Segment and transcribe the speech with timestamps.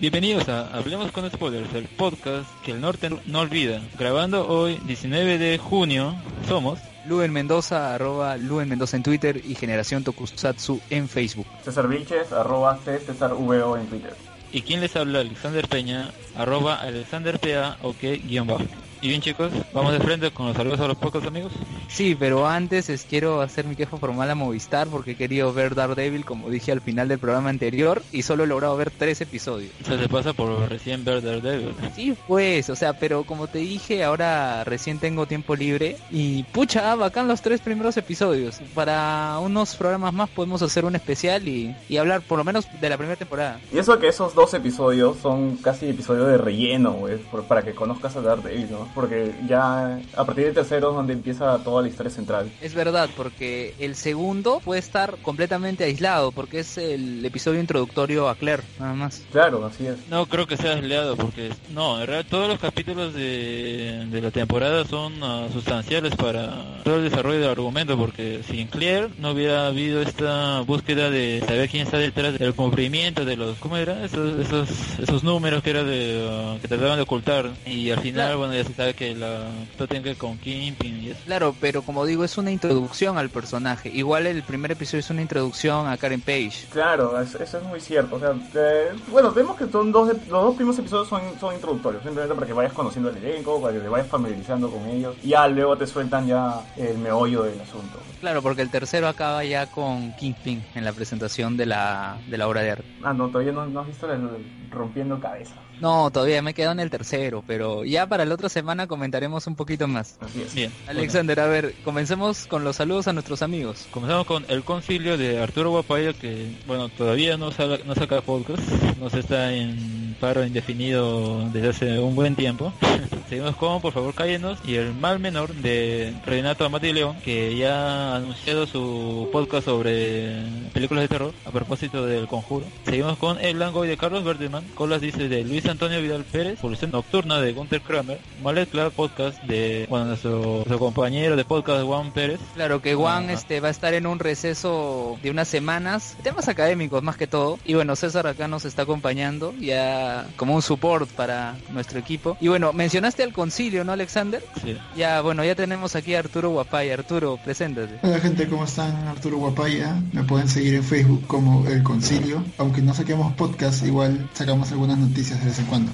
[0.00, 3.82] Bienvenidos a Hablemos con Spoilers, el podcast que el norte no olvida.
[3.98, 6.14] Grabando hoy, 19 de junio,
[6.48, 6.78] somos...
[7.06, 11.46] Luen Mendoza, arroba Luen Mendoza en Twitter y Generación Tokusatsu en Facebook.
[11.62, 14.14] César Vilches, arroba C César VO en Twitter.
[14.52, 18.64] Y quien les habla, Alexander Peña, arroba Alexander PA, ok, guion bajo.
[19.02, 21.50] Y bien chicos, vamos de frente con los saludos a los pocos amigos.
[21.88, 25.74] Sí, pero antes es, quiero hacer mi queja formal a Movistar porque he querido ver
[25.74, 29.70] Daredevil como dije al final del programa anterior y solo he logrado ver tres episodios.
[29.80, 31.74] Eso se pasa por recién ver Daredevil.
[31.96, 36.94] Sí, pues, o sea, pero como te dije, ahora recién tengo tiempo libre y pucha,
[36.94, 38.60] bacán los tres primeros episodios.
[38.74, 42.88] Para unos programas más podemos hacer un especial y, y hablar por lo menos de
[42.90, 43.60] la primera temporada.
[43.72, 47.72] Y eso que esos dos episodios son casi episodios de relleno, güey, por- para que
[47.72, 48.89] conozcas a Daredevil, ¿no?
[48.94, 52.50] Porque ya a partir del tercero es donde empieza toda la historia central.
[52.60, 58.34] Es verdad, porque el segundo puede estar completamente aislado porque es el episodio introductorio a
[58.34, 59.22] Claire, nada más.
[59.32, 59.96] Claro, así es.
[60.08, 64.30] No creo que sea empleado porque no, en realidad todos los capítulos de, de la
[64.30, 69.66] temporada son ah, sustanciales para todo el desarrollo del argumento porque sin Claire no hubiera
[69.66, 74.04] habido esta búsqueda de saber quién está detrás del cubrimiento de los ¿cómo era?
[74.04, 78.10] esos esos, esos números que era de ah, que trataban de ocultar y al final
[78.20, 78.38] Claro.
[78.38, 79.42] bueno ya se sabe que la
[79.76, 81.20] todo tiene que ver con Kingpin y eso.
[81.26, 83.90] Claro, pero como digo, es una introducción al personaje.
[83.90, 86.66] Igual el primer episodio es una introducción a Karen Page.
[86.72, 88.16] Claro, es- eso es muy cierto.
[88.16, 92.02] O sea, eh, bueno, vemos que son dos, los dos primeros episodios son, son introductorios,
[92.02, 95.14] simplemente para que vayas conociendo el elenco, para que te vayas familiarizando con ellos.
[95.22, 97.98] Y ya luego te sueltan ya el meollo del asunto.
[98.20, 102.48] Claro, porque el tercero acaba ya con Kingpin en la presentación de la, de la
[102.48, 102.84] obra de arte.
[103.02, 104.28] Ah, no, todavía no, no has visto el
[104.70, 105.54] rompiendo cabeza.
[105.80, 109.56] No, todavía me quedo en el tercero, pero ya para la otra semana comentaremos un
[109.56, 110.18] poquito más.
[110.54, 110.70] Bien.
[110.86, 113.86] Alexander, a ver, comencemos con los saludos a nuestros amigos.
[113.90, 118.62] Comenzamos con el concilio de Arturo Guapaya que, bueno, todavía no, saca, no saca podcast,
[118.98, 122.72] nos está en paro indefinido desde hace un buen tiempo.
[123.28, 128.12] Seguimos con Por favor cállenos y el mal menor de Renato Amati León que ya
[128.12, 130.42] ha anunciado su podcast sobre
[130.74, 132.66] películas de terror a propósito del conjuro.
[132.84, 136.90] Seguimos con El Langoy de Carlos Verdeman, Colas dice de Luis Antonio Vidal Pérez, Polución
[136.90, 142.12] Nocturna de Gunther Kramer, Malet Clark Podcast de, bueno, nuestro, nuestro compañero de podcast Juan
[142.12, 142.40] Pérez.
[142.54, 143.32] Claro que Juan Ajá.
[143.32, 147.58] este va a estar en un receso de unas semanas, temas académicos más que todo.
[147.64, 152.36] Y bueno, César acá nos está acompañando ya como un support para nuestro equipo.
[152.40, 154.42] Y bueno, mencionaste al concilio, ¿no, Alexander?
[154.62, 154.76] Sí.
[154.96, 156.90] Ya, bueno, ya tenemos aquí a Arturo Guapay.
[156.90, 157.98] Arturo, preséntate.
[158.02, 159.08] Hola gente, ¿cómo están?
[159.08, 160.02] Arturo Guapaya.
[160.12, 162.44] Me pueden seguir en Facebook como El Concilio.
[162.58, 165.92] Aunque no saquemos podcast, igual sacamos algunas noticias de en cuando.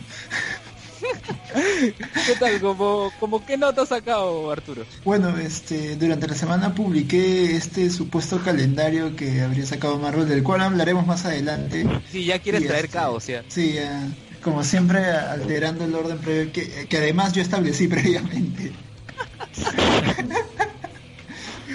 [2.27, 2.61] ¿Qué tal?
[2.61, 4.85] ¿Cómo, cómo qué nota has sacado, Arturo?
[5.05, 10.63] Bueno, este, durante la semana publiqué este supuesto calendario que habría sacado Marvel, del cual
[10.63, 11.87] hablaremos más adelante.
[12.11, 13.45] Sí, ya quieres Y, traer este, caos, ya.
[13.49, 14.09] Sí, ya,
[14.43, 18.73] como siempre alterando el orden previo que, que además yo establecí previamente.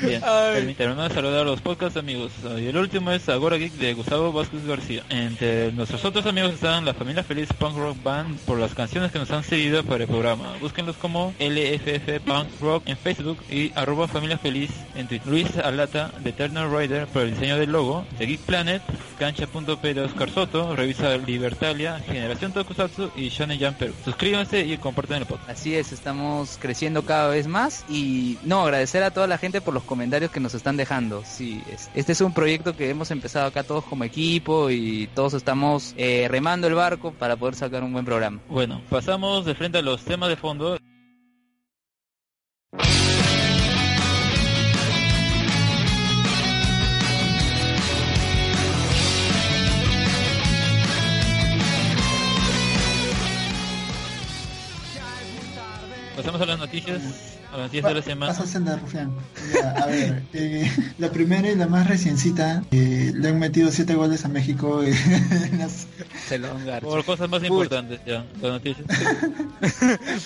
[0.01, 2.31] Bien, permítanme saludar a los podcast amigos.
[2.57, 5.03] Y el último es Agora Geek de Gustavo Vázquez García.
[5.09, 9.19] Entre nuestros otros amigos están la familia Feliz Punk Rock Band por las canciones que
[9.19, 10.55] nos han seguido para el programa.
[10.59, 15.27] Búsquenlos como LFF Punk Rock en Facebook y arroba familia feliz en Twitter.
[15.27, 18.03] Luis Alata de Eternal Rider por el diseño del logo.
[18.17, 18.81] De Geek Planet,
[19.19, 23.93] Cancha.p de Oscar Soto, Revisa Libertalia, Generación Tokusatsu y Shonen Jump Perú.
[24.03, 25.49] Suscríbanse y compartan el podcast.
[25.49, 29.73] Así es, estamos creciendo cada vez más y no, agradecer a toda la gente por
[29.73, 31.21] los comentarios que nos están dejando.
[31.25, 35.33] Sí, es- este es un proyecto que hemos empezado acá todos como equipo y todos
[35.33, 38.39] estamos eh, remando el barco para poder sacar un buen programa.
[38.47, 40.77] Bueno, pasamos de frente a los temas de fondo.
[56.15, 58.31] Pasamos a las noticias, a las noticias de la semana.
[58.33, 59.11] Pasa senda, Rufián.
[59.53, 63.93] Ya, a ver, eh, la primera y la más reciencita, eh, le han metido siete
[63.95, 64.93] goles a México eh,
[65.57, 65.87] las-
[66.27, 66.87] Se lo han garcho.
[66.87, 67.47] Por cosas más Uy.
[67.47, 68.25] importantes ya.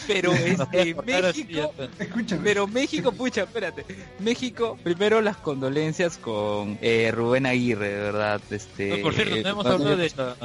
[0.07, 1.73] Pero este, México.
[1.99, 2.41] Escúchame.
[2.43, 3.85] pero México, pucha, espérate.
[4.19, 8.41] México, primero las condolencias con eh, Rubén Aguirre, de verdad.
[8.49, 10.35] Este, No, por cierto, no hemos hablado de la,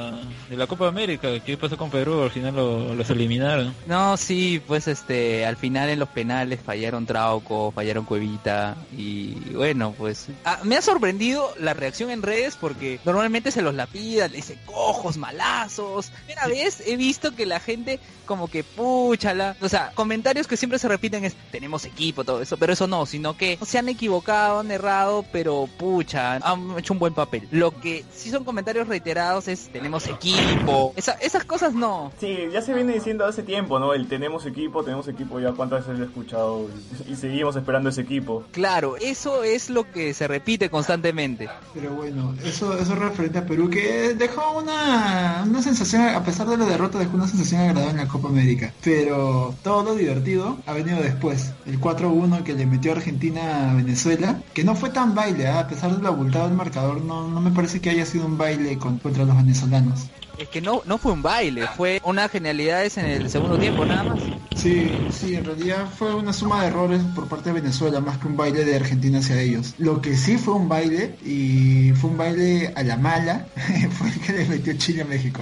[0.49, 1.29] de la Copa América.
[1.45, 2.21] ¿Qué pasó con Perú?
[2.23, 3.73] Al final lo- los eliminaron.
[3.87, 9.93] No, sí, pues este, al final en los penales fallaron Trauco, fallaron Cuevita y bueno,
[9.97, 14.37] pues ah, me ha sorprendido la reacción en redes porque normalmente se los lapida, le
[14.37, 16.11] dice cojos, malazos.
[16.25, 20.79] Primera vez he visto que la gente como que puchala, o sea, comentarios que siempre
[20.79, 24.59] se repiten es tenemos equipo, todo eso, pero eso no, sino que se han equivocado,
[24.61, 27.49] han errado, pero pucha, han hecho un buen papel.
[27.51, 32.13] Lo que sí son comentarios reiterados es tenemos equipo, Esa- esas cosas no.
[32.21, 33.93] Sí, ya se viene diciendo hace tiempo, ¿no?
[33.93, 36.60] El tenemos equipo, tenemos equipo, ya cuántas veces lo he escuchado
[37.07, 38.43] y, y seguimos esperando ese equipo.
[38.51, 41.49] Claro, eso es lo que se repite constantemente.
[41.73, 46.57] Pero bueno, eso, eso referente a Perú, que dejó una, una sensación, a pesar de
[46.57, 48.73] la derrota, dejó una sensación agradable en la Copa América.
[48.83, 51.51] Pero todo lo divertido ha venido después.
[51.65, 55.59] El 4-1 que le metió Argentina a Venezuela, que no fue tan baile, ¿ah?
[55.61, 58.37] a pesar de lo abultado del marcador, no, no me parece que haya sido un
[58.37, 60.07] baile con- contra los venezolanos.
[60.41, 64.03] Es que no, no fue un baile, fue unas genialidades en el segundo tiempo nada
[64.03, 64.19] más.
[64.55, 68.27] Sí, sí, en realidad fue una suma de errores por parte de Venezuela, más que
[68.27, 69.75] un baile de Argentina hacia ellos.
[69.77, 73.45] Lo que sí fue un baile, y fue un baile a la mala,
[73.97, 75.41] fue el que le metió Chile a México.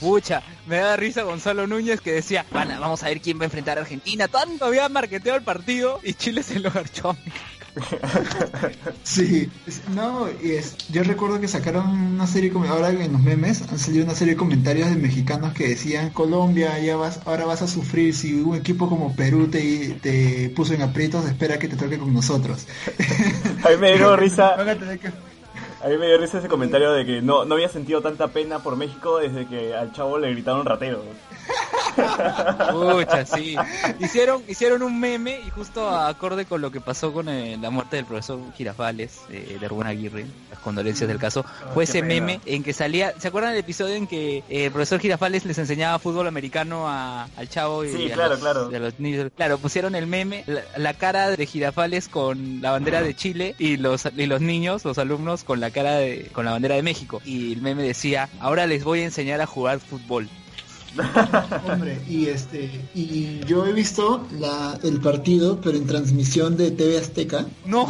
[0.00, 3.42] Pucha, me da risa Gonzalo Núñez que decía, "Van a- vamos a ver quién va
[3.42, 4.26] a enfrentar a Argentina.
[4.28, 7.16] Tanto había marqueteado el partido y Chile se lo garchó.
[9.02, 9.50] Sí,
[9.94, 13.78] no, y es, yo recuerdo que sacaron una serie, como ahora en los memes han
[13.78, 17.66] salido una serie de comentarios de mexicanos que decían, Colombia, ya vas, ahora vas a
[17.66, 21.98] sufrir si un equipo como Perú te, te puso en aprietos, espera que te toque
[21.98, 22.66] con nosotros.
[23.64, 27.44] A mí me dio risa, a mí me dio risa ese comentario de que no,
[27.44, 31.02] no había sentido tanta pena por México desde que al chavo le gritaron ratero.
[32.70, 33.56] Pucha, sí.
[33.98, 37.96] Hicieron, hicieron un meme y justo acorde con lo que pasó con eh, la muerte
[37.96, 41.44] del profesor Girafales, eh, de Rubén Aguirre, las condolencias del caso,
[41.74, 42.08] fue qué ese pena.
[42.26, 45.58] meme en que salía, ¿se acuerdan del episodio en que eh, el profesor Girafales les
[45.58, 48.70] enseñaba fútbol americano a- al chavo y Sí, a, claro, los, claro.
[48.70, 49.30] y a los niños?
[49.36, 53.76] Claro, pusieron el meme, la, la cara de Girafales con la bandera de Chile y
[53.76, 57.20] los, y los niños, los alumnos, con la cara de, con la bandera de México.
[57.24, 60.28] Y el meme decía, ahora les voy a enseñar a jugar fútbol.
[61.70, 66.98] Hombre, y este, y yo he visto la, el partido, pero en transmisión de TV
[66.98, 67.46] Azteca.
[67.66, 67.86] No.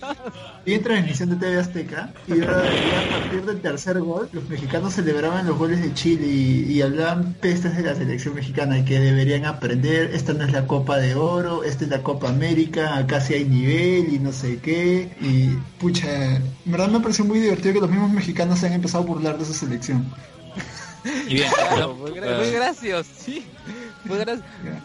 [0.00, 0.14] Ya.
[0.66, 5.58] En transmisión de TV Azteca y a partir del tercer gol los mexicanos celebraban los
[5.58, 10.14] goles de Chile y, y hablaban pestes de la selección mexicana y que deberían aprender,
[10.14, 13.44] esta no es la Copa de Oro, esta es la Copa América, acá sí hay
[13.44, 15.10] nivel y no sé qué.
[15.20, 19.04] Y pucha, en verdad me pareció muy divertido que los mismos mexicanos se han empezado
[19.04, 20.06] a burlar de su selección.
[21.04, 23.46] Y bien, Claro, fue gracioso, sí.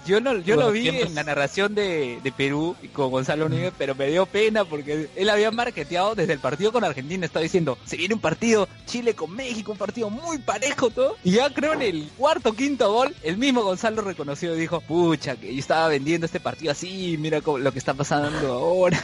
[0.06, 3.50] Yo no, yo lo vi tiempos- en la narración de, de Perú y con Gonzalo
[3.50, 7.44] Núñez, pero me dio pena porque él había marketeado desde el partido con Argentina, estaba
[7.44, 11.16] diciendo, se viene un partido Chile con México, un partido muy parejo todo.
[11.24, 15.36] Y ya creo en el cuarto quinto gol, el mismo Gonzalo reconoció y dijo, pucha,
[15.36, 19.00] que yo estaba vendiendo este partido así, mira cómo- lo que está pasando ahora.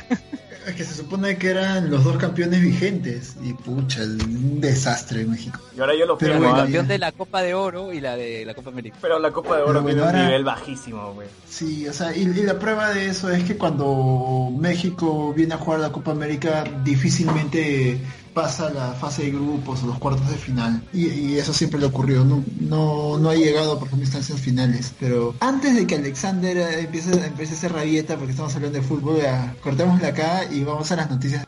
[0.65, 5.59] Es que se supone que eran los dos campeones vigentes y pucha, un desastre México.
[5.77, 6.63] Y ahora yo lo Pero firmo, bueno.
[6.63, 8.97] Campeón de la Copa de Oro y la de la Copa América.
[8.99, 11.27] pero la Copa de Oro bueno, un nivel bajísimo, güey.
[11.49, 15.57] Sí, o sea, y, y la prueba de eso es que cuando México viene a
[15.57, 17.99] jugar la Copa América difícilmente
[18.35, 20.83] pasa la fase de grupos o los cuartos de final.
[20.93, 24.93] Y, y eso siempre le ocurrió, no, no, no ha llegado por ejemplo, instancias finales.
[24.99, 28.83] Pero antes de que Alexander eh, empiece, empiece a hacer rabieta, porque estamos hablando de
[28.83, 31.47] fútbol, ya, cortémosla acá y vamos a las noticias.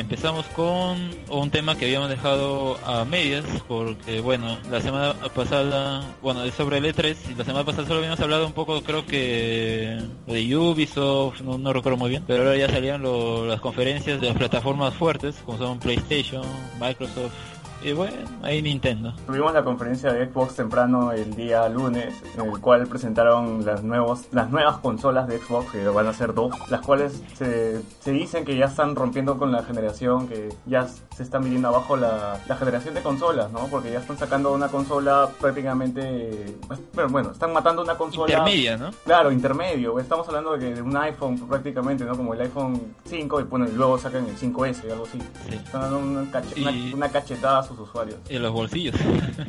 [0.00, 6.42] Empezamos con un tema que habíamos dejado a medias, porque bueno, la semana pasada, bueno,
[6.44, 9.98] es sobre el E3, y la semana pasada solo habíamos hablado un poco, creo que
[10.26, 13.02] de Ubisoft, no, recuerdo muy bien, pero ahora ya salían
[13.48, 16.42] las conferencias de las plataformas fuertes, como son PlayStation,
[16.80, 19.12] Microsoft, y bueno, ahí Nintendo.
[19.26, 24.22] Tuvimos la conferencia de Xbox temprano el día lunes, en el cual presentaron las, nuevos,
[24.32, 28.44] las nuevas consolas de Xbox, que van a ser dos, las cuales se, se dicen
[28.44, 32.56] que ya están rompiendo con la generación, que ya se están viniendo abajo la, la
[32.56, 33.66] generación de consolas, ¿no?
[33.68, 36.56] Porque ya están sacando una consola prácticamente...
[36.94, 38.32] Pero bueno, están matando una consola...
[38.32, 38.90] Intermedia, ¿no?
[39.04, 39.98] Claro, intermedio.
[39.98, 42.16] Estamos hablando de, que de un iPhone prácticamente, ¿no?
[42.16, 45.18] Como el iPhone 5 y, bueno, y luego sacan el 5S, algo así.
[45.48, 45.54] Sí.
[45.56, 48.18] Están dando una, cache- Y- una- una cachetada sus usuarios.
[48.28, 48.96] En los bolsillos.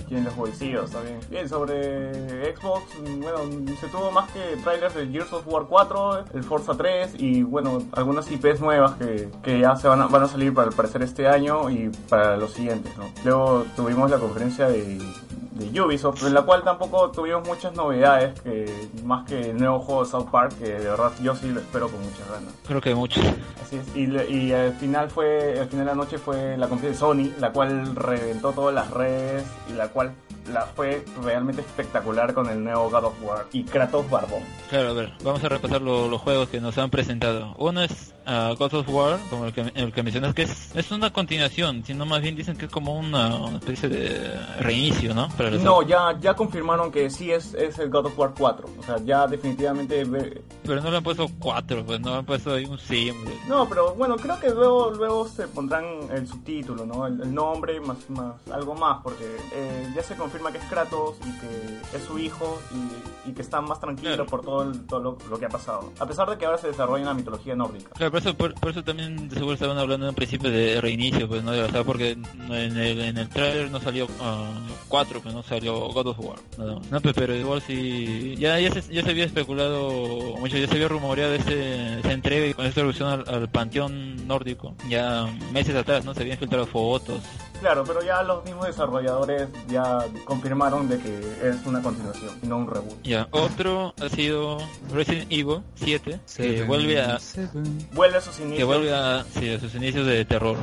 [0.10, 1.20] Y en los bolsillos también.
[1.30, 2.84] Bien, sobre Xbox,
[3.22, 3.40] bueno,
[3.80, 7.84] se tuvo más que trailers de Gears of War 4, el Forza 3 y bueno,
[7.94, 11.04] algunas IPs nuevas que, que ya se van a, van a salir para al parecer
[11.04, 13.06] este año y para los siguientes, ¿no?
[13.24, 15.00] Luego tuvimos la conferencia de,
[15.70, 20.06] de Ubisoft, en la cual tampoco tuvimos muchas novedades, que más que el nuevo juego
[20.06, 22.54] South Park, que de verdad yo sí lo espero con muchas ganas.
[22.68, 23.24] Creo que muchos.
[23.64, 27.08] Así es, y, y al final fue, al final de la noche fue la conferencia
[27.08, 30.14] de Sony, la cual reventó todas las redes y la cual
[30.52, 34.42] la fue realmente espectacular con el nuevo God of War y Kratos Barbón.
[34.70, 37.54] Claro, a ver, vamos a repasar lo- los juegos que nos han presentado.
[37.60, 40.92] Uno es ah, God of War, como el que, el que mencionas, que es, es
[40.92, 45.28] una continuación, sino más bien dicen que es como una, una especie de reinicio, ¿no?
[45.38, 48.84] Para No, ya, ya confirmaron que sí es, es el God of War 4, o
[48.84, 50.06] sea, ya definitivamente...
[50.64, 53.36] Pero no le han puesto cuatro, pues no le han puesto ahí un símbolo.
[53.48, 57.08] No, pero bueno, creo que luego luego se pondrán el subtítulo, ¿no?
[57.08, 61.16] El, el nombre más, más algo más, porque eh, ya se confirma que es Kratos
[61.22, 62.60] y que es su hijo
[63.26, 64.26] y, y que está más tranquilo Claro.
[64.26, 65.92] por todo, el- todo lo, lo que ha pasado.
[66.00, 67.92] A pesar de que ahora se desarrolla en la mitología nórdica.
[67.92, 71.28] Claro, eso, por, por eso también de seguro estaban hablando en un principio de reinicio,
[71.28, 74.50] pues no, o sea, porque en el, en el trailer no salió ah,
[74.88, 76.40] cuatro, pues no salió God of War.
[76.58, 80.76] No, pues, pero igual sí, ya, ya, se, ya se había especulado mucho, ya se
[80.76, 85.76] había rumoreado ese, esa entrega y con esta alusión al, al panteón nórdico, ya meses
[85.76, 86.14] atrás, ¿no?
[86.14, 87.22] Se habían filtrado fotos.
[87.62, 92.58] Claro, pero ya los mismos desarrolladores ya confirmaron de que es una continuación y no
[92.58, 93.04] un reboot.
[93.04, 94.58] Ya, otro ha sido
[94.92, 97.88] Resident Evil 7, que vuelve a, seven.
[98.02, 98.58] Vuelve a sus inicios.
[98.58, 100.58] que vuelve a, sí, a sus inicios de terror.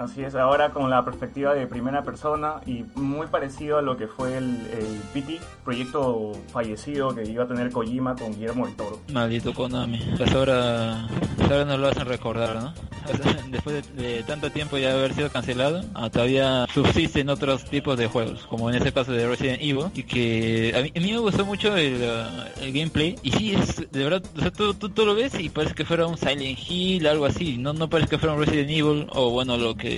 [0.00, 4.06] Así es, ahora con la perspectiva de primera persona y muy parecido a lo que
[4.06, 8.98] fue el, el PT, proyecto fallecido que iba a tener Kojima con Guillermo del Toro.
[9.12, 10.00] Maldito Konami.
[10.18, 12.72] Hasta ahora, hasta ahora no lo hacen recordar, ¿no?
[13.50, 18.06] Después de, de tanto tiempo ya haber sido cancelado, ah, todavía subsisten otros tipos de
[18.06, 21.18] juegos, como en este caso de Resident Evil, y que a mí, a mí me
[21.18, 23.16] gustó mucho el, ah, el gameplay.
[23.22, 25.84] Y sí, es de verdad, o sea, tú, tú, tú lo ves y parece que
[25.84, 27.58] fuera un Silent Hill, algo así.
[27.58, 29.89] No, no parece que fuera un Resident Evil, o bueno, lo que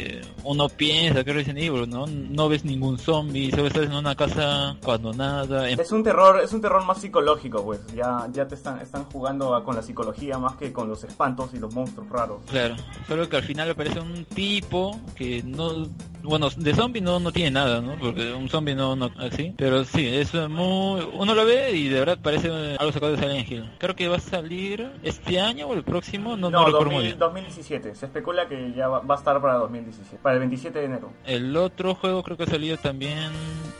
[0.44, 2.06] uno piensa que es Resident Evil, ¿no?
[2.06, 5.68] No ves ningún zombie, solo estás en una casa abandonada.
[5.68, 7.80] en- Es un terror, es un terror más psicológico, pues.
[7.94, 11.50] Ya, ya te están, están jugando a- con la psicología más que con los espantos
[11.54, 12.40] y los monstruos raros.
[12.50, 12.76] Claro,
[13.08, 15.86] solo que al final aparece un tipo que no,
[16.22, 17.96] bueno, de zombie no, no tiene nada, ¿no?
[17.96, 21.98] Porque un zombie no, no así, pero sí, es muy, uno lo ve y de
[21.98, 22.48] verdad parece
[22.78, 23.70] algo sacado de Silent Hill.
[23.78, 26.94] Creo que va a salir este año o el próximo, no, no, No, recuerdo muy
[26.94, 27.18] 2000 bien.
[27.18, 27.94] 2017.
[27.94, 31.12] Se especula que ya va, va a estar para 2017, para el 27 de enero.
[31.24, 33.30] El otro juego creo que ha salido también,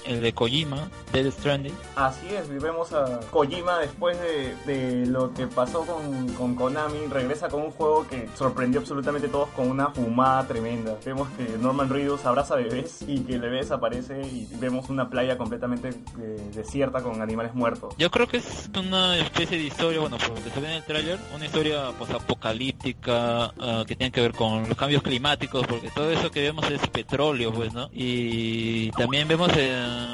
[0.07, 1.75] el de Kojima, Dead Stranding.
[1.97, 7.49] Así es, vemos a Kojima después de, de lo que pasó con, con Konami, regresa
[7.49, 10.97] con un juego que sorprendió absolutamente a todos con una fumada tremenda.
[11.05, 15.37] Vemos que Norman Reedus abraza bebés y que el bebé desaparece y vemos una playa
[15.39, 17.95] completamente eh, desierta con animales muertos.
[17.99, 20.77] Yo creo que es una especie de historia, bueno, por lo que se ve en
[20.77, 25.91] el tráiler, una historia posapocalíptica ah, que tiene que ver con los cambios climáticos, porque
[25.91, 27.91] todo eso que vemos es petróleo, pues, ¿no?
[27.93, 29.73] Y también vemos, eh,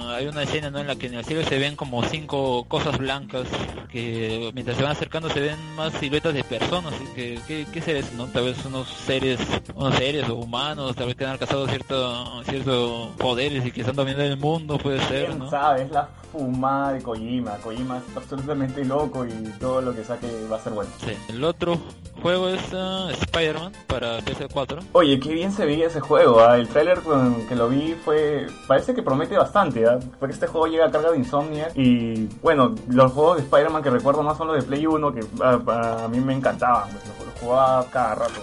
[0.09, 0.81] hay una escena, ¿no?
[0.81, 3.47] En la que en el cielo se ven como cinco cosas blancas,
[3.91, 8.13] que mientras se van acercando se ven más siluetas de personas, que, ¿qué, qué seres,
[8.15, 8.27] no?
[8.27, 9.41] Tal vez unos seres,
[9.75, 12.08] unos seres o humanos, tal vez que han alcanzado cierto,
[12.45, 15.51] ciertos poderes y que están dominando el mundo, puede ser, ¿Quién ¿no?
[15.51, 15.83] sabe?
[15.83, 17.53] Es la fumada de Kojima.
[17.57, 20.91] Kojima es absolutamente loco y todo lo que saque va a ser bueno.
[21.05, 21.13] Sí.
[21.29, 21.79] El otro
[22.23, 24.81] juego es ah, Spider-Man para PS4.
[24.93, 26.59] Oye, qué bien se veía ese juego, ¿ah?
[26.59, 29.99] el tráiler con que lo vi fue, parece que promete bastante, ¿ah?
[30.19, 33.91] porque este juego llega a carga de Insomnia y bueno, los juegos de Spider-Man que
[33.91, 37.41] recuerdo más son los de Play 1 que a, a mí me encantaban, pues, los
[37.41, 38.41] jugaba cada rato.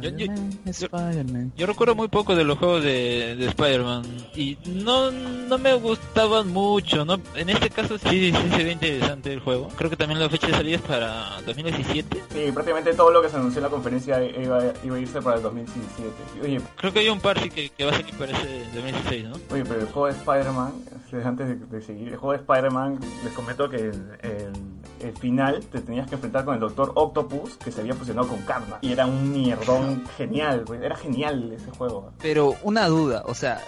[0.00, 1.52] Yo- yo- Spider-Man, Spider-Man.
[1.56, 4.02] Yo recuerdo muy poco de los juegos de, de Spider-Man
[4.36, 7.20] y no, no me gustaban mucho, ¿no?
[7.34, 9.68] En este caso sí, sí se ve interesante el juego.
[9.76, 12.22] Creo que también la fecha de salida es para 2017.
[12.32, 15.36] Sí, prácticamente todo lo que se anunció en la conferencia iba, iba a irse para
[15.36, 16.10] el 2017.
[16.42, 19.24] Oye, Creo que hay un par sí que, que va a salir para ese 2016,
[19.24, 19.36] ¿no?
[19.50, 20.72] Oye, pero el juego de Spider-Man,
[21.24, 25.60] antes de, de seguir, el juego de Spider-Man, les comento que el, el- el final
[25.66, 28.78] te tenías que enfrentar con el Doctor Octopus, que se había fusionado con Karma.
[28.80, 32.10] Y era un mierdón genial, pues, era genial ese juego.
[32.22, 33.60] Pero una duda, o sea,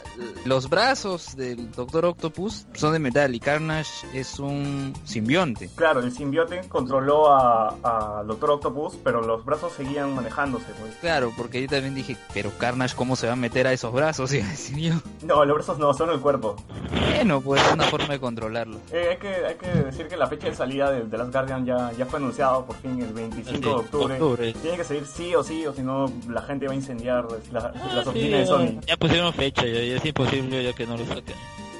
[0.47, 5.69] los brazos del Doctor Octopus son de metal y Carnage es un simbionte.
[5.75, 10.95] Claro, el simbiote controló a, a Doctor Octopus, pero los brazos seguían manejándose, pues.
[11.03, 14.33] Claro, porque yo también dije, pero Carnage, ¿cómo se va a meter a esos brazos?
[14.37, 14.95] Y decir yo,
[15.27, 16.57] No, los brazos no, solo el cuerpo.
[16.91, 18.79] bueno, pues es una forma de controlarlo.
[18.93, 21.65] Eh, hay, que, hay que decir que la fecha de salida de, de Last Guardian
[21.67, 24.15] ya, ya fue anunciado por fin el 25 Sí, de octubre.
[24.15, 24.53] octubre.
[24.55, 27.61] Tiene que salir sí o sí, o si no la gente va a incendiar la-
[27.61, 28.81] las Ah, oficinas sí, de Sony.
[28.87, 31.35] ya pusieron fecha, ya, ya es imposible ya que no lo saquen.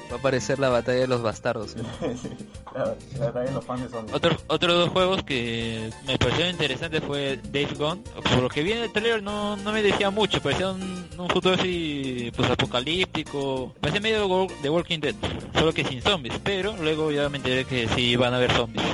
[0.09, 1.75] Va a aparecer la batalla de los bastardos.
[1.75, 1.81] ¿eh?
[2.73, 4.15] la, la batalla de los fans de Sonic.
[4.15, 8.01] Otro, otros dos juegos que me parecieron interesantes fue Days Gone.
[8.15, 11.29] Por lo que vi en el trailer no, no me decía mucho, parecía un, un
[11.29, 13.73] futuro así pues apocalíptico.
[13.81, 15.15] Parecía medio de Walking Dead,
[15.53, 16.39] solo que sin zombies.
[16.43, 18.85] Pero luego ya me enteré que sí van a haber zombies.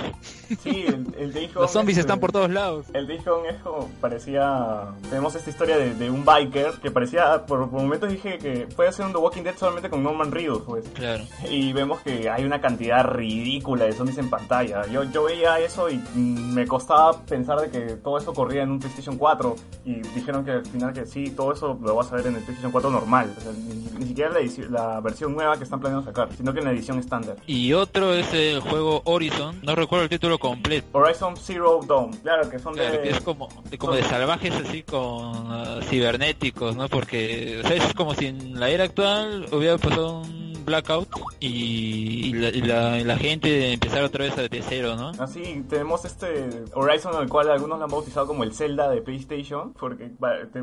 [0.61, 2.85] Sí, el, el Days Gone Los zombies es, están por todos lados.
[2.93, 4.89] El Days Gone es como parecía.
[5.09, 7.45] Tenemos esta historia de, de un biker que parecía.
[7.45, 10.63] Por, por momentos dije que puede ser un The Walking Dead solamente con Norman Reedus,
[10.63, 10.85] pues.
[11.03, 11.25] Claro.
[11.51, 14.87] Y vemos que hay una cantidad ridícula de zombies en pantalla.
[14.87, 18.71] Yo, yo veía eso y mm, me costaba pensar de que todo eso corría en
[18.71, 19.53] un PlayStation 4.
[19.83, 22.41] Y dijeron que al final que sí, todo eso lo vas a ver en el
[22.43, 23.33] PlayStation 4 normal.
[23.37, 26.53] O sea, ni, ni siquiera la, edici- la versión nueva que están planeando sacar, sino
[26.53, 27.35] que en la edición estándar.
[27.47, 29.59] Y otro es el juego Horizon.
[29.61, 30.87] No recuerdo el título completo.
[30.93, 33.01] Horizon Zero Dawn, claro que son Claro, de...
[33.01, 36.87] que es como, de- como de salvajes así con ah, cibernéticos, ¿no?
[36.87, 41.07] Porque o sea, es como si en la era actual hubiera pasado un blackout
[41.39, 45.11] y, y la, y la- y la gente empezara otra vez de cero, ¿no?
[45.19, 49.73] Así, tenemos este Horizon, al cual algunos lo han bautizado como el Zelda de PlayStation,
[49.73, 50.09] porque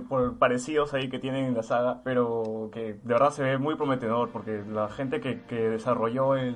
[0.09, 3.75] por parecidos ahí que tienen en la saga, pero que de verdad se ve muy
[3.76, 6.54] prometedor, porque la gente que, que desarrolló el,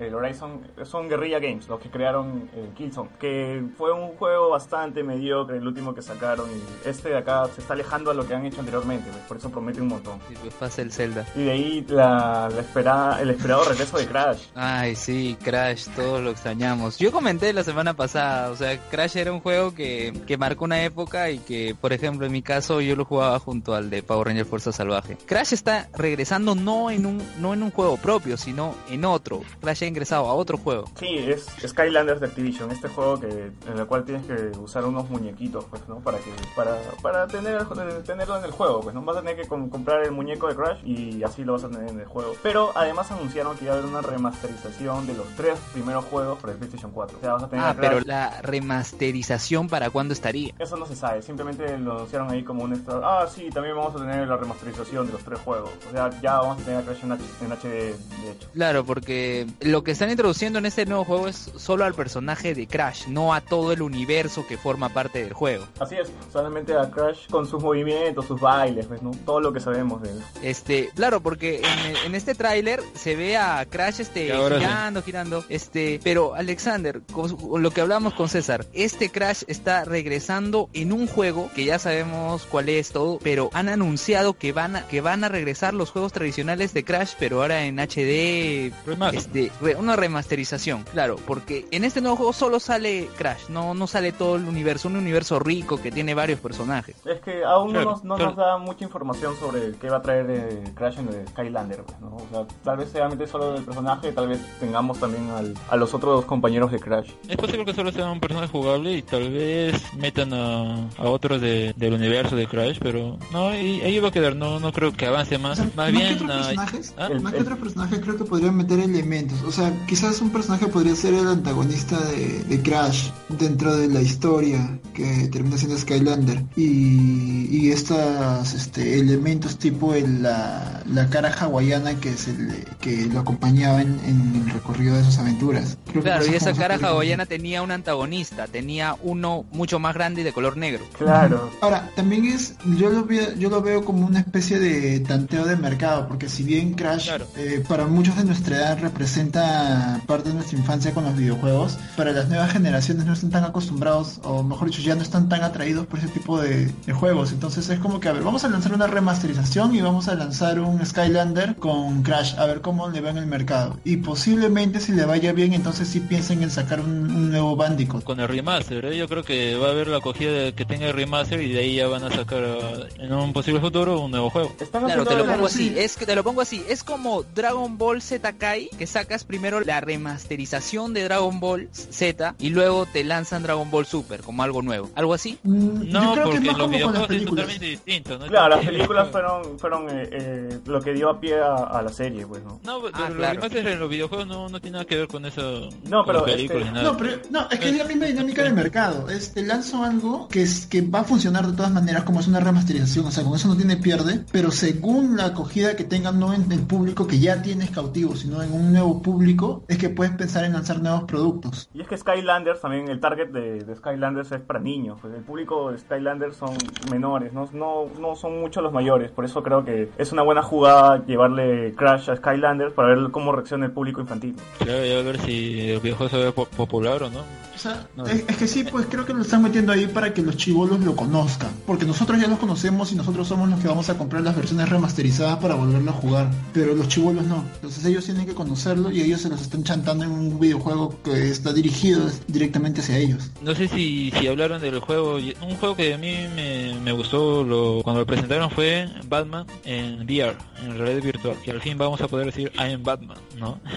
[0.00, 5.02] el Horizon son Guerrilla Games, los que crearon el Killzone, que fue un juego bastante
[5.02, 8.34] mediocre, el último que sacaron, y este de acá se está alejando a lo que
[8.34, 10.18] han hecho anteriormente, pues, por eso promete un montón.
[10.28, 11.24] Sí, pues pasa el Zelda.
[11.34, 14.38] Y de ahí la, la esperada, el esperado regreso de Crash.
[14.56, 16.98] Ay, sí, Crash, todos lo extrañamos.
[16.98, 20.82] Yo comenté la semana pasada, o sea, Crash era un juego que, que marcó una
[20.82, 24.26] época y que, por ejemplo, en mi caso, yo lo jugaba junto al de Power
[24.26, 25.16] Ranger Fuerza Salvaje.
[25.24, 29.42] Crash está regresando no en un, no en un juego propio, sino en otro.
[29.60, 30.86] Crash ha ingresado a otro juego.
[30.98, 35.08] Sí, es Skylanders de Activision, este juego que en el cual tienes que usar unos
[35.10, 36.00] muñequitos, pues, ¿no?
[36.00, 39.36] Para que para para tener el- tenerlo en el juego, pues, no vas a tener
[39.36, 42.06] que com- comprar el muñeco de Crash y así lo vas a tener en el
[42.06, 42.34] juego.
[42.42, 46.52] Pero además anunciaron que iba a haber una remasterización de los tres primeros juegos para
[46.52, 47.18] el PlayStation 4.
[47.18, 50.52] O sea, vas a tener Ah, pero la remasterización para cuándo estaría.
[50.58, 53.00] eso no se sabe, simplemente lo anunciaron ahí como un extra.
[53.02, 55.70] Ah, sí, también vamos a tener la remasterización de los tres juegos.
[55.88, 57.12] O sea, ya vamos a tener a Crash en,
[57.52, 58.48] HD, de hecho.
[58.52, 62.66] Claro, porque lo que están introduciendo en este nuevo juego es solo al personaje de
[62.66, 65.64] Crash, no a todo el universo que forma parte del juego.
[65.80, 69.12] Así es, solamente a Crash con sus movimientos, sus bailes, pues, ¿no?
[69.24, 70.22] Todo lo que sabemos de él.
[70.42, 74.32] Este, claro, porque en, en este tráiler se ve a Crash este sí.
[74.32, 79.84] girando, girando, este, pero Alexander, con, con lo que hablamos con César, este Crash está
[79.84, 84.76] regresando en un juego que ya sabemos cuál es todo, pero han anunciado que van
[84.76, 89.18] a, que van a regresar los juegos tradicionales de Crash, pero ahora en HD, Remaster.
[89.18, 93.88] este, re- una remasterización, claro, porque en este nuevo juego solo sale Crash, no, no
[93.88, 96.94] sale todo el universo, un universo rico que tiene varios personajes.
[97.04, 98.30] Es que aún no, nos, no claro.
[98.30, 102.00] nos da mucha información sobre qué va a traer eh, Crash en el Skylander, pues,
[102.00, 102.14] ¿no?
[102.16, 105.94] O sea, tal vez solamente solo del personaje, tal vez tengamos también al- a los
[105.94, 107.10] otros compañeros de Crash.
[107.28, 111.40] Es posible que solo sea un personaje jugable y tal vez metan a, a otros
[111.40, 114.92] de- del universo de Crash, pero no, y ahí va a quedar, no, no creo
[114.92, 115.58] que avance más.
[115.58, 117.08] O sea, Más que bien, otros ah, personajes, ¿ah?
[117.10, 119.42] El- más que el- otros personajes creo que podrían meter elementos.
[119.42, 124.00] O sea, quizás un personaje podría ser el antagonista de, de Crash dentro de la
[124.02, 126.44] historia que termina siendo Skylander.
[126.56, 132.32] Y, y estos este, elementos tipo el- la, la cara hawaiana que, se
[132.80, 135.76] que lo acompañaba en, en el recorrido de sus aventuras.
[135.90, 140.24] Creo Claro, y esa cara hawaiana tenía un antagonista, tenía uno mucho más grande y
[140.24, 140.84] de color negro.
[140.98, 141.50] Claro.
[141.60, 145.56] Ahora, también es, yo lo veo, yo lo veo como una especie de tanteo de
[145.56, 147.26] mercado, porque si bien Crash Claro.
[147.36, 152.12] eh, para muchos de nuestra edad representa parte de nuestra infancia con los videojuegos, para
[152.12, 155.86] las nuevas generaciones no están tan acostumbrados, o mejor dicho, ya no están tan atraídos
[155.86, 157.32] por ese tipo de, de juegos.
[157.32, 160.60] Entonces es como que, a ver, vamos a lanzar una remasterización y vamos a lanzar
[160.60, 163.76] un Skylander con Crash, a ver cómo le va en el mercado.
[163.84, 168.02] Y posiblemente si le vaya bien, entonces sí piensen en sacar un, un nuevo Bandicoot.
[168.04, 168.96] con el remaster, ¿eh?
[168.96, 171.58] yo creo que va a haber la acogida de que tenga el remaster y de
[171.60, 174.52] ahí ya van a sacar ah, en un posible futuro un nuevo juego.
[174.70, 175.68] Claro, te lo pongo sí.
[175.70, 179.24] así, es que te lo pongo así, es como Dragon Ball Z Kai, que sacas
[179.24, 184.42] primero la remasterización de Dragon Ball Z y luego te lanzan Dragon Ball Super como
[184.42, 185.38] algo nuevo, algo así.
[185.42, 187.44] Mm, No, yo creo que porque es más los videojuegos es películas.
[187.46, 188.26] totalmente distinto, ¿no?
[188.26, 191.90] Claro, las películas fueron, fueron eh, eh, lo que dio a pie a, a la
[191.90, 192.60] serie, pues, ¿no?
[192.64, 193.40] No, pero Ah, los claro.
[193.70, 195.68] en los videojuegos no, no tiene nada que ver con eso.
[195.88, 196.82] No, pero este- ni nada.
[196.82, 199.08] No, pero no, es que es la misma dinámica de mercado.
[199.10, 202.28] Es, te lanzo algo que es que va a funcionar de todas maneras como es
[202.28, 206.18] una remasterización, o sea, con eso no tiene pierde, pero según la acogida que tengan
[206.18, 209.88] no en el público que ya tienes cautivo, sino en un nuevo público, es que
[209.88, 211.68] puedes pensar en lanzar nuevos productos.
[211.74, 214.98] Y es que Skylanders también, el target de, de Skylanders es para niños.
[215.00, 216.56] Pues el público de Skylanders son
[216.90, 217.48] menores, ¿no?
[217.52, 219.10] No, no son muchos los mayores.
[219.10, 223.32] Por eso creo que es una buena jugada llevarle Crash A Skylanders para ver cómo
[223.32, 224.34] reacciona el público infantil.
[224.58, 227.20] Claro, ya a ver si el videojuego se ve po- popular o no.
[227.54, 228.04] O sea, No.
[228.06, 230.80] es, es que sí, pues creo que lo están metiendo ahí para que los chivolos
[230.80, 231.50] lo conozcan.
[231.66, 234.68] Porque nosotros ya los conocemos y nosotros somos los que vamos a comprar las versiones
[234.68, 236.30] remasterizadas para volverlo a jugar.
[236.52, 237.44] Pero los chivolos no.
[237.54, 241.30] Entonces ellos tienen que conocerlo y ellos se los están chantando en un videojuego que
[241.30, 243.30] está dirigido directamente hacia ellos.
[243.40, 245.14] No sé si, si hablaron del juego.
[245.16, 250.00] Un juego que a mí me, me gustó lo, cuando lo presentaron fue Batman en
[250.02, 251.36] VR, en realidad virtual.
[251.44, 253.58] Que al fin vamos a poder decir I am Batman, ¿no?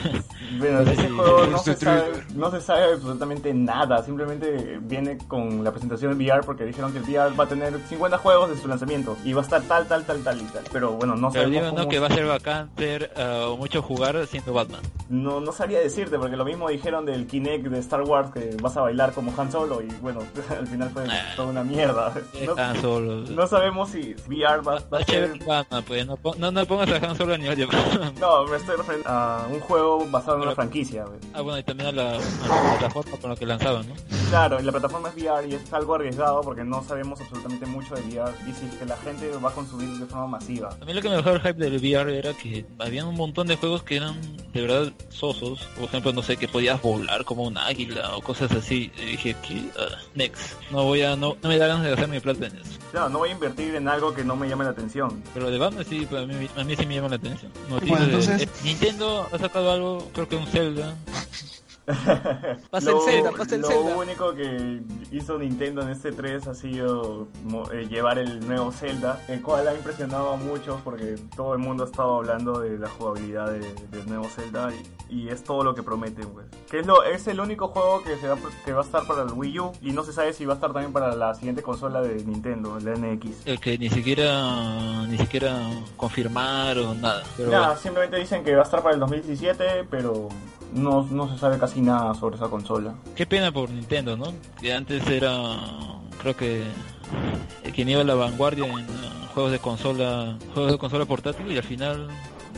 [0.60, 4.80] Bueno, de ese Sí, juego no sí, se, sabe, no se sabe absolutamente nada, simplemente
[4.82, 8.18] viene con la presentación en VR porque dijeron que el VR va a tener 50
[8.18, 10.64] juegos de su lanzamiento y va a estar tal, tal, tal, tal y tal.
[10.72, 11.90] Pero bueno, no Pero sabemos digo, ¿no?
[11.90, 14.82] Que va a ser bacán ver ah, o mucho jugar siendo Batman.
[15.10, 18.76] no, no sabría decirte porque lo mismo dijeron del Kinect de Star Wars que vas
[18.78, 20.22] a bailar como Han Solo y bueno,
[20.58, 21.34] al final fue Ah.
[21.36, 22.14] toda una mierda.
[22.46, 23.16] No, Han Solo.
[23.30, 25.32] no sabemos si VR va, va a ser...
[25.34, 27.97] ser Batman, pues no, no, no pongas a Han Solo a nivel de Batman.
[28.20, 31.06] No, me estoy refiriendo a un juego basado en una franquicia.
[31.34, 33.96] Ah, bueno, y también a la, a la plataforma con la que lanzaban, ¿no?
[34.30, 37.96] Claro, y la plataforma es VR y es algo arriesgado porque no sabemos absolutamente mucho
[37.96, 40.70] de VR y si es que la gente va a consumir de forma masiva.
[40.82, 43.48] A mí lo que me dejó el hype del VR era que había un montón
[43.48, 44.16] de juegos que eran
[44.54, 45.68] de verdad sosos.
[45.76, 48.92] Por ejemplo, no sé, que podías volar como un águila o cosas así.
[48.98, 49.62] Y dije, ¿qué?
[49.80, 50.54] Ah, next.
[50.72, 52.80] No voy a, no, no me da ganas de gastar mi plata en eso.
[52.92, 55.22] Claro, no voy a invertir en algo que no me llame la atención.
[55.34, 57.52] Pero de Batman sí, pues, a mí, a mí sí me llama la atención.
[57.90, 60.96] Bueno, de- entonces- Nintendo ha sacado algo, creo que un Zelda.
[62.70, 63.96] Pasa el Zelda, pasa el lo Zelda.
[63.98, 67.28] único que hizo Nintendo en este 3 ha sido
[67.72, 71.84] eh, llevar el nuevo Zelda, el cual ha impresionado a muchos porque todo el mundo
[71.84, 74.70] ha estado hablando de la jugabilidad de- del nuevo Zelda
[75.10, 76.46] y, y es todo lo que prometen, pues.
[76.70, 79.24] Que es, lo, es el único juego que, se va, que va a estar para
[79.24, 81.64] el Wii U y no se sabe si va a estar también para la siguiente
[81.64, 83.48] consola de Nintendo, la NX.
[83.48, 85.58] El que ni siquiera, ni siquiera
[85.96, 87.24] confirmaron nada.
[87.38, 87.82] Pero Nada, bueno.
[87.82, 90.28] simplemente dicen que va a estar para el 2017, pero
[90.74, 92.94] no, no se sabe casi nada sobre esa consola.
[93.16, 94.34] Qué pena por Nintendo, ¿no?
[94.60, 95.56] Que antes era,
[96.22, 96.64] creo que,
[97.74, 101.58] quien iba a la vanguardia en uh, juegos de consola, juegos de consola portátil y
[101.58, 102.08] al final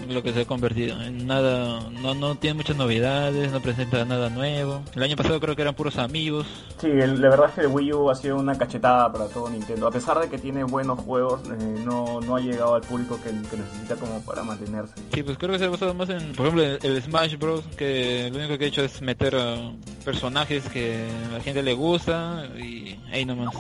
[0.08, 4.30] lo que se ha convertido en nada, no, no tiene muchas novedades, no presenta nada
[4.30, 4.82] nuevo.
[4.96, 6.48] El año pasado creo que eran puros amigos.
[6.80, 9.50] Sí, el- la verdad es que el Wii U ha sido una cachetada para todo
[9.50, 9.88] Nintendo.
[9.88, 13.30] A pesar de que tiene buenos juegos, eh, no, no ha llegado al público que,
[13.30, 14.94] que necesita como para mantenerse.
[15.14, 17.64] Sí, pues creo que se ha basado más en, por ejemplo, el, el Smash Bros.
[17.78, 19.36] que lo único que ha hecho es meter
[20.06, 23.54] personajes que a la gente le gusta y ahí nomás.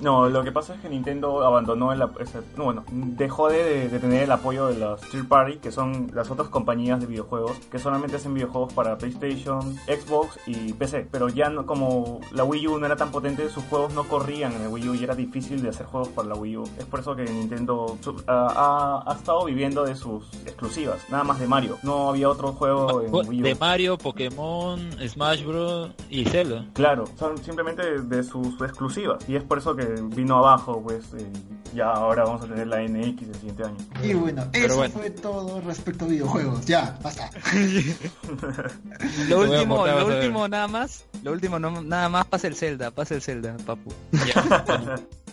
[0.00, 3.98] No, lo que pasa es que Nintendo abandonó el, ese- no, bueno, dejó de, de
[3.98, 7.78] tener el apoyo de las third party, que son las otras compañías de videojuegos, que
[7.78, 11.08] solamente hacen videojuegos para PlayStation, Xbox y PC.
[11.10, 14.52] Pero ya no, como la Wii U no era tan potente, sus juegos no corrían
[14.52, 16.64] en el Wii U y era difícil de hacer juegos para la Wii U.
[16.78, 21.78] Es por eso que Nintendo ha, estado viviendo de sus exclusivas, nada más de Mario.
[21.82, 23.44] No había otro juego en Wii U.
[23.44, 25.90] De Mario, Pokémon, Smash Bros.
[26.10, 26.66] y Zelda.
[26.74, 29.28] Claro, son simplemente de, de sus exclusivas.
[29.28, 31.30] Y es por eso que vino abajo, pues eh,
[31.74, 33.76] ya ahora vamos a tener la NX el siguiente año.
[34.02, 34.94] Y bueno, Pero eso bueno.
[34.94, 36.64] fue todo respecto a videojuegos.
[36.66, 37.30] Ya, basta.
[39.28, 42.90] Lo último, botar, lo último nada más, lo último no, nada más pasa el Zelda,
[42.90, 43.92] pasa el Zelda, papu.
[44.12, 45.00] Ya.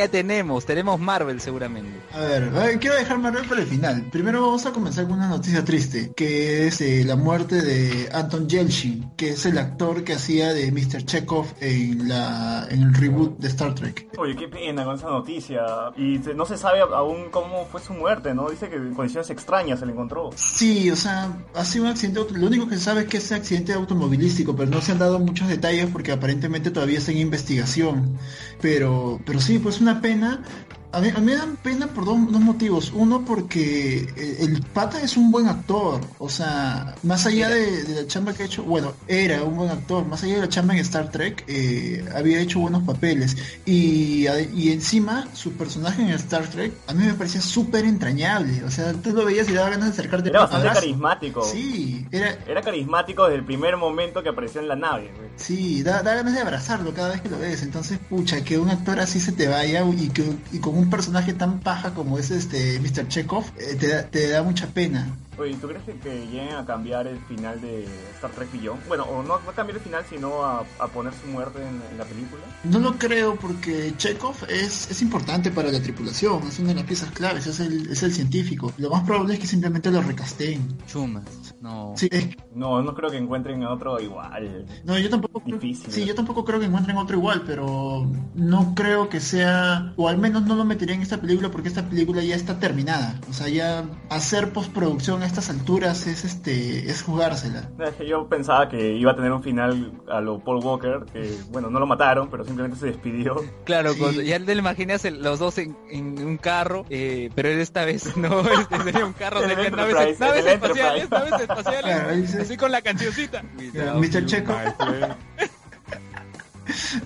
[0.00, 0.64] ya tenemos?
[0.64, 2.00] Tenemos Marvel seguramente.
[2.12, 4.08] A ver, quiero dejar Marvel para el final.
[4.10, 8.48] Primero vamos a comenzar con una noticia triste, que es eh, la muerte de Anton
[8.48, 11.04] Yelchin, que es el actor que hacía de Mr.
[11.04, 14.08] Chekhov en, la, en el reboot de Star Trek.
[14.16, 15.62] Oye, qué pena con esa noticia.
[15.96, 18.48] Y no se sabe aún cómo fue su muerte, ¿no?
[18.48, 20.30] Dice que en condiciones extrañas se le encontró.
[20.34, 23.30] Sí, o sea, ha sido un accidente, lo único que se sabe es que es
[23.30, 27.18] un accidente automovilístico, pero no se han dado muchos detalles porque aparentemente todavía está en
[27.18, 28.18] investigación.
[28.60, 30.44] Pero, pero sí, pues una pena.
[30.92, 32.90] A mí, a mí me dan pena por dos, dos motivos.
[32.94, 36.00] Uno, porque eh, el pata es un buen actor.
[36.18, 39.70] O sea, más allá de, de la chamba que ha hecho, bueno, era un buen
[39.70, 40.04] actor.
[40.06, 43.36] Más allá de la chamba en Star Trek, eh, había hecho buenos papeles.
[43.64, 48.64] Y, y encima, su personaje en Star Trek, a mí me parecía súper entrañable.
[48.64, 50.28] O sea, tú lo veías y daba ganas de acercarte.
[50.30, 50.80] Era bastante Abrazo.
[50.82, 51.44] carismático.
[51.44, 55.30] Sí, era, Era carismático desde el primer momento que apareció en la nave, güey.
[55.36, 57.62] Sí, da, da ganas de abrazarlo cada vez que lo ves.
[57.62, 61.34] Entonces, pucha, que un actor así se te vaya y, que, y con un personaje
[61.34, 63.08] tan paja como es este Mr.
[63.08, 65.06] Chekhov, eh, te da mucha pena.
[65.38, 67.84] Oye, ¿tú crees que, que lleguen a cambiar el final de
[68.16, 68.86] Star Trek Beyond?
[68.88, 71.96] Bueno, o no, no cambiar el final, sino a, a poner su muerte en, en
[71.98, 72.42] la película.
[72.64, 76.84] No lo creo porque Chekhov es, es importante para la tripulación, es una de las
[76.84, 78.72] piezas claves, es el, es el científico.
[78.76, 80.76] Lo más probable es que simplemente lo recasteen.
[80.86, 81.24] Chumas,
[81.62, 81.94] no.
[81.96, 84.66] Sí, es- No, no creo que encuentren otro igual.
[84.84, 85.90] no, yo tampoco creo, Difícil.
[85.90, 90.18] sí, yo tampoco creo que encuentren otro igual, pero no creo que sea, o al
[90.18, 93.18] menos no lo metería en esta película porque esta película ya está terminada.
[93.30, 97.68] O sea, ya hacer postproducción a estas alturas es este, es jugársela.
[98.06, 101.78] Yo pensaba que iba a tener un final a lo Paul Walker, que bueno, no
[101.80, 103.42] lo mataron, pero simplemente se despidió.
[103.64, 103.98] Claro, Sí.
[104.00, 107.84] cuando ya te lo imaginas el- los dos en, en un carro, eh, pero esta
[107.84, 112.72] vez no, este sería un carro, sería naves, naves el espaciales, naves espaciales, así con
[112.72, 113.42] la cancioncita.
[113.42, 114.26] Mr.
[114.26, 114.56] Chekhov.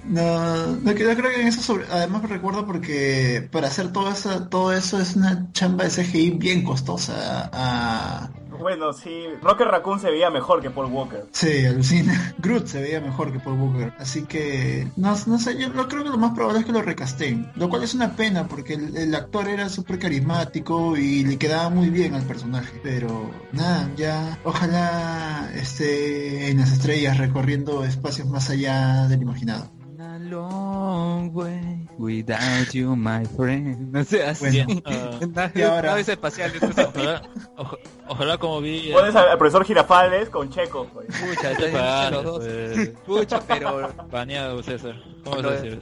[0.04, 4.10] No, no, no creo que en eso sobre, además me recuerdo porque para hacer todo
[4.10, 7.50] eso, todo eso es una chamba de CGI bien costosa.
[7.52, 11.26] Ah, Bueno, sí, Rocker Raccoon se veía mejor que Paul Walker.
[11.32, 12.34] sí, alucina.
[12.38, 13.92] Groot se veía mejor que Paul Walker.
[13.98, 16.82] Así que, no, no sé, yo no creo que lo más probable es que lo
[16.82, 17.50] recasten.
[17.56, 21.68] Lo cual es una pena porque el, el actor era súper carismático y le quedaba
[21.70, 22.80] muy bien al personaje.
[22.82, 29.70] Pero, nada, ya, ojalá esté en las estrellas recorriendo espacios más allá del imaginado.
[30.14, 33.92] A long way without you, my friend.
[33.92, 34.62] No sé, así.
[34.62, 36.62] Bueno, Ah, Naves, y ahora- naves espaciales.
[36.62, 37.22] ojalá,
[37.56, 38.90] oja- ojalá como vi...
[38.92, 40.86] Pones al, al profesor Girafales con Checo.
[40.92, 41.06] pues.
[41.08, 42.44] Pucha, están los dos.
[42.44, 44.94] pues, Pucha, pero Baneado, César.
[45.24, 45.78] ¿Cómo Lo decir?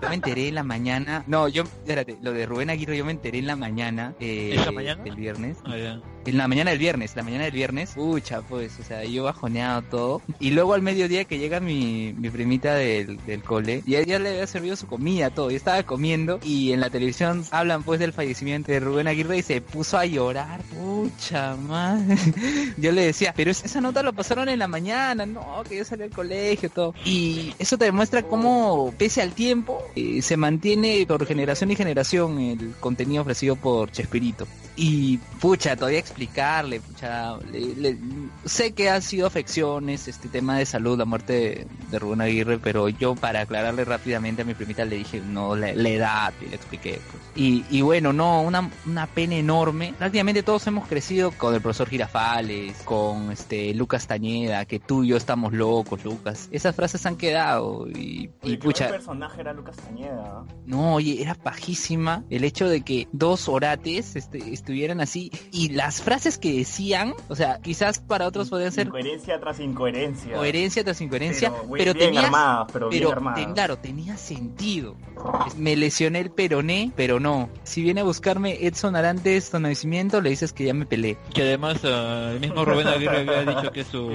[0.00, 1.24] Yo me enteré en la mañana.
[1.26, 4.14] No, yo, espérate, lo de Rubén Aguirre yo me enteré en la mañana.
[4.20, 5.02] Eh, ¿En la mañana?
[5.02, 5.58] Del viernes.
[5.66, 6.00] Ah, ya.
[6.24, 7.92] En la mañana del viernes, la mañana del viernes.
[7.94, 10.22] Pucha, pues, o sea, yo bajoneado todo.
[10.38, 13.42] Y luego al mediodía que llega mi, mi primita del, del
[13.86, 15.50] y ella le había servido su comida, todo.
[15.50, 19.42] Yo estaba comiendo y en la televisión hablan pues del fallecimiento de Rubén Aguirre y
[19.42, 20.60] se puso a llorar.
[20.62, 22.16] Pucha madre.
[22.76, 25.84] Yo le decía, pero es- esa nota lo pasaron en la mañana, no, que yo
[25.84, 26.94] salí al colegio, todo.
[27.04, 32.38] Y eso te demuestra cómo, pese al tiempo, eh, se mantiene por generación y generación
[32.40, 34.46] el contenido ofrecido por Chespirito.
[34.78, 37.38] Y pucha, todavía explicarle, pucha,
[38.44, 42.88] sé que ha sido afecciones, este tema de salud, la muerte de Rubén Aguirre, pero
[42.88, 46.56] yo para aclararle rápidamente a mi primita le dije, no, la, la edad, y le
[46.56, 47.00] expliqué.
[47.10, 47.22] pues.
[47.34, 49.94] Y, y bueno, no, una, una pena enorme.
[49.98, 55.08] Prácticamente todos hemos crecido con el profesor Girafales, con este Lucas Tañeda, que tú y
[55.08, 56.48] yo estamos locos, Lucas.
[56.52, 60.44] Esas frases han quedado y, y qué pucha, personaje era Lucas Cañeda.
[60.66, 66.02] no, oye, era pajísima el hecho de que dos orates este, estuvieran así y las
[66.02, 70.34] frases que decían, o sea, quizás para otros podrían ser Incoherencia tras incoherencia.
[70.36, 73.45] coherencia tras incoherencia, Pero, pero, bien tenías, armadas, pero, bien pero armadas.
[73.54, 74.96] Claro, tenía sentido.
[75.56, 77.48] Me lesioné el peroné, pero no.
[77.64, 81.16] Si viene a buscarme Edson Arantes tu nacimiento, le dices que ya me peleé.
[81.34, 84.08] Que además ah, el mismo Rubén Aguirre había dicho que es su,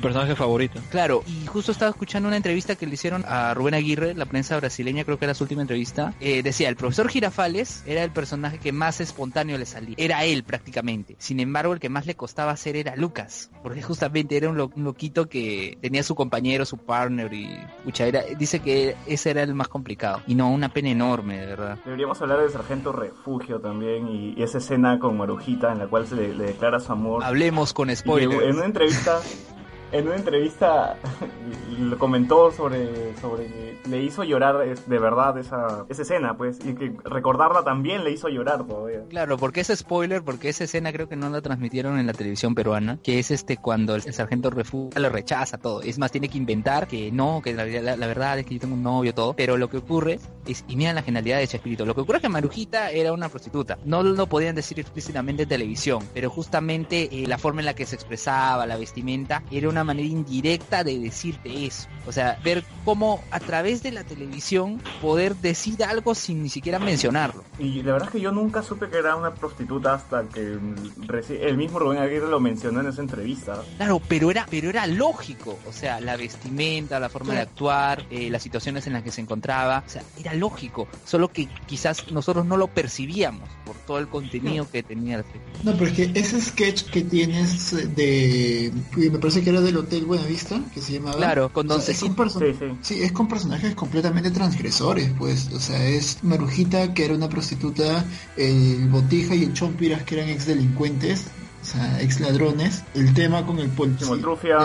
[0.00, 0.80] personaje favorito.
[0.90, 4.56] Claro, y justo estaba escuchando una entrevista que le hicieron a Rubén Aguirre, la prensa
[4.56, 6.14] brasileña, creo que era su última entrevista.
[6.20, 9.94] Eh, decía, el profesor Girafales era el personaje que más espontáneo le salía.
[9.98, 11.16] Era él prácticamente.
[11.18, 14.70] Sin embargo, el que más le costaba hacer era Lucas, porque justamente era un, lo-
[14.76, 17.48] un loquito que tenía su compañero, su partner y...
[17.84, 20.22] Pucha, era, dice que ese era el más complicado.
[20.26, 21.78] Y no, una pena enorme, de verdad.
[21.84, 26.06] Deberíamos hablar de Sargento Refugio también y, y esa escena con Marujita en la cual
[26.06, 27.22] se le, le declara su amor.
[27.22, 28.42] Hablemos con spoilers.
[28.42, 29.20] en una entrevista,
[29.92, 30.96] en una entrevista
[31.78, 36.92] lo comentó sobre, sobre le hizo llorar de verdad esa, esa escena, pues, y que
[37.04, 39.04] recordarla también le hizo llorar todavía.
[39.08, 42.54] Claro, porque es spoiler, porque esa escena creo que no la transmitieron en la televisión
[42.54, 45.82] peruana, que es este cuando el, sargento refugio lo rechaza todo.
[45.82, 47.64] Es más, tiene que inventar que no, que la,
[48.06, 49.34] verdad es que yo tengo un novio, todo.
[49.34, 52.22] Pero lo que ocurre es, y mira la genialidad de Chespirito, lo que ocurre es
[52.22, 53.78] que Marujita era una prostituta.
[53.84, 57.86] No lo podían decir explícitamente en televisión, pero justamente eh, la forma en la que
[57.86, 61.88] se expresaba, la vestimenta, era una manera indirecta de decirte eso.
[62.06, 66.78] O sea, ver cómo a través de la televisión poder decir algo sin ni siquiera
[66.78, 67.44] mencionarlo.
[67.58, 71.08] Y la verdad es que yo nunca supe que era una prostituta hasta que mm,
[71.40, 73.62] el mismo Rubén Aguirre lo mencionó en esa entrevista.
[73.76, 78.30] Claro, pero era, pero era lógico, o sea, la vestimenta, la forma de actuar, eh,
[78.30, 82.46] las situaciones en las que se encontraba, o sea, era lógico, solo que quizás nosotros
[82.46, 85.24] no lo percibíamos por todo el contenido que tenía la.
[85.62, 88.72] No, pero es que ese sketch que tienes de...
[88.96, 91.16] Me parece que era del Hotel Buenavista, que se llamaba.
[91.16, 92.66] Claro, con O Don sea, es con Sí, sí.
[92.82, 95.50] Sí, es con personajes completamente transgresores, pues.
[95.52, 98.04] O sea, es Marujita, que era una prostituta,
[98.36, 101.26] el Botija y el Chompiras, que eran ex delincuentes,
[101.62, 102.82] o sea, ex ladrones.
[102.94, 104.06] El tema con el policía.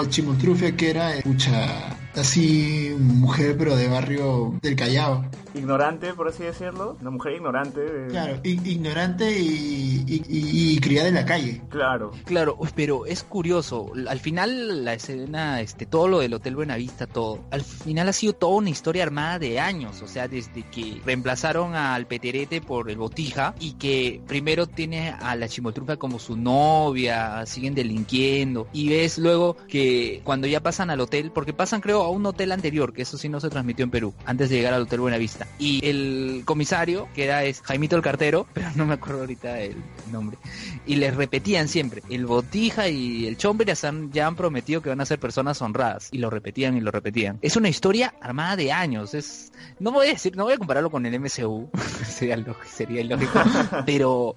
[0.10, 0.68] Chimoltrufia.
[0.68, 5.26] El que era, escucha, así, mujer, pero de barrio del Callao.
[5.56, 6.98] Ignorante, por así decirlo.
[7.02, 7.80] Una mujer ignorante.
[7.82, 11.62] de- Claro, ignorante y, y- y- y criada en la calle.
[11.70, 12.12] Claro.
[12.26, 13.92] Claro, pero es curioso.
[14.08, 17.40] Al final la escena, este, todo lo del Hotel Buenavista, todo.
[17.52, 20.02] Al final ha sido toda una historia armada de años.
[20.02, 25.36] O sea, desde que reemplazaron al Peterete por el Botija y que primero tiene a
[25.36, 31.00] la Chimoltrufa como su novia, siguen delinquiendo y ves luego que cuando ya pasan al
[31.02, 33.92] hotel, porque pasan creo a un hotel anterior, que eso sí no se transmitió en
[33.92, 35.43] Perú, antes de llegar al Hotel Buenavista.
[35.60, 39.76] Y el comisario, que era es Jaimito el cartero, pero no me acuerdo ahorita el
[40.12, 40.38] nombre,
[40.86, 44.90] y les repetían siempre, el Botija y el Chombre ya han, ya han prometido que
[44.90, 47.40] van a ser personas honradas, y lo repetían y lo repetían.
[47.42, 50.90] Es una historia armada de años, es no voy a decir, no voy a compararlo
[50.90, 51.70] con el MCU,
[52.08, 53.40] sería, sería ilógico,
[53.86, 54.36] pero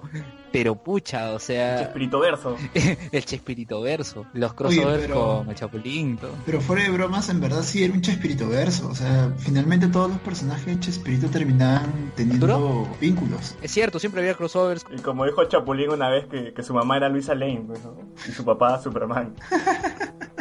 [0.53, 2.57] pero pucha, o sea, Espíritu verso.
[3.13, 6.33] el Chespirito verso, los crossovers pero- con el Chapulín, todo.
[6.47, 8.89] Pero fuera de bromas, en verdad sí era un Chespirito verso.
[8.89, 13.57] O sea, finalmente todos los personajes de Chespirito terminaban teniendo vínculos.
[13.63, 14.85] Es cierto, siempre había crossovers.
[14.97, 17.97] Y como dijo Chapulín una vez que, que su mamá era Luisa Lane, pues, ¿no?
[18.29, 19.35] y su papá Superman.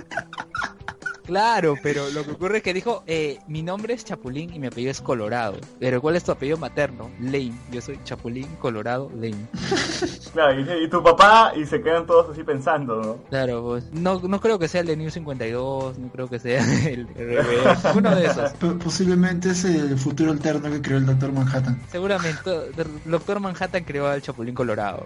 [1.25, 4.67] Claro, pero lo que ocurre es que dijo, eh, mi nombre es Chapulín y mi
[4.67, 5.57] apellido es Colorado.
[5.79, 7.09] Pero ¿cuál es tu apellido materno?
[7.19, 7.53] Lane.
[7.71, 9.35] Yo soy Chapulín Colorado Lane.
[10.33, 13.17] Claro, y, y tu papá, y se quedan todos así pensando, ¿no?
[13.29, 16.59] Claro, pues no, no creo que sea el de New 52, no creo que sea
[16.89, 18.51] el de RBD, uno de esos.
[18.53, 21.81] P- posiblemente es el futuro alterno que creó el Doctor Manhattan.
[21.89, 25.05] Seguramente, el Doctor Manhattan creó al Chapulín Colorado.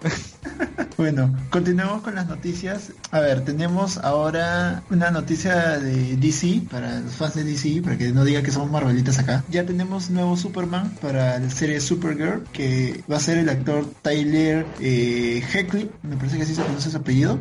[1.00, 2.92] Bueno, continuemos con las noticias.
[3.10, 8.12] A ver, tenemos ahora una noticia de DC, para los fans de DC, para que
[8.12, 9.42] no digan que somos marvelitas acá.
[9.48, 14.66] Ya tenemos nuevo Superman para la serie Supergirl, que va a ser el actor Tyler
[14.78, 17.38] eh, Heckley, me parece que así se pronuncia su apellido.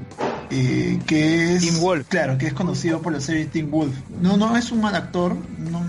[0.51, 2.07] eh, que es Teen Wolf.
[2.07, 5.35] claro que es conocido por la serie Teen Wolf no no es un mal actor
[5.59, 5.81] no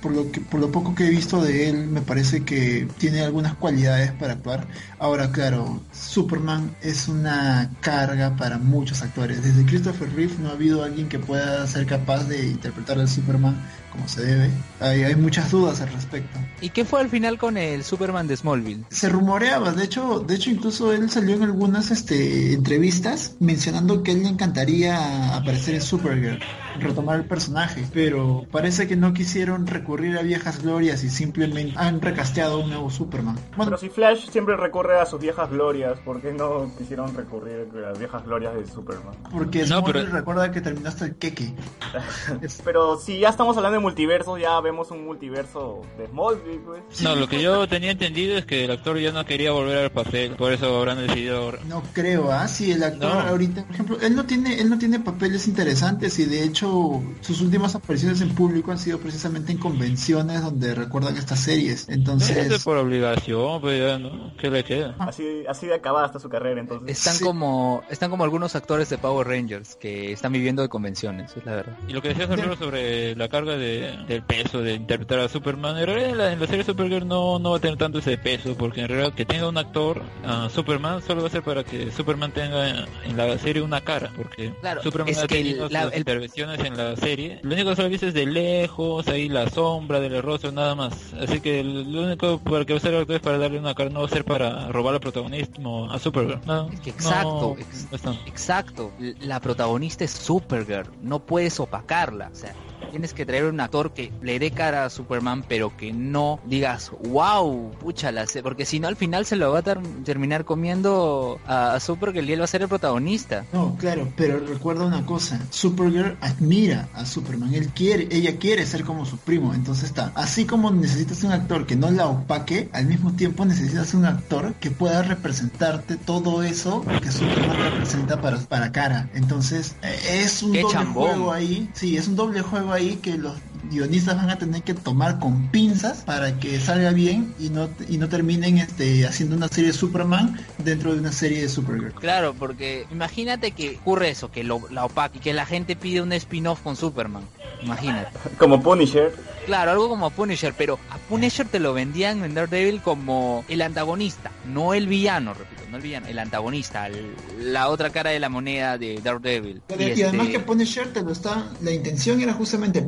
[0.00, 3.22] por lo que por lo poco que he visto de él me parece que tiene
[3.22, 4.66] algunas cualidades para actuar.
[4.98, 9.42] Ahora claro Superman es una carga para muchos actores.
[9.42, 13.56] Desde Christopher Reeve no ha habido alguien que pueda ser capaz de interpretar al Superman
[13.96, 17.56] como se debe hay, hay muchas dudas al respecto ¿Y qué fue al final con
[17.58, 18.84] el Superman de Smallville?
[18.90, 24.12] se rumoreaba, de hecho, de hecho incluso él salió en algunas este, entrevistas mencionando que
[24.12, 26.38] a él le encantaría aparecer en Supergirl,
[26.80, 32.00] retomar el personaje, pero parece que no quisieron recurrir a viejas glorias y simplemente han
[32.00, 33.36] recasteado un nuevo Superman.
[33.56, 37.66] Bueno, Pero si Flash siempre recurre a sus viejas glorias, ¿por qué no quisieron recurrir
[37.76, 39.14] a las viejas glorias de Superman?
[39.30, 41.54] porque No, Smallville pero- recuerda que terminó hasta el queque.
[42.64, 47.00] Pero si ya estamos hablando de multiverso, ya vemos un multiverso de Smallville, pues.
[47.02, 49.90] No, lo que yo tenía entendido es que el actor ya no quería volver al
[49.90, 51.52] papel, por eso habrán decidido...
[51.68, 52.48] No creo, ¿ah?
[52.48, 53.20] Si el actor No.
[53.20, 57.40] ahorita, por ejemplo, él no tiene, él no tiene papeles interesantes y de hecho sus
[57.40, 61.82] últimas apariciones en público han sido precisamente en convenciones donde recuerdan estas series.
[61.82, 64.32] Es Entonces, por obligación, pues ya, ¿no?
[64.36, 64.96] ¿Qué le queda?
[64.98, 66.98] Así, así de acabada está su carrera, entonces.
[66.98, 67.24] Están Sí.
[67.24, 71.54] como están como algunos actores de Power Rangers que están viviendo de convenciones, es la
[71.56, 71.78] verdad.
[71.88, 75.76] Y lo que decías Arturo sobre la carga de, del peso de interpretar a Superman,
[75.78, 78.16] en realidad en la, en la serie Supergirl no, no va a tener tanto ese
[78.18, 81.64] peso, porque en realidad que tenga un actor, a Superman, solo va a ser para
[81.64, 85.46] que Superman tenga en la serie una cara, porque Claro, Superman es ha que el-
[85.46, 87.38] tenido la- sus el- intervenciones en la serie.
[87.42, 91.12] Lo único que solo viste es de lejos, ahí la sombra del rostro, nada más.
[91.14, 93.74] Así que lo único para que va a ser el actor es para darle una
[93.74, 96.40] cara, no va a ser para robar el protagonismo a Supergirl.
[96.46, 98.20] No, Es que exacto, no, ex- no es tanto.
[98.26, 98.92] exacto.
[99.20, 102.54] La protagonista es Supergirl, no puedes opacarla, o sea,
[102.88, 106.90] tienes que traer un actor que le dé cara a Superman, pero que no digas,
[106.98, 110.44] wow, pucha, la sé", porque si no al final se lo va a ter- terminar
[110.44, 113.48] comiendo a, a Supergirl y él va a ser el protagonista.
[113.52, 118.84] no, claro, pero recuerda una cosa, Supergirl admira a Superman, él quiere, ella quiere ser
[118.84, 122.86] como su primo, entonces está, así como necesitas un actor que no la opaque, al
[122.86, 128.72] mismo tiempo necesitas un actor que pueda representarte todo eso que Superman representa para, para
[128.72, 130.96] cara, entonces eh, es un doble chambón.
[130.96, 134.74] juego ahí, sí, es un doble juego ahí que los guionistas van a tener que
[134.74, 139.48] tomar con pinzas para que salga bien y no y no terminen este haciendo una
[139.48, 141.94] serie de Superman dentro de una serie de Supergirl.
[141.94, 146.02] Claro, porque imagínate que ocurre eso, que lo, la opaca y que la gente pide
[146.02, 147.22] un spin-off con Superman.
[147.62, 148.10] Imagínate.
[148.38, 149.12] Como Punisher.
[149.46, 154.32] Claro, algo como Punisher, pero a Punisher te lo vendían en Daredevil como el antagonista,
[154.44, 158.28] no el villano, repito, no el villano, el antagonista, el- la otra cara de la
[158.28, 159.62] moneda de Daredevil.
[159.78, 162.80] Y, y además este, que Punisher te lo está, la intención era justamente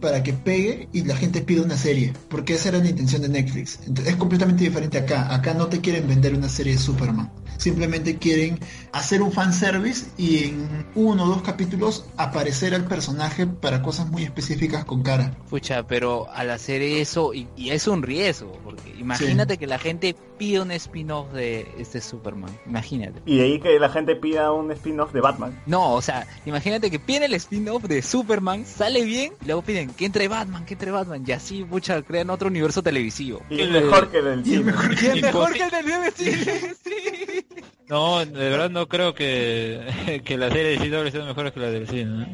[0.00, 3.28] para que pegue y la gente pida una serie, porque esa era la intención de
[3.28, 3.80] Netflix.
[3.86, 5.34] Entonces, es completamente diferente acá.
[5.34, 7.30] Acá no te quieren vender una serie de Superman.
[7.58, 8.58] Simplemente quieren
[8.92, 14.22] hacer un fanservice y en uno o dos capítulos aparecer al personaje para cosas muy
[14.24, 15.36] específicas con cara.
[15.50, 20.16] Pucha, pero al hacer eso, y, y es un riesgo, porque imagínate que la gente
[20.38, 23.20] pide un spin-off de este Superman, imagínate.
[23.26, 25.60] Y de ahí que la gente pida un spin-off de Batman.
[25.66, 29.90] No, o sea, imagínate que piden el spin-off de Superman, sale bien, y luego piden
[29.90, 33.42] que entre Batman, que entre Batman, y así, pucha, crean otro universo televisivo.
[33.50, 34.62] Y es mejor que el del Y cine.
[34.64, 37.46] mejor que- Y mejor que el del cine, sí.
[37.88, 41.70] No, de verdad no creo que, que la serie de CW sea mejor que la
[41.70, 42.26] del cine.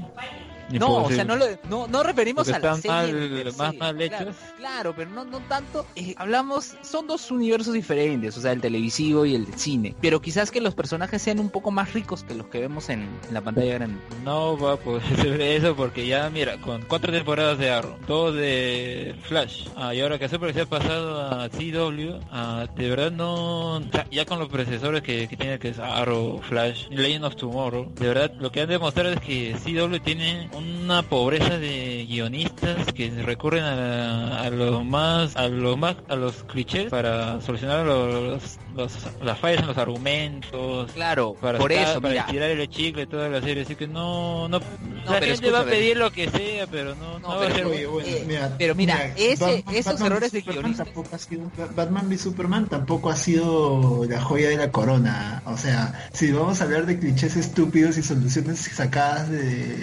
[0.79, 4.09] No, o sea, no, lo- no, no referimos Porque a la serie mal- más mal
[4.09, 4.33] claro.
[4.57, 5.87] Claro, pero no, no tanto.
[5.97, 9.95] eh, hablamos, son dos universos diferentes, o sea, el televisivo y el de cine.
[10.01, 13.03] Pero quizás que los personajes sean un poco más ricos que los que vemos en,
[13.29, 14.01] en la pantalla grande.
[14.25, 18.35] No va a poder ser eso porque ya, mira, con cuatro temporadas de Arrow, dos
[18.35, 23.13] de Flash, ah, y ahora que Super se ha pasado a CW, ah, de verdad
[23.13, 27.93] no, ya con los predecesores que, que tiene que es Arrow, Flash, Legend of Tomorrow,
[27.95, 30.49] de verdad lo que han demostrado es que CW tiene
[30.85, 34.51] una pobreza de guionistas que recurren a, a
[34.85, 39.79] más, a lo más, a los clichés para solucionar los, los- las fallas en los
[39.79, 42.27] argumentos, Claro, para por estar- eso, para mira.
[42.27, 45.65] tirar el chicle toda la serie así que no no, la pero gente va a
[45.65, 48.25] pedir lo que sea pero no, no, No, va a pero ser Oye, bueno, Eh,
[48.27, 52.19] mira, pero mira, ese- esos Batman errores de Superman guionistas- tampoco ha sido Batman v
[52.19, 55.43] Superman tampoco ha sido la joya de la corona.
[55.47, 59.43] O sea, si vamos a hablar de clichés estúpidos y soluciones sacadas de,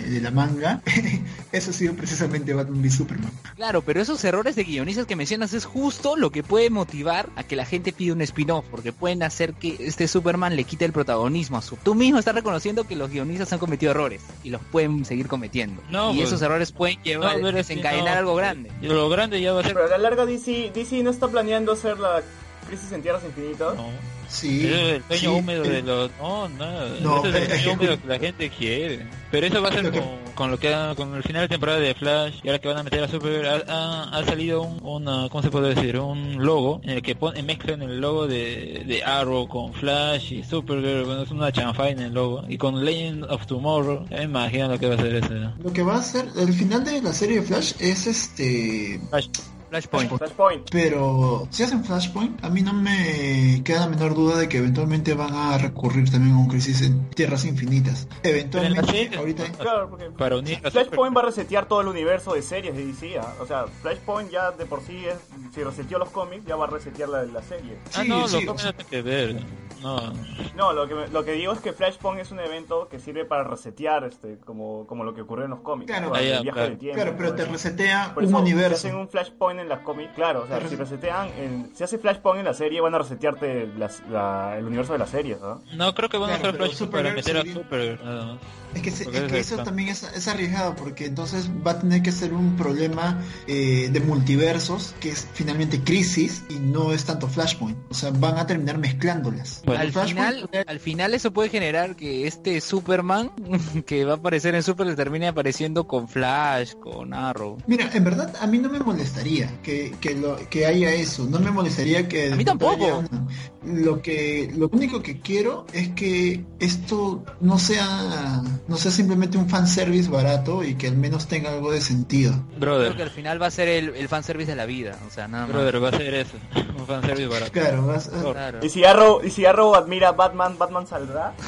[0.10, 0.82] de la manga,
[1.52, 3.32] eso ha sido precisamente Batman v Superman.
[3.56, 7.44] Claro, pero esos errores de guionistas que mencionas es justo lo que puede motivar a
[7.44, 10.92] que la gente pida un spin-off, porque pueden hacer que este Superman le quite el
[10.92, 11.76] protagonismo a su...
[11.78, 15.84] Tú mismo estás reconociendo que los guionistas han cometido errores y los pueden seguir cometiendo.
[15.92, 18.20] No, y pues- esos errores pueden llevar No, a desencadenar no.
[18.20, 18.72] algo grande.
[18.82, 21.28] Y lo grande ya va a ser Pero a la larga DC, DC no está
[21.28, 22.24] planeando hacer la
[22.68, 23.76] crisis en tierras infinitas.
[23.76, 23.86] no,
[24.32, 24.66] Sí.
[24.66, 26.90] El sueño sí, húmedo eh, de los no nada.
[27.02, 29.08] No, Ese es el eh, sueño eh, húmedo que la gente quiere.
[29.30, 30.04] Pero eso va a ser Lo que-
[30.36, 32.78] con, lo que ha- con el final de temporada de Flash y ahora que van
[32.78, 36.44] a meter a Super ha, ha- ha salido un una, cómo se puede decir un
[36.44, 41.04] logo en el que pon- mezclan el logo de, de Arrow con Flash y Supergirl.
[41.06, 42.44] Bueno es una chanfaina el logo.
[42.48, 45.34] Y con Legend of Tomorrow ya me imagino lo que va a ser ese.
[45.62, 49.28] Lo que va a ser, el final de la serie de Flash es este Flash
[49.72, 50.12] Flashpoint.
[50.18, 50.70] Flashpoint.
[50.70, 55.14] Pero si hacen Flashpoint, a mí no me queda la menor duda de que eventualmente
[55.14, 58.08] van a recurrir también a un crisis en tierras infinitas.
[58.22, 62.42] Eventualmente, ahorita Claro, porque para unir a Flashpoint va a resetear todo el universo de
[62.42, 63.18] series de DC.
[63.20, 63.34] ¿ah?
[63.40, 65.16] O sea, Flashpoint ya de por sí es,
[65.56, 67.78] si reseteó los cómics, ya va a resetear la, la serie.
[67.96, 69.42] ah Sí, no sí, los cómics no tienen que ver
[69.82, 70.14] no
[70.56, 73.26] No, lo que, me- lo que digo es que Flashpoint es un evento que sirve
[73.26, 75.90] para resetear, este, como, como lo que ocurrió en los cómics.
[75.92, 76.12] Claro.
[76.14, 76.70] Ah, ya, el viaje claro.
[76.70, 76.96] del tiempo.
[76.96, 78.78] Claro, y pero te resetea Por un eso, universo.
[78.82, 81.84] Si hacen un Flashpoint en las cómics, claro, o sea, si res- resetean, en, si
[81.84, 85.40] hace Flashpoint en la serie, van a resetearte las- la- el universo de las series,
[85.40, 85.62] ¿no?
[85.74, 88.04] no creo que van a Claro, usar pero Flash para Supergirl meter a sería- Super
[88.04, 88.38] nada más
[88.76, 92.12] Es que, se- es eso también es, es arriesgado, porque entonces va a tener que
[92.12, 97.78] ser un problema eh, de multiversos, que es finalmente crisis, y no es tanto Flashpoint.
[97.90, 99.62] O sea, van a terminar mezclándolas.
[99.66, 103.32] Bueno, al Flashpoint- final, al final eso puede generar que este Superman
[103.86, 107.58] que va a aparecer en Super termine apareciendo con Flash, con Arrow.
[107.68, 111.40] Mira, en verdad a mí no me molestaría que, que, lo, que haya eso, no
[111.40, 112.32] me molestaría que...
[112.32, 112.74] A mí tampoco.
[112.86, 113.28] haya una-
[113.64, 119.50] Lo que lo único que quiero es que esto no sea no sea simplemente un
[119.50, 122.34] fanservice barato y que al menos tenga algo de sentido.
[122.58, 125.10] brother Creo que al final va a ser el, el fanservice de la vida, o
[125.10, 125.54] sea, nada más.
[125.54, 126.38] Brother, va a ser eso.
[126.78, 127.52] Un fanservice barato.
[127.52, 128.60] Claro, vas- Claro.
[128.62, 131.34] Y si Arrow, y si Arrow admira a Batman, ¿Batman saldrá?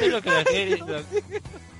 [0.00, 0.78] Es lo que la gente...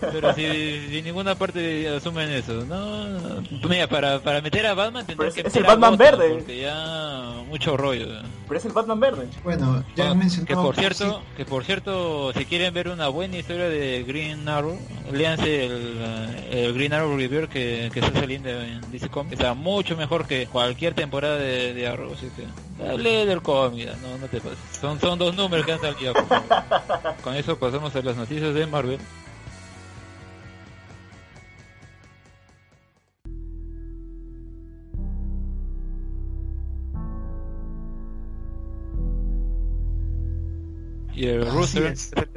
[0.00, 3.40] Pero si, ninguna parte asumen eso, no...
[3.68, 6.34] Mira, para, para meter a Batman es- que es meter el a Batman Gotham, verde.
[6.34, 8.06] Porque ya mucho rollo.
[8.46, 9.28] Pero es el Batman verde.
[9.44, 12.88] bueno, ya Ah, han mencionado que por sí, cierto, que por cierto, si quieren ver
[12.88, 14.78] una buena historia de Green Arrow,
[15.12, 19.32] léanse el, eh, el Green Arrow Review que, que está saliendo en DC Comics.
[19.34, 22.42] Está mucho mejor que cualquier temporada de, de Arrow, así que
[22.84, 24.58] eh, lee del cómic, no, no te pases.
[24.80, 26.14] Son, son dos números que han salido.
[27.22, 28.98] Con eso pasamos a las noticias de Marvel.
[41.18, 41.46] Y el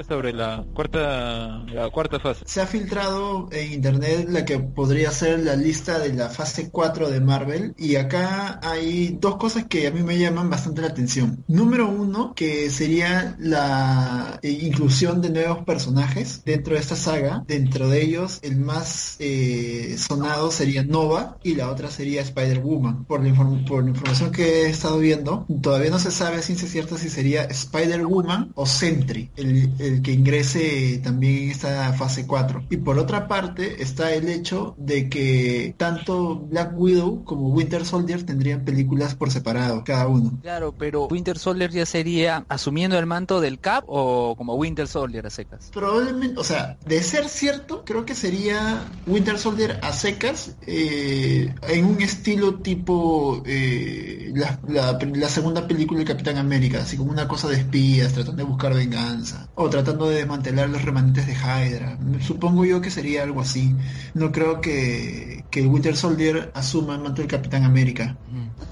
[0.07, 2.43] sobre la cuarta la cuarta fase.
[2.47, 7.09] Se ha filtrado en internet la que podría ser la lista de la fase 4
[7.11, 11.43] de Marvel y acá hay dos cosas que a mí me llaman bastante la atención.
[11.47, 17.43] Número uno, que sería la eh, inclusión de nuevos personajes dentro de esta saga.
[17.47, 23.05] Dentro de ellos, el más eh, sonado sería Nova y la otra sería Spider-Woman.
[23.05, 23.21] Por,
[23.67, 27.09] por la información que he estado viendo, todavía no se sabe a ciencia cierta si
[27.09, 32.65] sería Spider-Woman o Sentry el, el que ingrese también en esta fase 4.
[32.69, 38.23] Y por otra parte está el hecho de que tanto Black Widow como Winter Soldier
[38.23, 40.39] tendrían películas por separado, cada uno.
[40.41, 45.25] Claro, pero Winter Soldier ya sería asumiendo el manto del Cap o como Winter Soldier
[45.25, 45.69] a secas.
[45.73, 51.85] Probablemente, o sea, de ser cierto, creo que sería Winter Soldier a secas eh, en
[51.85, 57.27] un estilo tipo eh, la, la- la segunda película de Capitán América, así como una
[57.27, 61.97] cosa de espías, tratando de buscar venganza, o tratando de desmantelar los remanentes de Hydra.
[62.21, 63.75] Supongo yo que sería algo así.
[64.13, 68.17] No creo que, que Winter Soldier asuma el manto del Capitán América.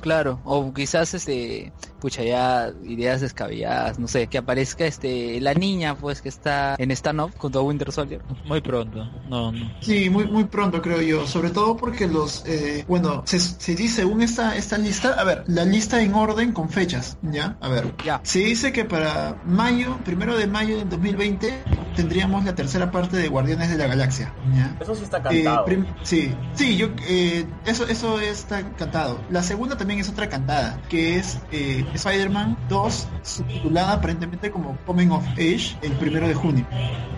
[0.02, 5.96] Claro, o quizás este, pucha ya ideas descabelladas, no sé, que aparezca este la niña
[5.98, 8.22] pues que está en stand-up junto a Winter Soldier.
[8.46, 9.10] Muy pronto.
[9.30, 9.72] No, no.
[9.82, 14.00] Sí, muy, muy pronto creo yo, sobre todo porque los, eh, bueno, se, se dice
[14.00, 17.58] según esta, esta lista, a ver, la lista en orden con fechas, ¿ya?
[17.60, 18.22] A ver, Ya.
[18.24, 21.64] se dice que para mayo, primero de mayo del 2020,
[21.96, 24.76] tendríamos la tercera parte de Guardianes de la Galaxia, ¿ya?
[24.80, 25.66] Eso sí está Eh, cantado.
[26.04, 29.26] sí, sí, yo, eh, eso, eso está cantado.
[29.30, 35.12] La segunda también es otra cantada, que es eh, Spider-Man 2, subtitulada aparentemente como Coming
[35.12, 36.68] of Age, el primero de junio.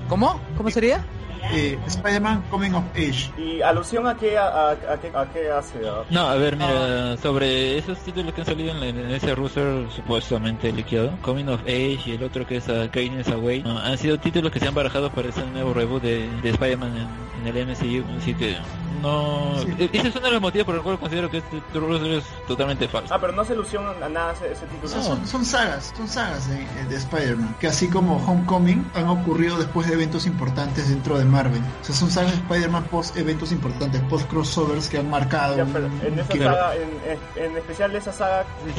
[0.07, 0.41] ¿Cómo?
[0.55, 1.05] ¿Cómo sería?
[1.54, 3.32] Eh, Spider-Man Coming of Age.
[3.38, 5.80] ¿Y alusión a qué, a, a- a qué, a qué hace?
[5.88, 6.04] ah?
[6.10, 10.72] No, a ver, mira, sobre esos títulos que han salido en, en ese Rooster supuestamente
[10.72, 14.18] liquidado, Coming of Age y el otro que es uh, Kindness Away, no, han sido
[14.20, 17.68] títulos que se han barajado para ese nuevo reboot de, de Spider-Man en, en el
[17.68, 18.58] MCU, así que
[19.02, 19.56] no...
[19.62, 19.74] Sí.
[19.80, 22.24] e- Ese es uno de los motivos por el cual considero que este Rooster es
[22.48, 23.14] totalmente falso.
[23.14, 24.88] Ah, pero no hace alusión a nada ese, ese título.
[24.89, 29.58] sea, son, son sagas, son sagas de, de Spider-Man, que así como Homecoming han ocurrido
[29.58, 31.62] después de eventos importantes dentro de Marvel.
[31.82, 35.58] O sea, son sagas de Spider-Man post eventos importantes, post crossovers que han marcado.
[35.58, 38.70] Ya, pero en esa saga, en, en, en especial de esa saga, en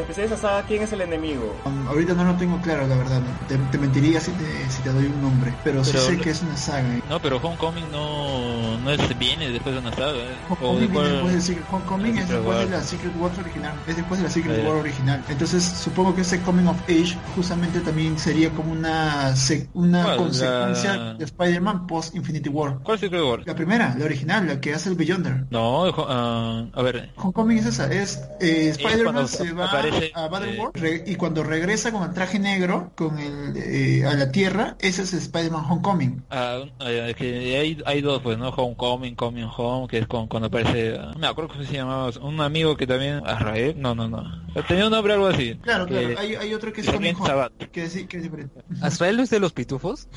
[0.00, 1.60] especial de esa saga, ¿quién es el enemigo?
[1.64, 3.22] Um, ahorita no lo tengo claro, la verdad.
[3.48, 6.42] Te, te mentiría si te, si te doy un nombre, pero, sí sé que es
[6.42, 6.96] una saga.
[6.96, 7.02] ¿eh?
[7.08, 10.12] No, pero Homecoming no, no es, viene después de una saga.
[10.18, 10.36] ¿eh?
[10.48, 12.70] Homecoming, de viene cuál- después de Secret, Homecoming es después de War.
[12.70, 14.68] la Secret Wars original, es después de la Secret Ah, ya.
[14.68, 15.24] War original.
[15.28, 20.96] Entonces supongo que ese Coming of Age justamente también sería como una sec- una consecuencia
[20.96, 22.78] La- de Spider-Man post Infinity War.
[22.82, 23.42] ¿Cuál Secret War?
[23.46, 25.46] La primera, la original, la que hace el Beyonder.
[25.50, 30.84] No, ah, a ver, Homecoming es esa, es eh, Spider-Man se va aparece, a Battleworld
[30.84, 35.02] eh, y cuando regresa con el traje negro con el eh, a la Tierra, ese
[35.02, 36.22] es Spider-Man Homecoming.
[36.30, 38.48] Ah, es que hay, hay dos, pues, ¿no?
[38.50, 42.10] Homecoming, Coming Home, que es con, cuando aparece, ah, no me acuerdo cómo se llamaba,
[42.20, 44.22] un amigo que también, Azrael, no, no, no,
[44.68, 45.54] tenía un nombre algo así.
[45.56, 48.22] Claro, que- claro, hay, hay otro que es Coming también Home, que es, que es
[48.22, 48.60] diferente.
[48.80, 50.08] ¿Azrael no es de los pitufos?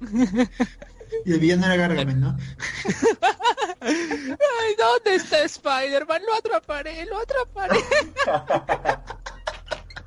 [1.24, 2.36] Y el villano era Gargamel, ¿no?
[3.80, 6.22] Ay, ¿dónde está Spider-Man?
[6.26, 7.78] Lo atraparé, lo atraparé.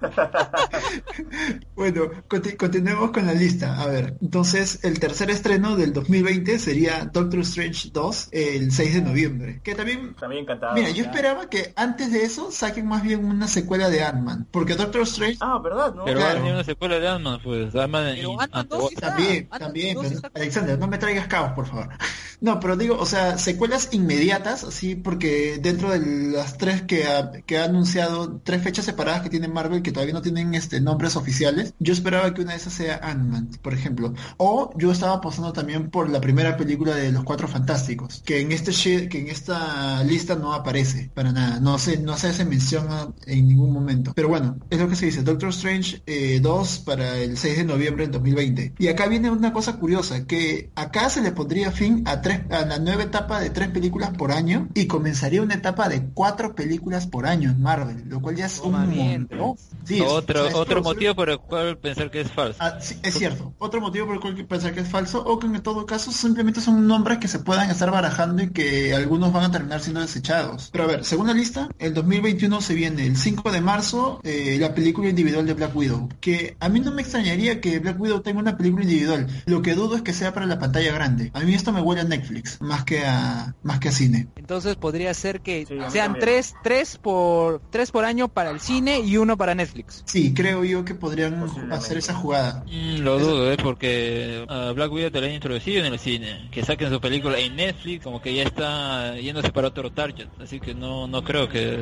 [1.75, 3.81] Bueno, conti- continuemos con la lista.
[3.81, 9.01] A ver, entonces el tercer estreno del 2020 sería Doctor Strange 2 el 6 de
[9.01, 9.61] noviembre.
[9.63, 10.73] Que también, También cantado.
[10.75, 14.47] mira, yo esperaba que antes de eso saquen más bien una secuela de Ant-Man.
[14.51, 15.93] Porque Doctor Strange Ah, ¿verdad?
[15.93, 16.05] ¿no?
[16.05, 16.41] Pero claro.
[16.45, 19.07] una secuela de Ant-Man, pues, Ant-Man Pero y Ant-Man 2 sí Ant- está.
[19.15, 21.89] También, también, dos pero- está- Alexander, no me traigas caos, por favor.
[22.41, 27.31] No, pero digo, o sea, secuelas inmediatas, así, porque dentro de las tres que ha,
[27.31, 31.15] que ha anunciado, tres fechas separadas que tiene Marvel, que todavía no tienen este nombres
[31.15, 34.13] oficiales, yo esperaba que una de esas sea Ant-Man, por ejemplo.
[34.37, 38.51] O yo estaba apostando también por la primera película de Los Cuatro Fantásticos, que en
[38.51, 38.71] este
[39.07, 43.13] que en esta lista no aparece para nada, no se, no se hace mención a-
[43.27, 44.11] en ningún momento.
[44.15, 47.63] Pero bueno, es lo que se dice, Doctor Strange eh, 2 para el 6 de
[47.63, 48.73] noviembre del 2020.
[48.79, 52.65] Y acá viene una cosa curiosa, que acá se le pondría fin a, tres, a
[52.65, 57.07] la nueva etapa de tres películas por año y comenzaría una etapa de cuatro películas
[57.07, 59.35] por año en Marvel, lo cual ya es un montón.
[59.85, 62.57] Sí, es- otro, es otro motivo por el cual pensar que es falso.
[62.61, 63.53] Ah, sí, es cierto.
[63.59, 66.61] Otro motivo por el cual pensar que es falso o que en todo caso simplemente
[66.61, 70.69] son nombres que se puedan estar barajando y que algunos van a terminar siendo desechados.
[70.71, 74.57] Pero a ver, según la lista, el 2021 se viene el 5 de marzo eh,
[74.59, 76.09] la película individual de Black Widow.
[76.19, 79.27] Que a mí no me extrañaría que Black Widow tenga una película individual.
[79.45, 81.31] Lo que dudo es que sea para la pantalla grande.
[81.33, 84.27] A mí esto me huele a Netflix más que a más que a cine.
[84.35, 88.99] Entonces podría ser que Sí, sean tres, tres por tres por año para el cine
[89.01, 89.64] y uno para Netflix.
[89.65, 90.03] Netflix.
[90.05, 92.63] Sí, creo yo que podrían hacer esa jugada.
[92.71, 93.57] Mm, lo dudo, ¿eh?
[93.61, 96.49] Porque a Black Widow te la han introducido en el cine.
[96.51, 100.27] Que saquen su película en Netflix, como que ya está yéndose para otro target.
[100.39, 101.79] Así que no, no creo que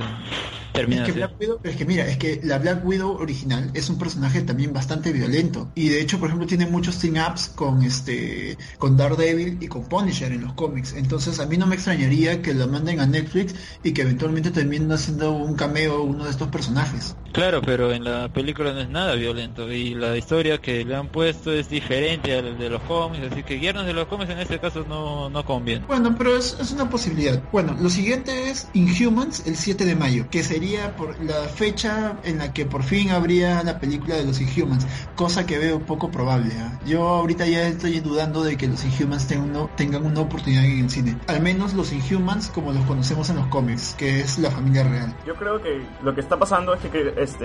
[0.74, 1.20] termine Es que, así.
[1.20, 4.74] Black Widow, es que mira, es que la Black Widow original es un personaje también
[4.74, 5.70] bastante violento.
[5.76, 10.32] Y de hecho, por ejemplo, tiene muchos team-ups con este con Daredevil y con Punisher
[10.32, 10.94] en los cómics.
[10.94, 14.92] Entonces a mí no me extrañaría que lo manden a Netflix y que eventualmente terminen
[14.92, 17.16] haciendo un cameo uno de estos personajes.
[17.34, 21.08] Claro, pero en la película no es nada violento y la historia que le han
[21.08, 24.60] puesto es diferente al de los cómics, así que guiarnos de los cómics en este
[24.60, 25.86] caso no, no conviene.
[25.88, 27.42] Bueno, pero es, es una posibilidad.
[27.52, 32.38] Bueno, lo siguiente es Inhumans el 7 de mayo, que sería por la fecha en
[32.40, 36.54] la que por fin habría la película de los Inhumans, cosa que veo poco probable.
[36.58, 36.80] ¿ah?
[36.86, 40.80] Yo ahorita ya estoy dudando de que los Inhumans tengan, una- tengan una oportunidad en
[40.84, 41.18] el cine.
[41.28, 45.16] Al menos los Inhumans como los conocemos en los cómics, que es la familia real.
[45.26, 47.40] Yo creo que lo que está pasando es que, que es-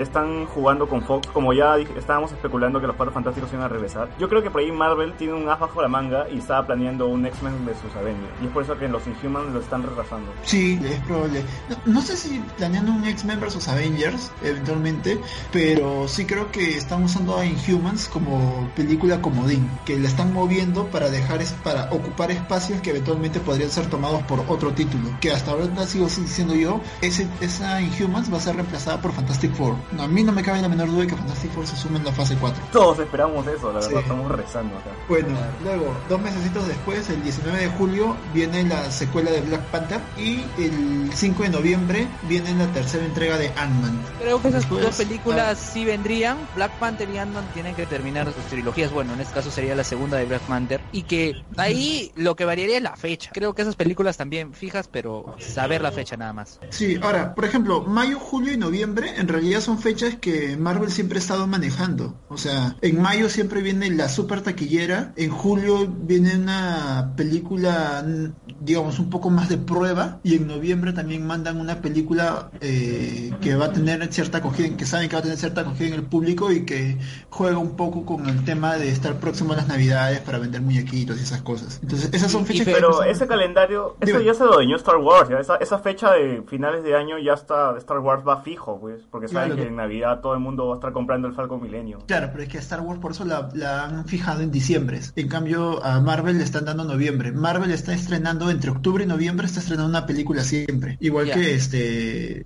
[0.53, 4.09] jugando con Fox, como ya dije- estábamos especulando que los Cuatro Fantásticos iban a regresar.
[4.19, 7.07] Yo creo que por ahí Marvel tiene un as bajo la manga y estaba planeando
[7.07, 8.33] un X-Men de sus Avengers.
[8.41, 10.31] Y es por eso que los Inhumans lo están retrasando.
[10.43, 11.43] Sí, es probable.
[11.85, 15.19] No, sé si planeando un X-Men vs Avengers eventualmente,
[15.51, 20.85] pero sí creo que están usando a Inhumans como película comodín, que la están moviendo
[20.87, 25.09] para dejar para ocupar espacios que eventualmente podrían ser tomados por otro título.
[25.21, 29.53] Que hasta ahora sigo diciendo yo, ese, esa Inhumans va a ser reemplazada por Fantastic
[29.53, 29.75] Four.
[30.09, 32.11] Mí no me cabe la menor duda de que Fantastic Four se sume en la
[32.11, 32.63] fase 4.
[32.71, 33.95] Todos esperamos eso, la verdad, Sí.
[33.97, 34.89] estamos rezando acá.
[35.07, 35.27] Bueno,
[35.63, 40.43] luego, dos meses después, el 19 de julio, viene la secuela de Black Panther y
[40.57, 43.99] el 5 de noviembre viene la tercera entrega de Ant-Man.
[44.19, 46.37] Creo que esas Después, dos películas sí vendrían.
[46.55, 48.91] Black Panther y Ant-Man tienen que terminar sus trilogías.
[48.91, 50.81] Bueno, en este caso sería la segunda de Black Panther.
[50.91, 53.31] Y que ahí lo que variaría es la fecha.
[53.33, 56.59] Creo que esas películas también fijas, pero saber la fecha nada más.
[56.69, 61.17] Sí, ahora, por ejemplo, mayo, julio y noviembre en realidad son fechas que Marvel siempre
[61.17, 62.15] ha estado manejando.
[62.29, 68.05] O sea, en mayo siempre viene la super taquillera, en julio viene una película,
[68.61, 73.55] digamos, un poco más de prueba, y en noviembre también mandan una película eh, que
[73.55, 76.03] va a tener cierta acogida, que saben que va a tener cierta acogida en el
[76.03, 76.97] público y que
[77.29, 81.19] juega un poco con el tema de estar próximo a las navidades para vender muñequitos
[81.19, 81.79] y esas cosas.
[81.81, 84.57] Entonces, esas son Y- y fechas que Pero empiezan- ese calendario, eso ya se lo
[84.57, 88.23] dañó Star Wars, ya esa, esa fecha de finales de año ya está, Star Wars
[88.27, 89.61] va fijo, pues, porque saben Claro.
[89.61, 89.88] que en Navidad
[90.21, 91.99] todo el mundo va a estar comprando el Falcon Milenio.
[92.07, 94.99] Claro, pero es que a Star Wars por eso la, la han fijado en diciembre.
[95.15, 97.31] En cambio, a Marvel le están dando noviembre.
[97.31, 100.97] Marvel está estrenando entre octubre y noviembre, está estrenando una película siempre.
[100.99, 102.43] Igual que este...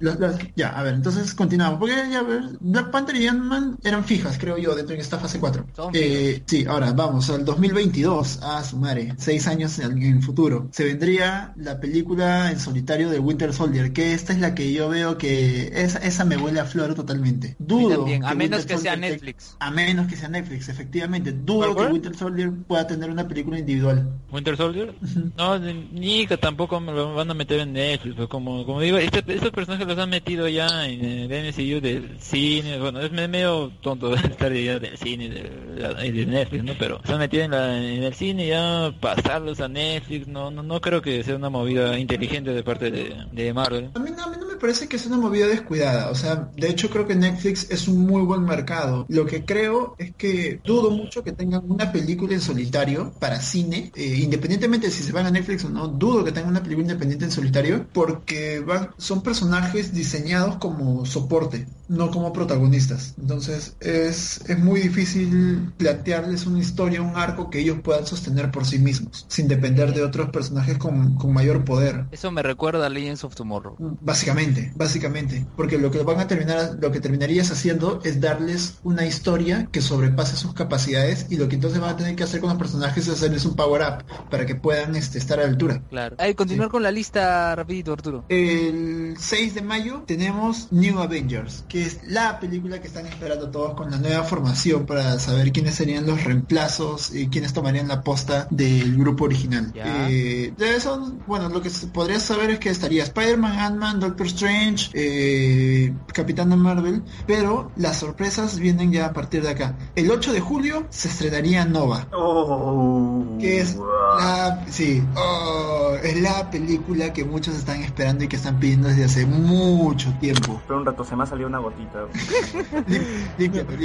[0.56, 1.80] ya, a ver, entonces continuamos.
[1.80, 5.20] Porque ya, a ver, Black Panther y Ant-Man eran fijas, creo yo, dentro de esta
[5.20, 5.66] fase 4.
[5.76, 8.40] Son Eh, sí, ahora vamos al 2022.
[8.44, 9.14] Ah, su madre.
[9.18, 10.68] Seis años en en el futuro.
[10.72, 14.90] Se vendría la película en solitario de Winter Soldier, que esta es la que yo
[14.90, 17.23] veo que esa, esa me huele a flor totalmente.
[17.24, 17.96] Mí Dudo.
[17.98, 19.56] también, a menos Winter que sea Soldier te- Netflix.
[19.60, 21.32] a menos que sea Netflix, efectivamente.
[21.32, 24.10] Dudo que Winter Soldier pueda tener una película individual.
[24.32, 24.94] Winter Soldier
[25.38, 29.24] no ni que tampoco me lo van a meter en Netflix como como digo este-
[29.34, 33.72] estos personajes los han metido ya en el MCU del cine bueno es me- medio
[33.82, 37.78] tonto estar ya del cine de, de Netflix no pero se han metido en, la-
[37.78, 41.98] en el cine ya pasarlos a Netflix no no no creo que sea una movida
[42.00, 44.98] inteligente de parte de, de Marvel A mí, no, a mí no me parece que
[44.98, 46.10] sea una movida descuidada.
[46.10, 49.06] O sea, de hecho creo que Netflix es un muy buen mercado.
[49.10, 53.92] Lo que creo es que dudo mucho que tengan una película en solitario para cine,
[53.96, 56.84] eh, independientemente de si se van a Netflix o no, dudo que tengan una película
[56.84, 63.16] independiente en solitario porque van, son personajes diseñados como soporte, no como protagonistas.
[63.20, 68.66] Entonces es, es muy difícil plantearles una historia, un arco que ellos puedan sostener por
[68.66, 72.06] sí mismos, sin depender de otros personajes con, con mayor poder.
[72.12, 73.76] Eso me recuerda a Legends of Tomorrow.
[74.02, 79.06] Básicamente, básicamente, porque lo que van a terminar, lo que terminarías haciendo es darles una
[79.06, 82.50] historia que sobrepase sus capacidades y lo que entonces van a tener que hacer con
[82.50, 85.84] los personajes es hacerles un power up para que puedan este, estar a la altura.
[85.90, 86.16] Claro.
[86.18, 88.26] Hay continuar con la lista rapidito, Arturo.
[88.30, 93.76] El 6 de mayo tenemos New Avengers, que es la película que están esperando todos
[93.76, 98.48] con la nueva formación para saber quiénes serían los reemplazos y quiénes tomarían la posta
[98.50, 99.72] del grupo original.
[99.74, 100.10] Ya.
[100.10, 104.28] Eh, de eso, bueno, lo que se podría saber es que estaría Spider-Man, Ant-Man, Doctor
[104.28, 106.93] Strange, eh, Capitán Marvel,
[107.28, 109.76] pero las sorpresas vienen ya a partir de acá.
[109.96, 112.08] El 8 de julio se estrenaría Nova.
[112.12, 113.86] Oh, Que es wow.
[114.18, 119.06] la, sí, oh, es la película que muchos están esperando y que están pidiendo desde
[119.06, 120.54] hace mucho tiempo.
[120.54, 122.06] Espera un rato, se me ha salido una gotita.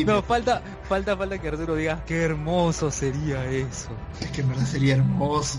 [0.07, 3.91] No, falta, falta, falta que Arturo diga, qué hermoso sería eso.
[4.21, 5.59] Es que en verdad sería hermoso.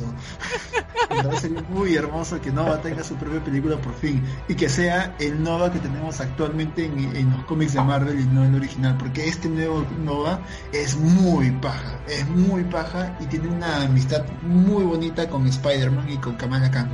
[1.10, 4.70] En verdad sería muy hermoso que Nova tenga su propia película por fin y que
[4.70, 8.44] sea sea el Nova que tenemos actualmente en, en los cómics de Marvel y no
[8.44, 10.40] el original, porque este nuevo Nova
[10.74, 16.18] es muy paja, es muy paja y tiene una amistad muy bonita con Spider-Man y
[16.18, 16.90] con Kamala Khan.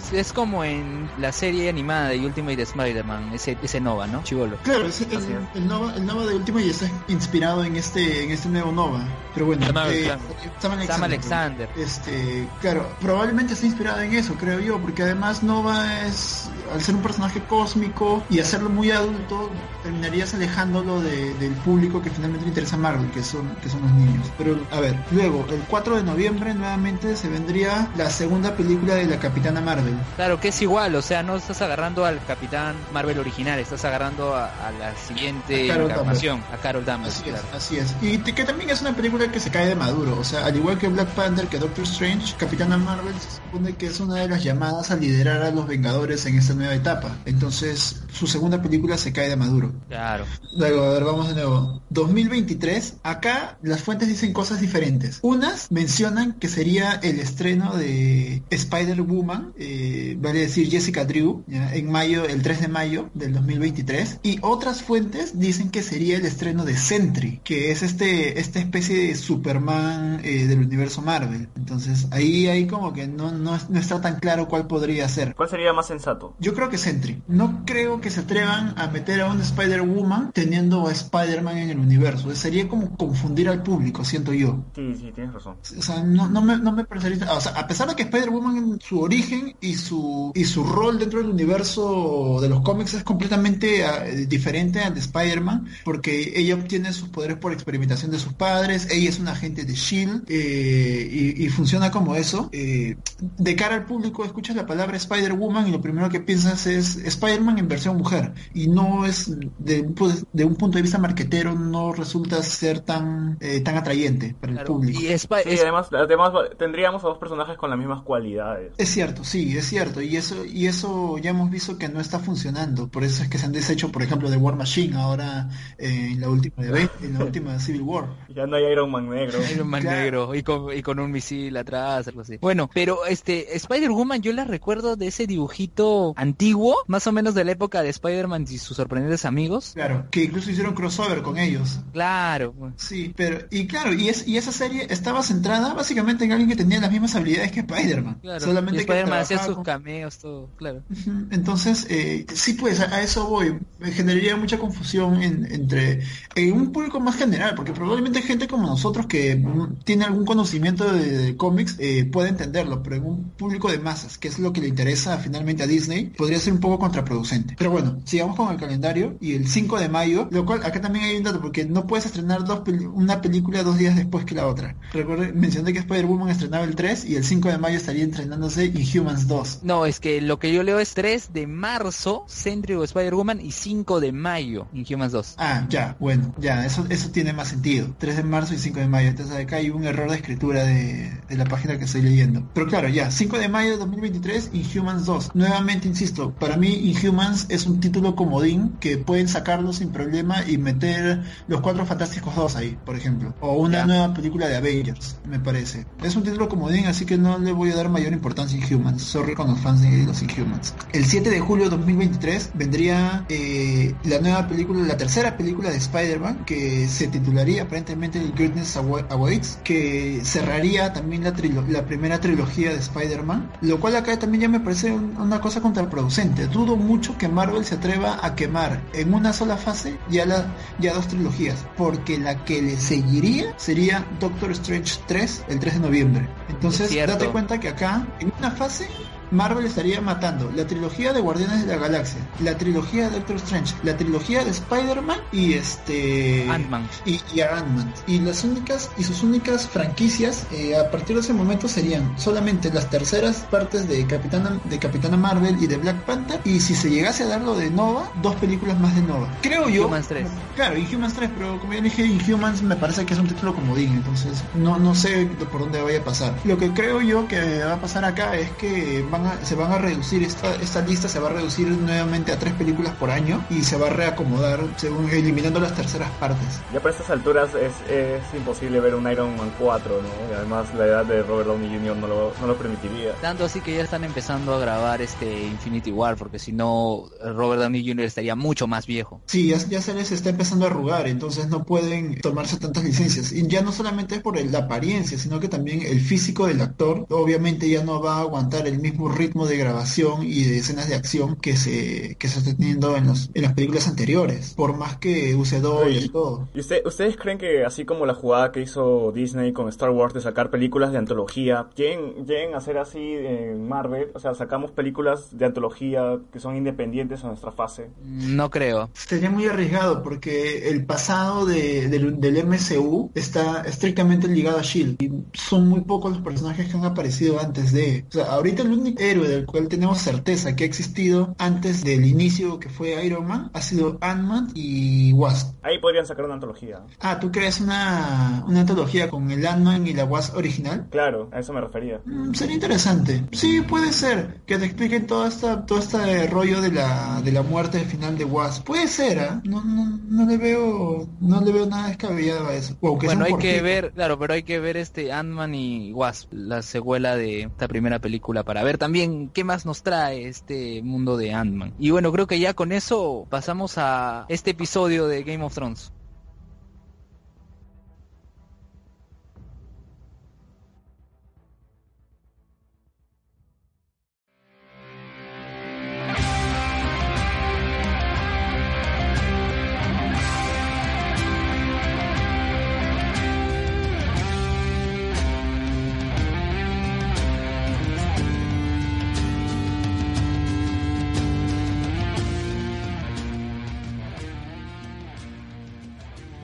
[0.00, 4.22] Es, es como en la serie animada de Ultimate Spider-Man, ese, ese Nova, ¿no?
[4.22, 4.56] Chivolo.
[4.62, 5.08] Claro, es el,
[5.54, 9.02] el Nova, el Nova de Ultimate está inspirado en este, en este nuevo Nova.
[9.34, 10.36] Pero bueno, Sam eh, Alexander.
[10.60, 11.68] Sam Sam Alexander.
[11.76, 16.94] Este, claro, probablemente está inspirado en eso, creo yo, porque además Nova es, al ser
[16.96, 19.50] un personaje cósmico y hacerlo muy adulto,
[19.82, 23.82] terminarías alejándolo de- del público que finalmente le interesa a Marvel, que son, que son
[23.82, 24.26] los niños.
[24.36, 29.06] Pero, a ver, luego, el 4 de noviembre nuevamente se vendría la segunda película de
[29.06, 29.89] la Capitana Marvel.
[30.16, 34.34] Claro que es igual, o sea, no estás agarrando al Capitán Marvel original, estás agarrando
[34.34, 37.96] a, a la siguiente A encarnación, a Carol Danvers, Así es, así es.
[38.02, 40.18] Y que también es una película que se cae de maduro.
[40.18, 43.86] O sea, al igual que Black Panther, que Doctor Strange, Capitana Marvel se supone que
[43.86, 47.16] es una de las llamadas a liderar a los Vengadores en esta nueva etapa.
[47.24, 49.72] Entonces, su segunda película se cae de maduro.
[49.88, 50.24] Claro.
[50.56, 51.82] Luego, a ver, vamos de nuevo.
[51.90, 55.18] 2023, acá las fuentes dicen cosas diferentes.
[55.22, 59.79] Unas mencionan que sería el estreno de Spider-Woman, eh,
[60.18, 61.74] vale decir Jessica Drew, ¿ya?
[61.74, 64.20] en mayo, el 3 de mayo del 2023.
[64.22, 69.08] Y otras fuentes dicen que sería el estreno de Sentry, que es este esta especie
[69.08, 71.48] de Superman eh, del universo Marvel.
[71.56, 75.34] Entonces, ahí, ahí como que no, no, no está tan claro cuál podría ser.
[75.34, 76.34] ¿Cuál sería más sensato?
[76.38, 77.22] Yo creo que Sentry.
[77.28, 81.78] No creo que se atrevan a meter a un Spider-Woman teniendo a Spider-Man en el
[81.78, 82.34] universo.
[82.34, 84.64] Sería como confundir al público, siento yo.
[84.74, 85.56] Sí, sí, tienes razón.
[85.78, 87.32] O sea, no, no me, no me parecería...
[87.32, 90.98] O sea, a pesar de que Spider-Woman en su origen y su, y su rol
[90.98, 96.54] dentro del universo de los cómics es completamente ah, diferente al de Spider-Man, porque ella
[96.54, 100.24] obtiene sus poderes por experimentación de sus padres, ella es un agente de S.H.I.E.L.D.
[100.28, 102.48] eh, y, y funciona como eso.
[102.52, 106.96] Eh, de cara al público escuchas la palabra Spider-Woman y lo primero que piensas es
[106.96, 108.32] Spider-Man en versión mujer.
[108.54, 112.80] Y no es, de, un pu- de un punto de vista marquetero, no resulta ser
[112.80, 114.74] tan, eh, tan atrayente para el claro.
[114.74, 115.00] público.
[115.00, 118.72] Y Spi- Sí, es- además, además tendríamos a dos personajes con las mismas cualidades.
[118.78, 122.18] Es cierto, sí, es cierto, y eso, y eso ya hemos visto que no está
[122.18, 125.48] funcionando, por eso es que se han deshecho, por ejemplo, de War Machine ahora
[125.78, 128.06] eh, en la última de Ave- en la última Civil War.
[128.34, 129.38] Ya no hay Iron Man negro.
[129.52, 129.98] Iron Man Claro.
[129.98, 132.36] negro y con, y con un misil atrás, algo así.
[132.40, 137.44] Bueno, pero este Spider-Woman yo la recuerdo de ese dibujito antiguo, más o menos de
[137.44, 139.72] la época de Spider-Man y sus sorprendentes amigos.
[139.74, 141.80] Claro, que incluso hicieron crossover con ellos.
[141.92, 142.54] Claro.
[142.76, 146.56] Sí, pero, y claro, y, es, y esa serie estaba centrada básicamente en alguien que
[146.56, 148.18] tenía las mismas habilidades que Spider-Man.
[148.22, 148.40] Claro.
[148.40, 150.82] Solamente y que Spider-Man hacía trabajaba sus cameos, todo, claro.
[151.30, 153.58] Entonces, eh, sí, pues a, a eso voy.
[153.78, 156.00] Me generaría mucha confusión en- entre
[156.34, 159.42] en un público más general, porque probablemente gente como nosotros que
[159.84, 164.18] tiene algún conocimiento de, de cómics eh, puede entenderlo, pero en un público de masas,
[164.18, 167.54] que es lo que le interesa finalmente a Disney, podría ser un poco contraproducente.
[167.58, 171.04] Pero bueno, sigamos con el calendario y el 5 de mayo, lo cual acá también
[171.06, 174.34] hay un dato, porque no puedes estrenar dos peli- una película dos días después que
[174.34, 174.76] la otra.
[174.92, 179.26] Recuerden, mencioné que Spider-Woman estrenaba el 3 y el 5 de mayo estaría estrenándose Inhumans
[179.26, 179.39] 2.
[179.62, 183.52] No, es que lo que yo leo es 3 de marzo, Sentry o Spider-Woman, y
[183.52, 185.34] 5 de mayo, Inhumans 2.
[185.38, 187.88] Ah, ya, bueno, ya, eso, eso tiene más sentido.
[187.98, 189.08] 3 de marzo y 5 de mayo.
[189.08, 192.42] Entonces acá hay un error de escritura de, de la página que estoy leyendo.
[192.54, 195.30] Pero claro, ya, 5 de mayo de 2023, Inhumans 2.
[195.34, 200.58] Nuevamente, insisto, para mí Inhumans es un título comodín que pueden sacarlo sin problema y
[200.58, 203.34] meter los Cuatro Fantásticos 2 ahí, por ejemplo.
[203.40, 203.86] O una Ya.
[203.86, 205.86] nueva película de Avengers, me parece.
[206.02, 209.02] Es un título comodín, así que no le voy a dar mayor importancia a Inhumans.
[209.20, 210.74] Sorry con los fans de los Inhumans.
[210.92, 215.76] El 7 de julio de 2023 vendría eh, la nueva película, la tercera película de
[215.76, 221.84] Spider-Man, que se titularía aparentemente The Greatness Awa- Awaits, que cerraría también la, trilo- la
[221.84, 226.46] primera trilogía de Spider-Man, lo cual acá también ya me parece un- una cosa contraproducente.
[226.46, 230.46] Dudo mucho que Marvel se atreva a quemar en una sola fase ya, la,
[230.78, 235.80] ya dos trilogías, porque la que le seguiría sería Doctor Strange 3 el 3 de
[235.80, 236.28] noviembre.
[236.48, 238.88] Entonces, date cuenta que acá, en una fase,
[239.30, 243.74] Marvel estaría matando la trilogía de Guardianes de la Galaxia, la trilogía de Doctor Strange,
[243.82, 246.88] la trilogía de Spider-Man y este Ant-Man.
[247.04, 247.92] y, y a Ant-Man.
[248.06, 252.72] Y las únicas y sus únicas franquicias eh, a partir de ese momento serían solamente
[252.72, 256.90] las terceras partes de Capitana de Capitana Marvel y de Black Panther y si se
[256.90, 259.28] llegase a dar lo de Nova, dos películas más de Nova.
[259.42, 259.82] Creo yo.
[259.82, 260.28] Inhumans 3.
[260.56, 263.92] Claro, Inhumans 3, pero como ya dije, Inhumans me parece que es un título comodín,
[263.94, 266.34] entonces no, no sé por dónde vaya a pasar.
[266.44, 269.54] Lo que creo yo que va a pasar acá es que van van a, se
[269.54, 273.10] van a reducir, esta, esta lista se va a reducir nuevamente a tres películas por
[273.10, 276.60] año y se va a reacomodar según eliminando las terceras partes.
[276.72, 280.08] Ya por estas alturas es, es imposible ver un Iron Man 4, ¿no?
[280.30, 281.96] Y además la edad de Robert Downey Jr.
[281.96, 283.12] no lo, no lo permitiría.
[283.20, 287.04] Tanto así que ya están empezando a grabar este Infinity War, porque si no,
[287.34, 288.04] Robert Downey Jr.
[288.06, 289.20] estaría mucho más viejo.
[289.26, 293.32] Sí, ya, ya se les está empezando a arrugar, entonces no pueden tomarse tantas licencias.
[293.32, 296.60] Y ya no solamente es por el- la apariencia, sino que también el físico del
[296.60, 300.88] actor, obviamente ya no va a aguantar el mismo ritmo de grabación y de escenas
[300.88, 304.76] de acción que se, que se está teniendo en, los, en las películas anteriores, por
[304.76, 306.48] más que use dobles y todo.
[306.54, 310.14] ¿Y usted- ustedes creen que así como la jugada que hizo Disney con Star Wars
[310.14, 314.08] de sacar películas de antología, ¿quieren, quieren hacer así en Marvel?
[314.14, 317.90] O sea, sacamos películas de antología que son independientes a nuestra fase.
[318.04, 318.90] No creo.
[318.94, 324.96] Sería muy arriesgado porque el pasado de- del, del MCU está estrictamente ligado a Shield
[325.02, 328.04] y son muy pocos los personajes que han aparecido antes de.
[328.08, 332.04] O sea, ahorita el único héroe del cual tenemos certeza que ha existido antes del
[332.04, 335.54] inicio que fue Iron Man ha sido Ant-Man y Wasp.
[335.62, 336.80] Ahí podrían sacar una antología.
[337.00, 340.86] Ah, ¿tú crees una, una antología con el Ant-Man y la Wasp original?
[340.90, 342.00] Claro, a eso me refería.
[342.04, 343.24] Mm, sería interesante.
[343.32, 344.40] Sí, puede ser.
[344.46, 348.24] Que te expliquen todo, esta, todo este rollo de la, de la muerte final de
[348.24, 348.64] Wasp.
[348.64, 349.40] Puede ser, ¿ah?
[349.44, 352.76] No, no, no le veo no le veo nada descabellado a eso.
[352.80, 356.62] Sea Bueno, hay que ver, claro, pero hay que ver este Ant-Man y Wasp, la
[356.62, 361.34] secuela de esta primera película, para ver también qué más nos trae este mundo de
[361.34, 361.74] Ant-Man.
[361.78, 365.92] Y bueno, creo que ya con eso pasamos a este episodio de Game of Thrones.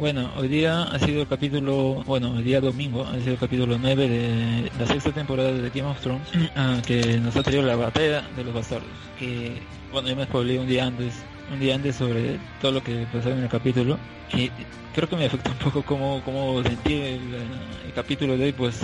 [0.06, 3.76] Bueno, hoy día ha sido el capítulo, bueno, el día domingo ha sido el capítulo
[3.76, 7.74] 9 de la sexta temporada de Game of Thrones, ah, que nos ha traído la
[7.74, 8.88] batalla de los bastardos,
[9.18, 11.12] que, bueno, yo me spoileé un día antes,
[11.52, 13.98] un día antes sobre todo lo que pasó en el capítulo,
[14.32, 14.48] y
[14.94, 17.34] creo que me afectó un poco cómo, cómo sentí el,
[17.86, 18.78] el capítulo de hoy, pues,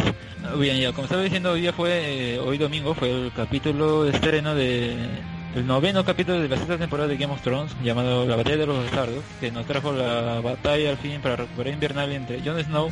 [0.58, 4.56] bien, ya, como estaba diciendo, hoy día fue, eh, hoy domingo fue el capítulo estreno
[4.56, 4.96] de
[5.54, 8.66] el noveno capítulo de la sexta temporada de Game of Thrones, llamado La Batalla de
[8.66, 12.90] los Bastardos, que nos trajo la batalla al fin para recuperar Invernal entre Jon Snow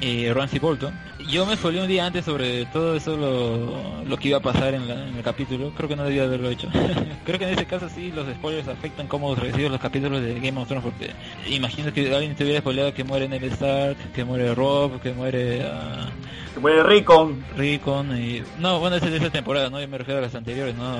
[0.00, 0.92] y Ramsay Bolton.
[1.30, 4.74] Yo me spoileé un día antes sobre todo eso, lo, lo que iba a pasar
[4.74, 5.70] en, la- en el capítulo.
[5.76, 6.68] Creo que no debía haberlo hecho.
[7.24, 10.58] Creo que en este caso sí los spoilers afectan cómo reciben los capítulos de Game
[10.60, 11.10] of Thrones, porque
[11.54, 15.62] imagino que alguien te hubiera spoileado que muere Ned Stark, que muere Rob, que muere...
[15.70, 16.08] ah,
[16.54, 17.32] Que muere Rico.
[17.56, 18.42] Rickon y...
[18.58, 19.80] No, bueno, ese es de esa temporada, ¿no?
[19.80, 20.96] Yo me refiero a las anteriores, ¿no?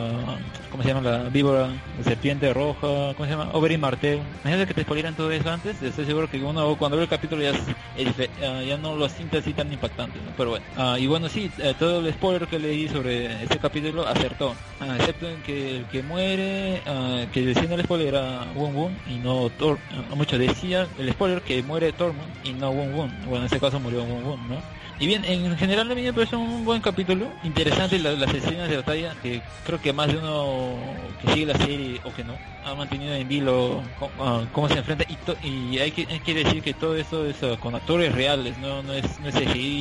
[0.70, 1.01] ¿Cómo se llama?
[1.11, 3.51] La víbora, la serpiente roja, ¿cómo se llama?
[3.55, 4.20] Oberyn Martell.
[4.44, 7.42] Imagínate que te spoileran todo eso antes, estoy seguro que uno cuando ve el capítulo
[7.42, 8.30] ya, es-
[8.68, 10.32] ya no lo siente así tan impactante, ¿no?
[10.36, 10.64] Pero bueno.
[10.76, 14.55] Ah, y bueno, sí, eh, todo el spoiler que leí sobre este capítulo acertó.
[14.80, 18.97] Ah, excepto en que el que muere, ah, que decía el spoiler era Wun Wun
[19.07, 19.78] y no Thor.
[19.91, 23.11] Ah, muchos decían el spoiler que muere Tormund y no Wun Wun.
[23.24, 24.80] Bueno, en este caso murió Wun Wun, ¿no?
[25.03, 28.68] Y bien, en general a mí me pareció un buen capítulo, interesante la- las escenas
[28.68, 32.42] de batalla, que creo que más de uno que sigue la serie o que no,
[32.61, 33.82] ha mantenido en vilo
[34.18, 37.24] ah, cómo se enfrenta y, to- y hay, que, hay que decir que todo eso
[37.24, 39.30] es ah, con actores reales, no, no, es, no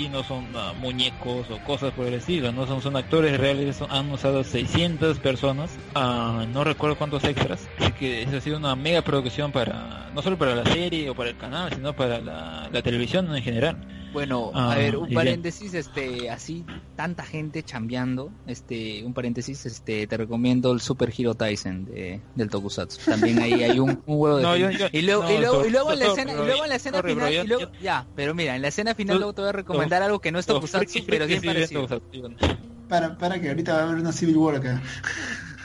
[0.09, 3.91] no son ah, muñecos o cosas por el estilo, no son, son actores reales, son-
[3.91, 8.77] han usado 600 personas, ah, no recuerdo cuántos extras, así que eso ha sido una
[8.77, 12.21] mega producción para, no solo para la serie o para el canal, sino para
[12.71, 13.85] la televisión en general.
[14.11, 20.07] Bueno, Ah, a ver, un paréntesis, este, así, tanta gente chambeando, este, un paréntesis, este,
[20.07, 23.09] te recomiendo el Super Hero Tyson de, del Tokusatsu.
[23.09, 25.65] También ahí hay un, un huevo de No, yo- yo- y luego, no, y luego,
[25.65, 28.09] y luego en la escena, y luego en la escena final, y luego, yo- ya,
[28.15, 30.45] pero mira, en la escena final luego te voy a recomendar algo que no es
[30.45, 31.87] Tokusatsu, pero bien sí, parecido.
[32.87, 34.81] Para, para que ahorita va a haber una Civil War acá.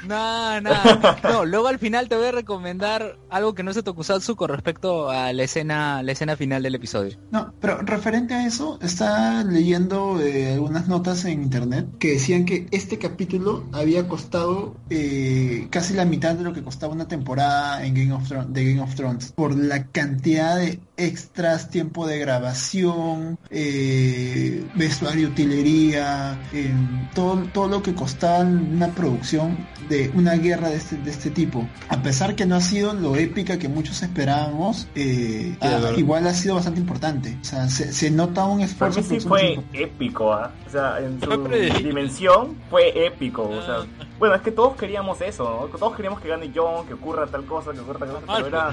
[0.06, 0.70] No, no,
[1.22, 4.48] no, luego al final te voy a recomendar algo que no es de Tokusatsu con
[4.48, 7.16] respecto a la escena, la escena final del episodio.
[7.30, 12.66] No, pero referente a eso, está leyendo eh, algunas notas en internet que decían que
[12.70, 17.94] este capítulo había costado eh, casi la mitad de lo que costaba una temporada en
[17.94, 23.38] Game of Thrones, de Game of Thrones por la cantidad de extras, tiempo de grabación,
[23.50, 26.72] eh, vestuario, utilería, eh,
[27.14, 29.56] todo, todo lo que costaba una producción
[29.88, 31.68] de una guerra de este, de este tipo.
[31.88, 36.26] A pesar que no ha sido lo épica que muchos esperábamos, eh, Sí, ah, igual
[36.26, 37.36] ha sido bastante importante.
[37.40, 39.00] O sea, se, se nota un Para esfuerzo.
[39.00, 40.52] mí sí fue épico, ¿ah?
[40.66, 41.48] O sea, en su
[41.82, 43.42] dimensión fue épico.
[43.48, 43.86] O sea, Ah.
[44.18, 45.78] bueno, es que todos queríamos eso, ¿no?
[45.78, 48.70] Todos queríamos que gane John, que ocurra tal cosa, que ocurra tal cosa, pero era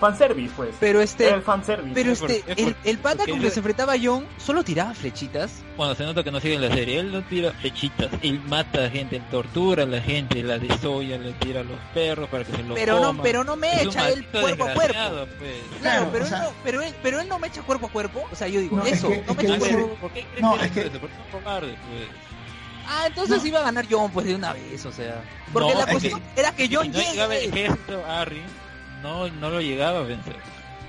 [0.00, 0.70] fanservice, pues.
[0.80, 1.94] Pero este, Era el fanservice.
[1.94, 3.96] pero es por- este, es por- el, el pata porque con que se enfrentaba a
[4.02, 5.62] John solo tiraba flechitas.
[5.76, 7.00] Bueno, se nota que no sigue la serie.
[7.00, 8.08] Él no tira flechitas.
[8.22, 11.78] Él mata a gente, él tortura a la gente, la desoya, le tira a los
[11.92, 14.94] perros para que se lo Pero no, pero no me echa él cuerpo a cuerpo.
[15.38, 15.56] pues.
[15.80, 17.86] Claro, Claro, pero, o él sea- no, pero, él, pero él no me echa cuerpo
[17.86, 18.24] a cuerpo.
[18.30, 19.94] O sea, yo digo, No, es eso, que- no es me que echa cuerpo.
[20.00, 20.90] ¿Por qué No, es que- eso?
[21.00, 21.74] ¿Por qué pues?
[22.86, 23.46] Ah, entonces No.
[23.48, 25.22] iba a ganar John pues de una vez, o sea.
[25.52, 27.10] Porque No, la es cuestión era que John si no llegue.
[27.12, 28.42] llegaba el ejército Harry,
[29.02, 30.36] no, no lo llegaba a vencer.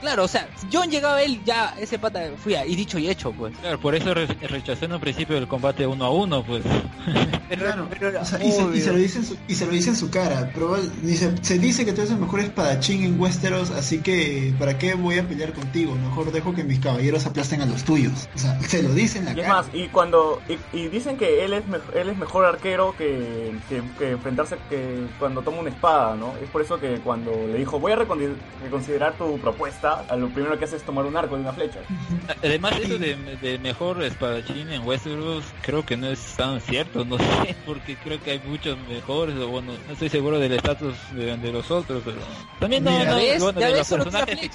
[0.05, 3.31] Claro, o sea, John llegaba él, ya, ese pata fui a, y dicho y hecho,
[3.31, 3.55] pues.
[3.57, 6.63] Claro, por eso re- rechazó en un principio el combate uno a uno, pues.
[7.49, 9.53] Pero, Claro, pero era o sea, y, se, y se lo dice en su, y
[9.55, 10.49] se lo dice en su cara.
[10.53, 14.77] Pero dice, se dice que tú eres el mejor espadachín en Westeros, así que ¿para
[14.79, 15.93] qué voy a pelear contigo?
[15.95, 18.27] Mejor dejo que mis caballeros aplasten a los tuyos.
[18.35, 19.47] O sea, se lo dice en la Y cara.
[19.49, 23.55] más, y cuando y, y dicen que él es mej- él es mejor arquero que,
[23.69, 26.33] que, que enfrentarse que cuando toma una espada, ¿no?
[26.43, 30.65] Es por eso que cuando le dijo voy a reconsiderar tu propuesta, lo primero que
[30.65, 31.79] hace es tomar un arco y una flecha.
[32.43, 37.17] Además, eso de, de mejor espadachín en Westeros creo que no es tan cierto, no
[37.43, 41.37] sé, porque creo que hay muchos mejores, o bueno, no estoy seguro del estatus de,
[41.37, 42.17] de los otros, pero
[42.59, 43.41] también no, Mira, no, ¿ves?
[43.41, 44.49] bueno, Ya de los personajes que.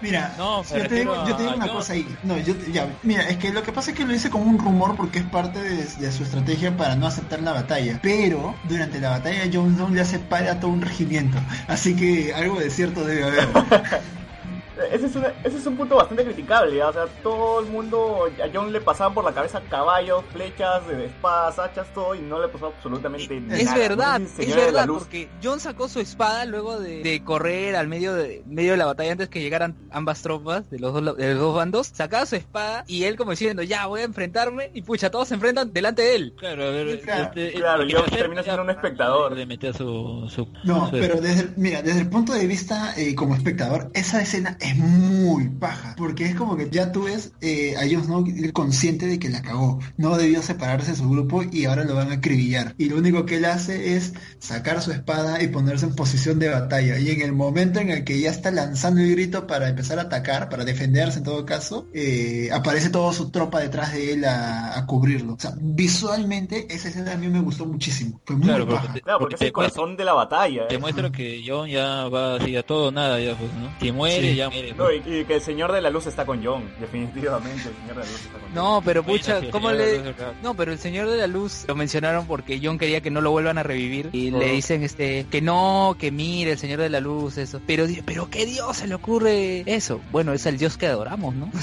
[0.00, 2.06] Mira, No, yo te digo, yo te digo a una cosa ahí.
[2.22, 4.58] No, yo ya, mira, es que lo que pasa es que lo hice como un
[4.58, 7.98] rumor porque es parte de, de su estrategia para no aceptar la batalla.
[8.02, 11.38] Pero durante la batalla Jon Snow le hace para a todo un regimiento.
[11.68, 13.48] Así que algo de cierto debe haber.
[14.92, 16.88] Ese es, una- ese es un punto bastante criticable, ¿ya?
[16.88, 21.04] o sea, todo el mundo, a John le pasaban por la cabeza caballos, flechas, eh,
[21.06, 23.58] espadas, hachas, todo, y no le pasó absolutamente nada.
[23.60, 28.14] Es verdad, es verdad, porque John sacó su espada luego de, de correr al medio
[28.14, 31.38] de medio de la batalla antes que llegaran ambas tropas de los dos, de los
[31.40, 35.10] dos bandos, sacaba su espada y él como diciendo, ya voy a enfrentarme y pucha,
[35.10, 36.34] todos se enfrentan delante de él.
[36.38, 39.36] Claro, a ver, Claro, este, claro, el yo que se termino siendo un espectador.
[39.36, 42.94] Le metía su, su No, su- pero desde el, mira, desde el punto de vista
[42.96, 47.32] eh, como espectador, esa escena es muy paja, porque es como que ya tú ves
[47.40, 51.42] eh, a Jon Snow consciente de que la cagó, no debió separarse de su grupo
[51.42, 52.74] y ahora lo van a acribillar.
[52.78, 56.48] Y lo único que él hace es sacar su espada y ponerse en posición de
[56.48, 56.98] batalla.
[56.98, 60.02] Y en el momento en el que ya está lanzando el grito para empezar a
[60.02, 64.78] atacar, para defenderse en todo caso, eh, aparece toda su tropa detrás de él a,
[64.78, 65.34] a cubrirlo.
[65.34, 68.20] O sea, visualmente esa escena a mí me gustó muchísimo.
[68.24, 68.80] Fue muy Claro, paja.
[68.82, 70.68] porque te, Claro, porque es el te corazón de la batalla.
[70.68, 70.78] te ¿eh?
[70.78, 73.70] muestra que John ya va así a todo o nada, ya pues, ¿no?
[73.80, 74.36] Si muere, Sí.
[74.36, 74.74] ya muere.
[74.76, 77.88] No, y, y que el Señor de la Luz está con John, definitivamente el Señor
[77.88, 78.54] de la Luz está con John.
[78.54, 80.14] No, pero pucha, sí, ¿cómo le...?
[80.42, 83.30] No, pero el Señor de la Luz lo mencionaron porque John quería que no lo
[83.30, 84.38] vuelvan a revivir y Oh.
[84.38, 87.60] le dicen este que no, que mire el Señor de la Luz eso.
[87.66, 90.00] Pero pero qué Dios se le ocurre eso.
[90.12, 91.50] Bueno, es el Dios que adoramos, ¿no?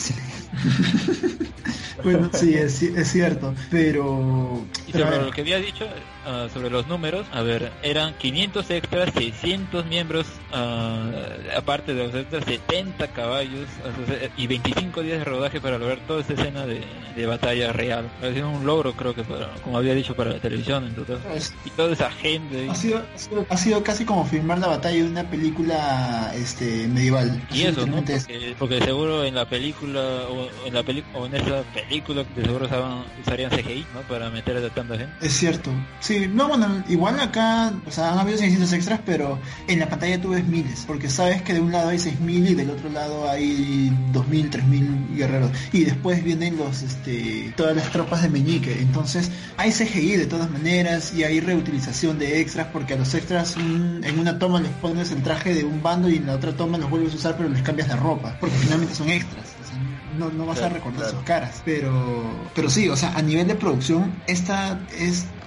[2.04, 4.64] Bueno, sí, es, es cierto, pero...
[4.88, 5.86] Y pero ver, lo que había dicho,
[6.28, 11.10] ah, sobre los números, a ver, eran 500 extras, 600 miembros, ah,
[11.56, 13.68] aparte de los extras, 70 caballos
[14.38, 16.82] y 25 días de rodaje para lograr toda esta escena de,
[17.16, 18.10] de batalla real.
[18.22, 21.20] Ha sido un logro, creo que, para, como había dicho, para la televisión en total.
[21.34, 22.68] es- Y toda esa gente.
[22.70, 26.88] ha, sido, ha, sido, ha sido casi como filmar la batalla de una película este
[26.88, 27.42] medieval.
[27.52, 27.98] Y eso, ¿no?
[28.04, 30.00] Porque, porque seguro en la película
[30.30, 34.02] o en la peli o en esa película de seguro usaban, usarían CGI, ¿no?
[34.02, 35.14] Para meter a tanta gente.
[35.26, 35.72] Es cierto.
[36.00, 40.20] Sí, no, bueno, igual acá, o sea, han habido 600 extras, pero en la pantalla
[40.22, 43.30] tú ves miles, porque sabes que de un lado hay 6000 y del otro lado
[43.30, 45.52] hay 2000, 3000 guerreros.
[45.72, 48.82] Y después vienen los, este, todas las tropas de Meñique.
[48.82, 53.56] Entonces, hay CGI de todas maneras y hay reutilización de extras, porque a los extras
[53.58, 56.54] mm, en una toma les pones el traje de un bando y en la otra
[56.54, 59.46] toma los vuelves a usar, pero les cambias la ropa, porque finalmente son extras.
[59.62, 59.78] O sea,
[60.18, 61.18] no, no vas a recordar claro.
[61.18, 61.62] sus caras.
[61.64, 64.80] Pero, pero sí, o sea, a nivel de producción, esta,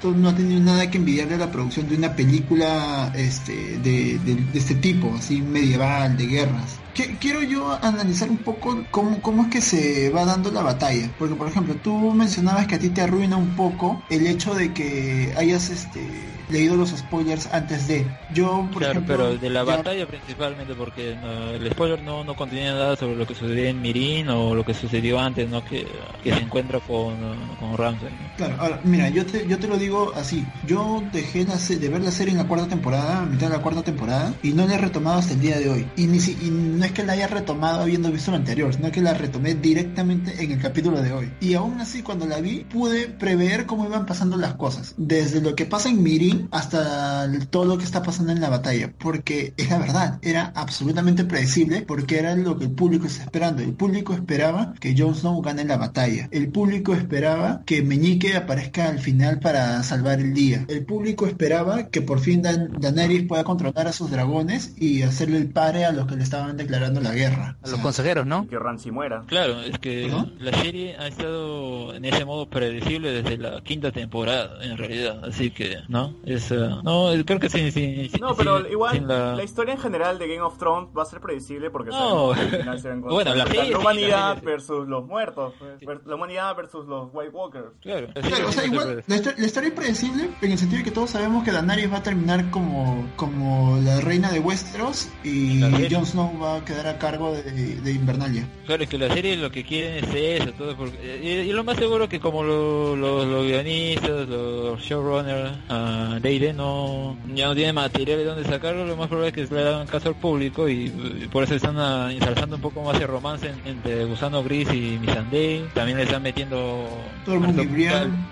[0.02, 4.58] no ha tenido nada que envidiarle a la producción de una película este, de- de
[4.58, 6.84] este tipo, así medieval, de guerras.
[6.94, 11.08] Qui- Quiero yo analizar un poco cómo, cómo es que se va dando la batalla.
[11.18, 14.72] Porque, por ejemplo, tú mencionabas que a ti te arruina un poco el hecho de
[14.72, 18.10] que hayas este, leído los spoilers antes de.
[18.28, 22.24] Yo, por Claro, ejemplo, pero de la ya- batalla principalmente porque no, el spoiler no,
[22.24, 25.62] no contenía nada sobre lo que sucedió en Mirin o lo que sucedió antes, ¿no?
[25.64, 25.86] Que,
[26.22, 28.10] que se encuentra con, con Ramsay.
[28.12, 28.30] ¿no?
[28.36, 30.46] Claro, ahora, mira, yo te, yo te lo digo así.
[30.62, 33.62] Yo dejé la de ver la serie en la cuarta temporada, a mitad de la
[33.62, 35.86] cuarta temporada, y no la he retomado hasta el día de hoy.
[35.96, 38.90] Y ni, si- y no es que la haya retomado habiendo visto lo anterior, sino
[38.90, 41.30] que la retomé directamente en el capítulo de hoy.
[41.38, 44.94] Y aún así, cuando la vi, pude prever cómo iban pasando las cosas.
[44.96, 48.94] Desde lo que pasa en Mirin hasta todo lo que está pasando en la batalla.
[48.96, 53.60] Porque es la verdad, era absolutamente predecible porque era lo que el público está esperando.
[53.60, 56.28] El público esperaba que Jon Snow gane la batalla.
[56.30, 60.64] El público esperaba que Meñique aparezca al final para salvar el día.
[60.68, 65.50] El público esperaba que por fin Daenerys pueda controlar a sus dragones y hacerle el
[65.50, 67.48] pare a los que le estaban declarando la guerra.
[67.48, 68.46] A O los sea, consejeros, ¿no?
[68.48, 69.22] Que Ramsay muera.
[69.26, 70.28] Claro, es que ¿No?
[70.38, 75.24] la serie ha estado en ese modo predecible desde la quinta temporada, en realidad.
[75.24, 76.14] Así que, ¿no?
[76.24, 79.44] Es, eh, no, creo que sí, sí, sí, No, pero sin- igual sin la- la...
[79.44, 82.34] historia en general de Game of Thrones va a ser predecible porque No.
[82.34, 84.46] sabemos que al final se van Bueno, la serie sí, la humanidad sí.
[84.46, 87.66] versus los muertos, pues, ver- la humanidad versus los White Walkers.
[87.80, 90.58] Claro, la Claro, o sea, sí igual la, histo- la historia es predecible en el
[90.58, 94.40] sentido de que todos sabemos que Daenerys va a terminar como, como la reina de
[94.40, 95.70] Westeros y La.
[95.90, 97.42] Jon Snow va a quedar a cargo de,
[97.80, 98.46] de Invernalia.
[98.66, 101.64] Claro, es que la serie lo que quieren es eso, todo porque, y, y lo
[101.64, 107.54] más seguro que como lo- lo- los guionistas, los showrunners, uh, D&D no, ya no
[107.54, 110.68] tienen material de dónde sacarlo, lo más probable es que le hagan caso al público
[110.68, 114.42] y, y por eso están ah, ensalzando un poco más el romance en- entre Gusano
[114.44, 116.88] Gris y Missandei, también le están metiendo
[117.24, 117.62] Todo pucha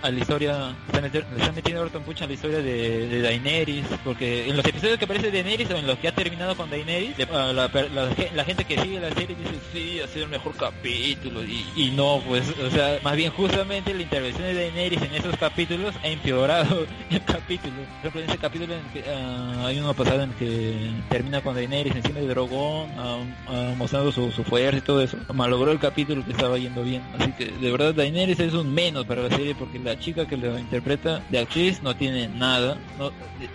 [0.02, 3.22] a la historia, están, metiendo- le están metiendo harto pucha a la historia de, de
[3.22, 6.70] Daenerys, porque en los episodios que aparece Daenerys o en los que ha terminado con
[6.70, 10.24] Daenerys, a la, la ge- la gente que sigue la serie dice, sí, ha sido
[10.24, 14.54] el mejor capítulo, y, y no, pues, o sea, más bien justamente la intervención de
[14.54, 17.74] Daenerys en esos capítulos ha empeorado el capítulo.
[18.02, 18.74] Por ejemplo, en ese capítulo
[19.08, 24.12] ah, hay uno pasado en que termina con Daenerys encima de Drogon, ah, ah, mostrando
[24.12, 27.02] su, su fuerza y todo eso, malogró el capítulo que estaba yendo bien.
[27.18, 30.36] Así que de verdad Daenerys es un menos para la serie porque la chica que
[30.36, 33.12] lo interpreta de actriz no tiene nada, no,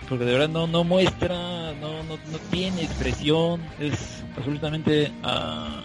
[0.08, 4.24] porque de verdad no, no muestra, no, no, no tiene expresión, es
[4.54, 5.82] absolutamente ah.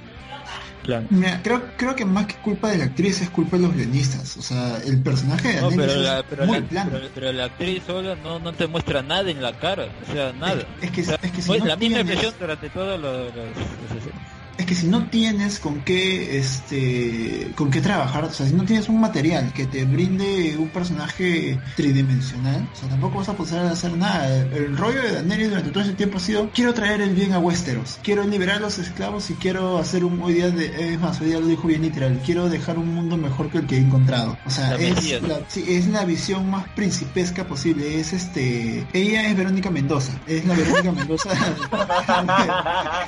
[1.10, 4.38] Mira, creo, creo que más que culpa de la actriz es culpa de los guionistas.
[4.38, 6.90] O sea, el personaje de No, Daenerys pero la, pero, muy la, plano.
[6.94, 10.34] pero, pero la actriz sola no, no te muestra nada en la cara, o sea,
[10.34, 10.64] nada.
[10.82, 11.98] Es que, O sea, es que si no es no la misma
[12.40, 14.39] durante escenas.
[14.60, 18.66] Es que si no tienes con qué este con qué trabajar, o sea, si no
[18.66, 23.66] tienes un material que te brinde un personaje tridimensional, o sea, tampoco vas a poder
[23.68, 24.28] hacer nada.
[24.36, 27.40] El rollo de Daenerys durante todo ese tiempo ha sido quiero traer el bien a
[27.40, 31.22] Westeros, quiero liberar a los esclavos y quiero hacer un hoy día de, es más,
[31.22, 33.80] hoy día lo dijo bien literal, quiero dejar un mundo mejor que el que he
[33.80, 34.38] encontrado.
[34.46, 35.22] O sea, La es Mesías.
[35.22, 40.46] la, sí, es la visión más principesca posible, es este ella es Verónica Mendoza, es
[40.46, 41.30] la Verónica Mendoza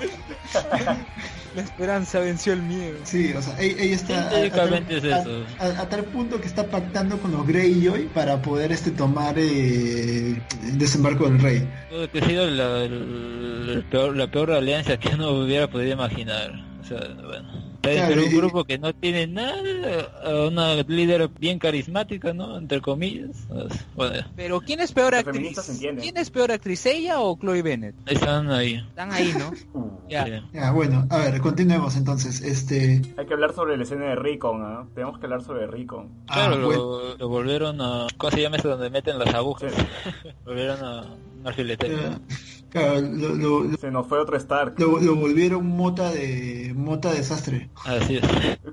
[1.56, 3.00] La esperanza venció el miedo.
[3.04, 5.46] Sí, o sea, ella está a- a, tal, es eso.
[5.60, 9.38] a- a- a tal punto que está pactando con los Greyjoy para poder este tomar
[9.38, 11.70] eh, el desembarco del rey.
[11.90, 15.92] Todo que ha sido la, el- el peor, la peor alianza que uno hubiera podido
[15.92, 16.52] imaginar.
[16.82, 17.51] O sea, bueno.
[17.82, 19.58] Claro, entre un y- grupo que no tiene nada,
[20.48, 22.58] una líder bien carismática, ¿no?
[22.58, 23.48] Entre comillas.
[23.96, 25.58] Bueno, Pero ¿quién es peor actriz?
[26.00, 27.96] ¿Quién es peor actriz, ella o Chloe Bennett?
[28.06, 28.76] están ahí.
[28.76, 29.52] Están ahí, ¿no?
[30.12, 30.26] Ya.
[30.26, 30.32] Sí.
[30.52, 32.42] Ya, bueno, a ver, continuemos entonces.
[32.42, 34.86] Este, Hay que hablar sobre la escena de Rickon, ¿ah?
[34.94, 36.10] Tenemos que hablar sobre Rickon.
[36.28, 38.08] Claro, ah, lo, bueno, lo volvieron a...
[38.18, 39.72] ¿Cómo se llama esto donde meten las agujas?
[40.46, 41.06] volvieron a
[41.40, 41.98] una filetería.
[41.98, 44.76] eh, claro, lo, lo- lo- Se nos fue otro Stark.
[44.80, 47.70] lo- lo volvieron mota de mota desastre.
[47.86, 48.24] Así es.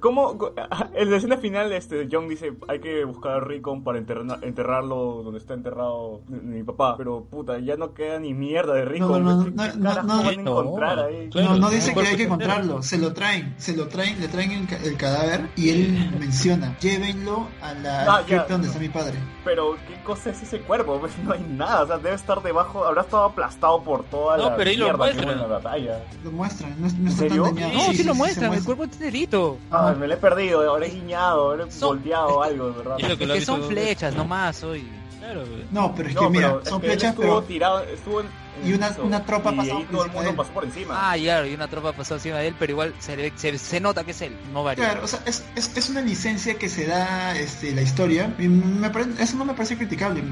[0.01, 0.39] ¿Cómo?
[0.95, 5.23] En la escena final, este, John dice, hay que buscar a Rickon para enterra- enterrarlo
[5.23, 6.97] donde está enterrado mi, mi papá.
[6.97, 9.25] Pero, puta, ya no queda ni mierda de Rickon.
[9.25, 10.41] No, no, ¿Qué- no, no, no, van a no.
[10.41, 11.31] encontrar ahí?
[11.35, 14.51] No, no dice que hay que encontrarlo, se lo traen, se lo traen, le traen
[14.53, 19.19] el, el cadáver y él menciona, llévenlo a la Ah, cripta donde está mi padre.
[19.49, 20.99] Pero, ¿qué cosa es ese cuerpo?
[21.01, 24.51] Pues no hay nada, o sea, debe estar debajo, habrá estado aplastado por toda No,
[24.51, 25.31] la pero ahí lo mierda que hubo muestran.
[25.31, 26.05] en la batalla.
[26.23, 27.43] Lo muestran, no, no está serio?
[27.45, 27.73] tan dañado.
[27.73, 29.57] No, sí, lo muestran, el cuerpo enterito.
[29.71, 32.97] Ah, me lo he perdido, habré guiñado, habré Son- volteado algo, de verdad.
[32.99, 34.87] Y eso que Es lo que son flechas nomás hoy.
[35.19, 35.45] Claro.
[35.71, 38.27] No, pero es No, que mira, es son flechas, estuvo pero tirado, estuvo en
[38.65, 40.37] Y una- una tropa y pasó todo el mundo él.
[40.37, 40.95] pasó por encima.
[41.13, 43.81] Ah, claro, y una tropa pasó encima de él, pero igual se, ve- se, se
[43.81, 44.85] nota que es él, no varía.
[44.85, 48.35] Claro, o sea, es, es, es una licencia que se da este, la historia.
[48.39, 50.23] Y me eso no me parece criticable.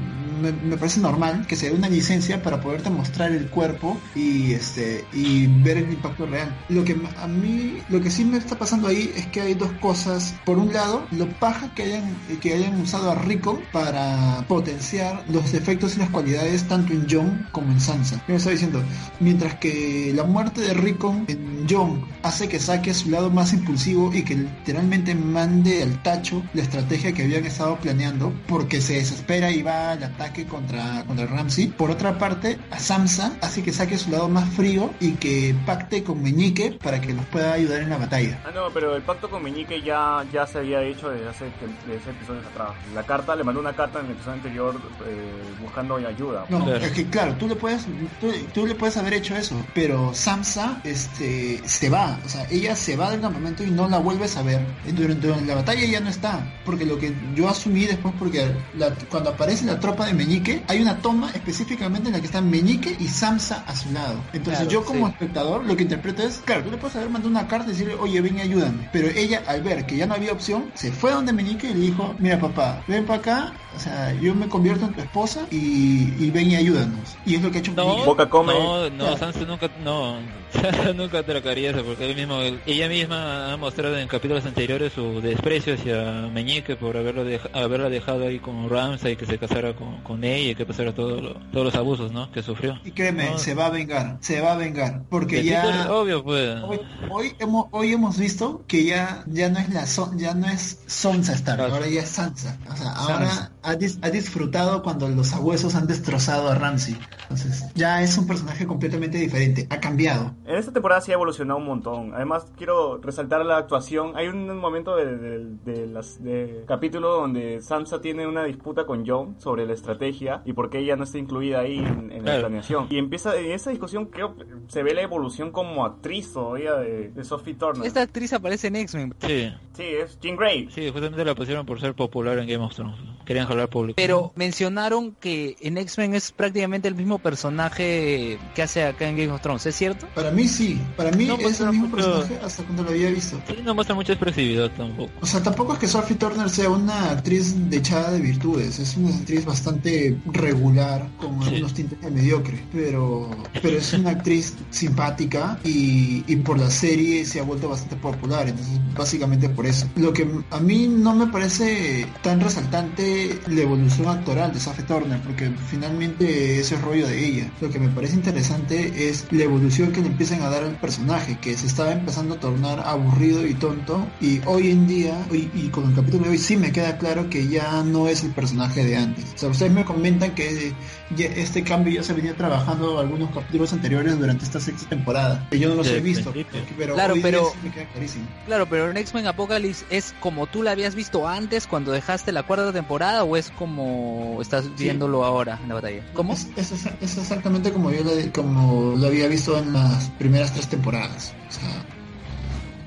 [0.41, 5.05] Me, parece normal que se dé una licencia para poderte mostrar el cuerpo y este
[5.13, 6.55] y ver el impacto real.
[6.69, 9.71] Lo que a mí, lo que sí me está pasando ahí es que hay dos
[9.73, 10.35] cosas.
[10.45, 15.51] Por un lado, lo paja que hayan, que hayan usado a Rico para potenciar los
[15.51, 18.21] defectos y las cualidades tanto en John como en Sansa.
[18.27, 18.81] Me estaba diciendo,
[19.19, 24.13] mientras que la muerte de Rickon en John hace que saque su lado más impulsivo
[24.13, 29.51] y que literalmente mande al tacho la estrategia que habían estado planeando porque se desespera
[29.51, 31.67] y va al ataque ataque contra, contra Ramsey.
[31.67, 36.03] Por otra parte, a Samsa hace que saque su lado más frío y que pacte
[36.03, 38.39] con Meñique para que nos pueda ayudar en la batalla.
[38.45, 41.45] Ah, no, pero el pacto con Meñique ya, ya se había hecho desde hace,
[41.87, 42.69] desde episodios atrás.
[42.93, 46.45] La carta, le mandó una carta en el episodio anterior eh, buscando ayuda.
[46.49, 46.85] No, Claro.
[46.85, 47.85] es que claro, tú le puedes,
[48.19, 52.75] tú, tú le puedes haber hecho eso, pero Samsa este, se va, o sea, ella
[52.75, 54.61] se va del campamento y no la vuelves a ver.
[54.85, 58.93] Durante, durante la batalla ya no está, porque lo que yo asumí después, porque la-
[59.09, 62.95] cuando aparece la tropa de Meñique, hay una toma específicamente en la que están Meñique
[62.99, 64.29] y Samsa a su lado.
[64.33, 65.11] Entonces Claro, yo como sí.
[65.11, 67.95] espectador lo que interpreto es, claro, tú le puedes haber mandado una carta y decirle,
[67.95, 68.89] oye, ven y ayúdame.
[68.91, 71.79] Pero ella, al ver que ya no había opción, se fue donde Meñique y le
[71.79, 76.13] dijo, mira papá, ven para acá, o sea, yo me convierto en tu esposa y,
[76.19, 77.15] y ven y ayúdanos.
[77.25, 78.03] Y es lo que ha hecho No.
[78.05, 78.53] Boca come.
[78.53, 79.17] no, no, Claro.
[79.17, 80.17] Sansa nunca, no,
[80.51, 85.21] Sansa nunca tracaría eso, porque él mismo, ella misma ha mostrado en capítulos anteriores su
[85.21, 87.23] desprecio hacia Meñique por haberlo
[87.53, 91.21] haberla dejado ahí con Ramsay, que se casara con, con ella y que pasara todo
[91.21, 92.31] lo- todos los abusos, ¿no?
[92.31, 92.79] Que sufrió.
[92.83, 93.37] Y créeme, No.
[93.37, 96.55] se va a vengar, se va a vengar, porque El ya obvio, pues.
[96.63, 96.79] hoy,
[97.09, 100.79] hoy hemos hoy hemos visto que ya ya no es la Son- ya no es
[100.87, 101.73] Sansa Stark, Claro.
[101.75, 102.57] ahora ya es Sansa.
[102.71, 103.51] O sea, Sansa.
[103.67, 106.97] Ha, dis- ha disfrutado cuando los abuesos han destrozado a Ramsey.
[107.23, 110.33] Entonces, ya es un personaje completamente diferente, ha cambiado.
[110.45, 112.13] En esta temporada sí ha evolucionado un montón.
[112.13, 114.13] Además, quiero resaltar la actuación.
[114.15, 119.05] Hay un momento de, de- de las de capítulo donde Sansa tiene una disputa con
[119.05, 122.39] Jon sobre la estrategia y por qué ella no está incluida ahí en, en la
[122.39, 122.87] planeación.
[122.89, 127.09] Y empieza en esa discusión creo que se ve la evolución como actriz todavía de,
[127.09, 127.85] de Sophie Turner.
[127.85, 129.13] Esta actriz aparece en X-Men.
[129.19, 130.69] Sí, Sí, es Jean Grey.
[130.71, 132.95] sí, justamente la pusieron por ser popular en Game of Thrones.
[133.25, 133.95] Querían jalar público.
[133.97, 139.31] Pero mencionaron que en X-Men es prácticamente el mismo personaje que hace acá en Game
[139.31, 140.07] of Thrones, ¿es cierto?
[140.15, 143.09] Para mí sí, para mí No, pues, es el mismo personaje hasta cuando lo había
[143.09, 143.39] visto.
[143.47, 145.11] Sí, no muestra mucha expresividad tampoco.
[145.21, 149.09] O sea, tampoco es que Sophie Turner sea una actriz dechada de virtudes, es una
[149.15, 151.49] actriz bastante regular, con Sí.
[151.49, 153.29] algunos tintes de mediocre, pero,
[153.61, 158.47] pero es una actriz simpática y, y por la serie se ha vuelto bastante popular,
[158.47, 159.87] entonces básicamente por eso.
[159.95, 165.19] Lo que a mí no me parece tan resaltante la evolución actoral de Sophie Turner,
[165.21, 167.51] porque finalmente ese es rollo de ella.
[167.61, 171.37] Lo que me parece interesante es la evolución que le empiezan a dar al personaje,
[171.39, 175.69] que se estaba empezando a tornar aburrido y tonto, y hoy en día, y, y
[175.69, 178.83] con el capítulo de hoy sí me queda claro que ya no es el personaje
[178.83, 179.25] de antes.
[179.35, 180.73] O sea, ustedes me comentan que
[181.15, 185.59] ya este cambio ya se venía trabajando algunos capítulos anteriores durante esta sexta temporada, que
[185.59, 186.33] yo no los he visto,
[186.77, 188.25] pero Claro, hoy día pero- sí me queda clarísimo.
[188.45, 192.43] Claro, pero en X-Men Apocalypse es como tú la habías visto antes cuando dejaste la
[192.43, 196.01] cuarta temporada o es como estás viéndolo ahora en la batalla.
[196.13, 196.33] ¿Cómo?
[196.33, 200.53] Es, es, es- es exactamente como yo lo, como lo había visto en las primeras
[200.53, 201.33] tres temporadas.
[201.49, 201.85] O sea,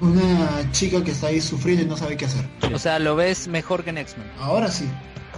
[0.00, 2.44] una chica que está ahí sufriendo y no sabe qué hacer.
[2.74, 4.26] O sea, lo ves mejor que en X-Men.
[4.40, 4.86] Ahora sí,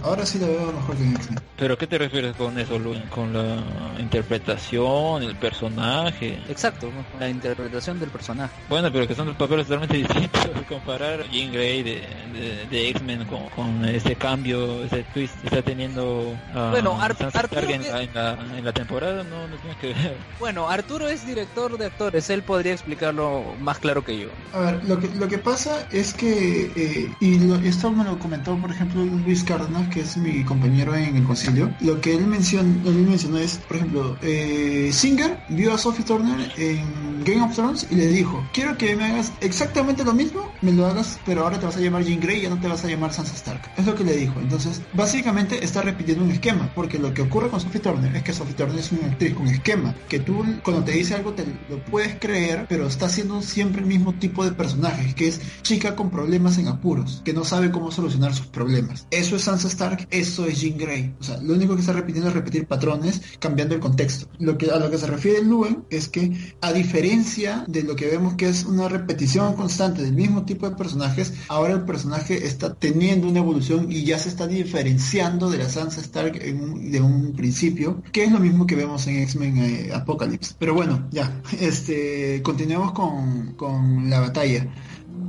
[0.03, 1.39] ahora sí lo veo mejor que en X-Men.
[1.55, 2.93] ¿Pero qué te refieres con eso, Lu?
[3.09, 6.39] ¿Con la interpretación, el personaje?
[6.47, 8.53] Exacto, la interpretación del personaje.
[8.67, 10.65] Bueno, pero que son dos papeles totalmente distintos.
[10.67, 12.01] Comparar Jean Grey de,
[12.31, 17.11] de, de X-Men con, con ese cambio, ese twist que está teniendo a Bueno, Ar-
[17.11, 20.17] Arturo Stark en, que- la, en, la, en la temporada, no, no tiene que ver.
[20.39, 24.29] Bueno, Arturo es director de actores, él podría explicarlo más claro que yo.
[24.51, 28.19] A ver, lo que, lo que pasa es que, eh, y lo- esto me lo
[28.19, 32.25] comentó por ejemplo Luis Cárdenas, que es mi compañero en el concilio, lo que él,
[32.25, 37.53] mencion, él mencionó es, por ejemplo, eh, Singer vio a Sophie Turner en Game of
[37.53, 41.43] Thrones y le dijo, quiero que me hagas exactamente lo mismo, me lo hagas, pero
[41.43, 43.35] ahora te vas a llamar Jean Grey y ya no te vas a llamar Sansa
[43.35, 43.61] Stark.
[43.77, 44.39] Es lo que le dijo.
[44.39, 48.33] Entonces, básicamente está repitiendo un esquema, porque lo que ocurre con Sophie Turner es que
[48.33, 51.83] Sophie Turner es una actriz con esquema, que tú cuando te dice algo te lo
[51.85, 56.09] puedes creer, pero está haciendo siempre el mismo tipo de personaje, que es chica con
[56.09, 59.05] problemas en apuros, que no sabe cómo solucionar sus problemas.
[59.11, 61.13] Eso es Sansa Stark, eso es Jean Grey.
[61.19, 64.27] O sea, lo único que está repitiendo es repetir patrones, cambiando el contexto.
[64.39, 66.31] Lo que, a lo que se refiere Luen es que,
[66.61, 70.75] a diferencia de lo que vemos que es una repetición constante del mismo tipo de
[70.75, 75.69] personajes, ahora el personaje está teniendo una evolución y ya se está diferenciando de la
[75.69, 79.57] Sansa Stark en un- de un principio, que es lo mismo que vemos en X-Men
[79.57, 80.53] eh, Apocalypse.
[80.59, 84.67] Pero bueno, ya, este, continuemos con, con la batalla.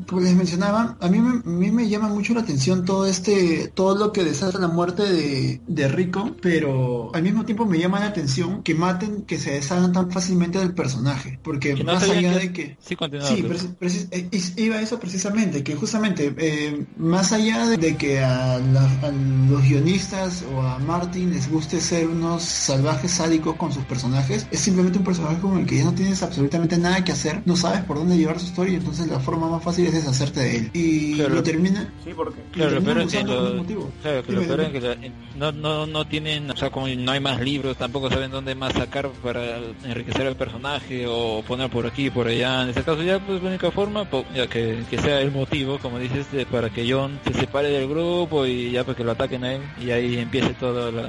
[0.06, 3.68] Como les mencionaba, a mí, me, a mí me llama mucho la atención todo este,
[3.74, 8.00] todo lo que desata la muerte de, de Rico, pero al mismo tiempo me llama
[8.00, 12.32] la atención que maten, que se deshagan tan fácilmente del personaje, porque no más allá
[12.34, 12.76] que- de que
[13.26, 13.42] Sí.
[13.88, 18.58] Sí, eh, iba a eso precisamente, que justamente eh, más allá de, de que a,
[18.58, 23.84] la- a los guionistas o a Martin les guste ser unos salvajes sádicos con sus
[23.84, 27.42] personajes, es simplemente un personaje con el que ya no tienes absolutamente nada que hacer,
[27.44, 30.56] no sabes por dónde llevar su historia, entonces la forma más fácil es deshacerte de
[30.56, 30.70] él.
[30.74, 31.34] Y Claro.
[31.36, 31.92] lo termina...
[32.04, 32.40] Sí, porque...
[32.52, 33.92] Claro, lo lo peor terminan es que, usando lo- por un motivo.
[34.02, 34.80] claro, que lo Dime, peor es dime.
[34.80, 38.30] que la- no, no, no tienen, o sea, como no hay más libros, tampoco saben
[38.30, 42.62] dónde más sacar para enriquecer el personaje o poner por aquí, por allá.
[42.62, 45.78] En este caso ya, pues la única forma, po- ya que, que sea el motivo,
[45.78, 49.12] como dices, de- para que John se separe del grupo y ya pues que lo
[49.12, 51.02] ataquen a él y ahí empiece toda la,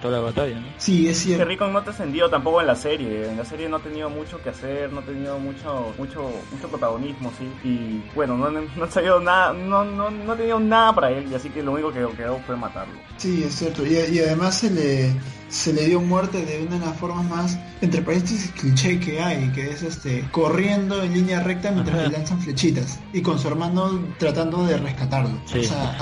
[0.00, 0.66] toda la batalla, ¿no?
[0.78, 1.44] Sí, es Que cierto.
[1.44, 3.28] Rickon no te ascendió tampoco en la serie.
[3.30, 6.68] En la serie no ha tenido mucho que hacer, no ha tenido mucho mucho mucho
[6.68, 7.50] protagonismo, sí.
[7.68, 11.28] Y bueno, no, ha salido nada, no, no, no ha tenido nada para él.
[11.30, 12.94] Y así que lo único que quedó fue matarlo.
[13.16, 13.84] Sí, es cierto.
[13.86, 15.14] Y, y además se le,
[15.48, 19.50] se le dio muerte de una de las formas más, entre paréntesis, cliché que hay,
[19.52, 22.08] que es este corriendo en línea recta mientras Ajá.
[22.08, 23.00] le lanzan flechitas.
[23.12, 25.40] Y con su hermano tratando de rescatarlo.
[25.46, 25.58] Sí.
[25.58, 25.96] O sea,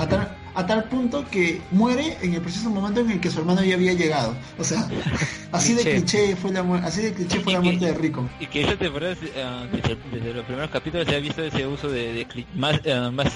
[0.59, 3.75] a tal, punto que muere en el preciso momento en el que su hermano ya
[3.75, 4.33] había llegado.
[4.57, 4.87] O sea,
[5.51, 6.35] así de Cliché.
[6.35, 8.27] fue la, mu- así de cliché fue la muerte de Rico.
[8.39, 11.89] Y que esa temporada, ah, desde, desde los primeros capítulos se ha visto ese uso
[11.89, 13.27] de, de más, ah, más,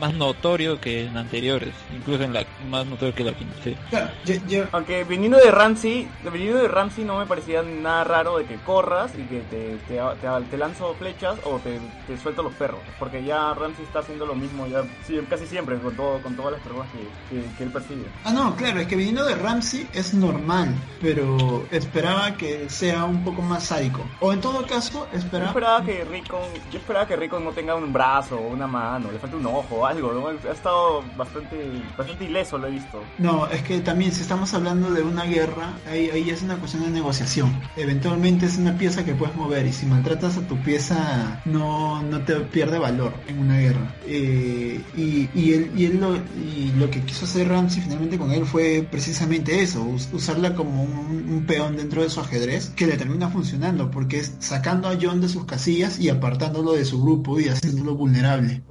[0.00, 3.54] más notorio que en anteriores, incluso en la más notorio que la quinta.
[3.62, 3.76] Sí.
[4.24, 8.44] Yo- yo- Aunque viniendo de Ramsey, viniendo de Ramsey no me parecía nada raro de
[8.46, 11.78] que corras y que te, te, te- te lanzo flechas o te,
[12.08, 12.80] te suelto los perros.
[12.98, 14.82] Porque ya Ramsey está haciendo lo mismo ya
[15.28, 18.06] casi siempre con todo con todas las que, que- que él persigue.
[18.24, 23.24] Ah, no, claro, es que viniendo de Ramsey es normal, pero esperaba que sea un
[23.24, 24.04] poco más sádico.
[24.20, 25.48] O en todo caso, Yo esperaba...
[25.50, 26.40] esperaba que Rickon,
[26.70, 29.76] yo esperaba que Rickon no tenga un brazo o una mano, le falta un ojo
[29.76, 30.28] o algo, ¿no?
[30.28, 33.12] Ha estado bastante, bastante ileso, lo he visto.
[33.18, 36.84] No, es que también si estamos hablando de una guerra, ahí, ahí es una cuestión
[36.84, 37.60] de negociación.
[37.74, 42.24] Eventualmente es una pieza que puedes mover y si maltratas a tu pieza no, no
[42.24, 43.96] te pierde valor en una guerra.
[44.04, 48.30] Eh, y, y él, y, él lo, y lo que quiso hacer Ramsey finalmente con
[48.32, 52.86] él fue precisamente eso, us- usarla como un, un peón dentro de su ajedrez que
[52.86, 57.02] le termina funcionando porque es sacando a John de sus casillas y apartándolo de su
[57.02, 58.62] grupo y haciéndolo vulnerable.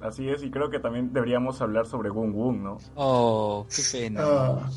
[0.00, 2.78] Así es, y creo que también deberíamos hablar sobre Gun Gun, ¿no?
[2.94, 4.20] Oh, qué pena.
[4.24, 4.70] Ah,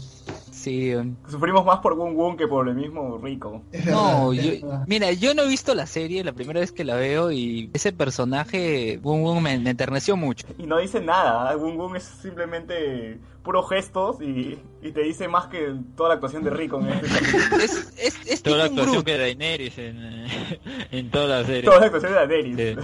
[0.62, 0.94] Sí.
[1.28, 3.64] Sufrimos más por Gun Gun que por el mismo Rico.
[3.86, 7.32] No, yo, mira, yo no he visto la serie, la primera vez que la veo
[7.32, 10.46] y ese personaje, Boom Boom, me, me enterneció mucho.
[10.60, 15.48] Y no dice nada, Gun Gun es simplemente puros gestos y, y te dice más
[15.48, 17.08] que toda la actuación de Rico en este.
[17.64, 20.60] Es, es, es Toda la actuación Groot, que Daenerys en, eh,
[20.92, 21.64] en toda la serie.
[21.64, 22.78] Toda la actuación de Daenerys.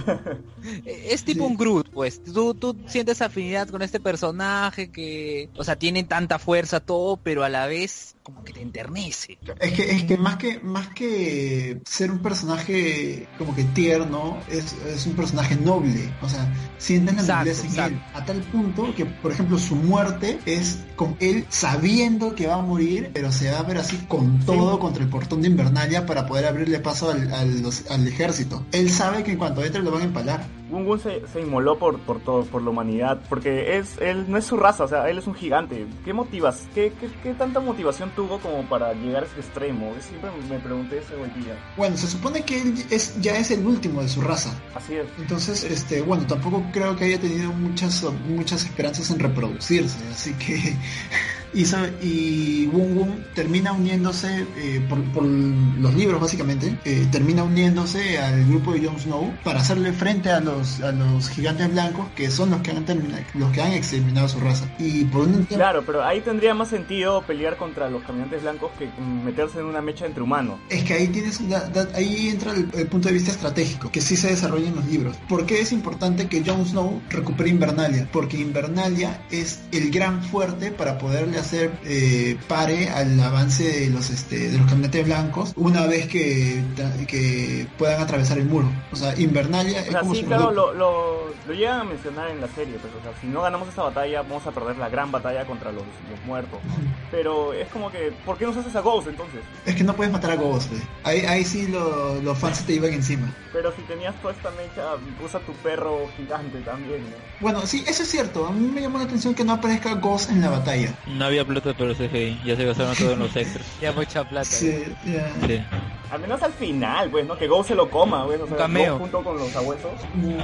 [0.86, 1.50] es tipo Sí.
[1.50, 2.22] un Groot, pues.
[2.24, 7.44] Tú, tú sientes afinidad con este personaje que, o sea, tiene tanta fuerza, todo, pero
[7.44, 9.38] a la vez como que te enternece.
[9.58, 14.74] Es que, es que más que más que ser un personaje como que tierno, es,
[14.74, 16.14] es un personaje noble.
[16.20, 17.94] O sea, sienten la Exacto, nobleza en exacto.
[17.94, 18.06] él.
[18.12, 22.62] A tal punto que, por ejemplo, su muerte es con él sabiendo que va a
[22.62, 26.26] morir, pero se va a ver así con todo contra el portón de Invernalia para
[26.26, 28.68] poder abrirle paso al, al- al ejército.
[28.72, 30.57] Él sabe que en cuanto entre lo van a empalar.
[30.70, 34.38] Gun Gun se, se inmoló por, por todo, por la humanidad, porque es, él no
[34.38, 35.86] es su raza, o sea, él es un gigante.
[36.04, 36.66] ¿Qué motivas?
[36.74, 39.92] ¿Qué, qué, qué tanta motivación tuvo como para llegar a ese extremo?
[40.00, 41.54] Siempre me pregunté ese hoy día.
[41.76, 44.50] Bueno, se supone que él es, ya es el último de su raza.
[44.74, 45.06] Así es.
[45.18, 50.56] Entonces, este, bueno, tampoco creo que haya tenido muchas muchas esperanzas en reproducirse, así que
[51.54, 51.64] y
[52.02, 58.72] y Boom termina uniéndose eh, por, por los libros básicamente, eh, termina uniéndose al grupo
[58.72, 62.60] de Jon Snow para hacerle frente a los a los gigantes blancos que son los
[62.62, 64.68] que han terminado, los que han exterminado su raza.
[64.78, 68.70] Y por un tiempo Claro, pero ahí tendría más sentido pelear contra los caminantes blancos
[68.78, 68.88] que
[69.24, 70.58] meterse en una mecha entre humanos.
[70.68, 74.00] Es que ahí tienes da- da- ahí entra el, el punto de vista estratégico, que
[74.00, 75.16] sí se desarrolla en los libros.
[75.28, 78.08] ¿Por qué es importante que Jon Snow recupere Invernalia?
[78.12, 84.10] Porque Invernalia es el gran fuerte para poderle hacer eh, pare al avance de los
[84.10, 86.62] este, de los caminantes blancos una vez que,
[87.06, 88.70] que puedan atravesar el muro.
[88.92, 92.30] O sea, Invernalia O es sea, como sí, claro, lo, lo, lo llegan a mencionar
[92.30, 94.88] en la serie, pero o sea, si no ganamos esta batalla, vamos a perder la
[94.88, 96.58] gran batalla contra los, los muertos.
[96.66, 96.74] ¿no?
[97.10, 99.40] Pero es como que, ¿por qué no se haces a Ghost entonces?
[99.64, 100.72] Es que no puedes matar a Ghost.
[100.72, 100.82] eh.
[101.04, 103.32] Ahí, ahí sí lo- los fans te iban encima.
[103.52, 104.82] Pero si tenías toda esta mecha,
[105.24, 107.16] usa tu perro gigante también, ¿no?
[107.40, 108.46] Bueno, sí, eso es cierto.
[108.46, 110.92] A mí me llamó la atención que no aparezca Ghost en la batalla.
[111.06, 113.66] No había plata para los CGI, ya se gastaron todo en los extras.
[113.80, 114.44] Ya mucha plata.
[114.44, 115.32] Sí, ya.
[115.46, 115.62] Sí.
[116.10, 117.36] Al menos al final, pues, ¿no?
[117.36, 118.40] Que Ghost se lo coma, güey.
[118.40, 118.68] O sea,
[118.98, 119.90] junto con los abuesos.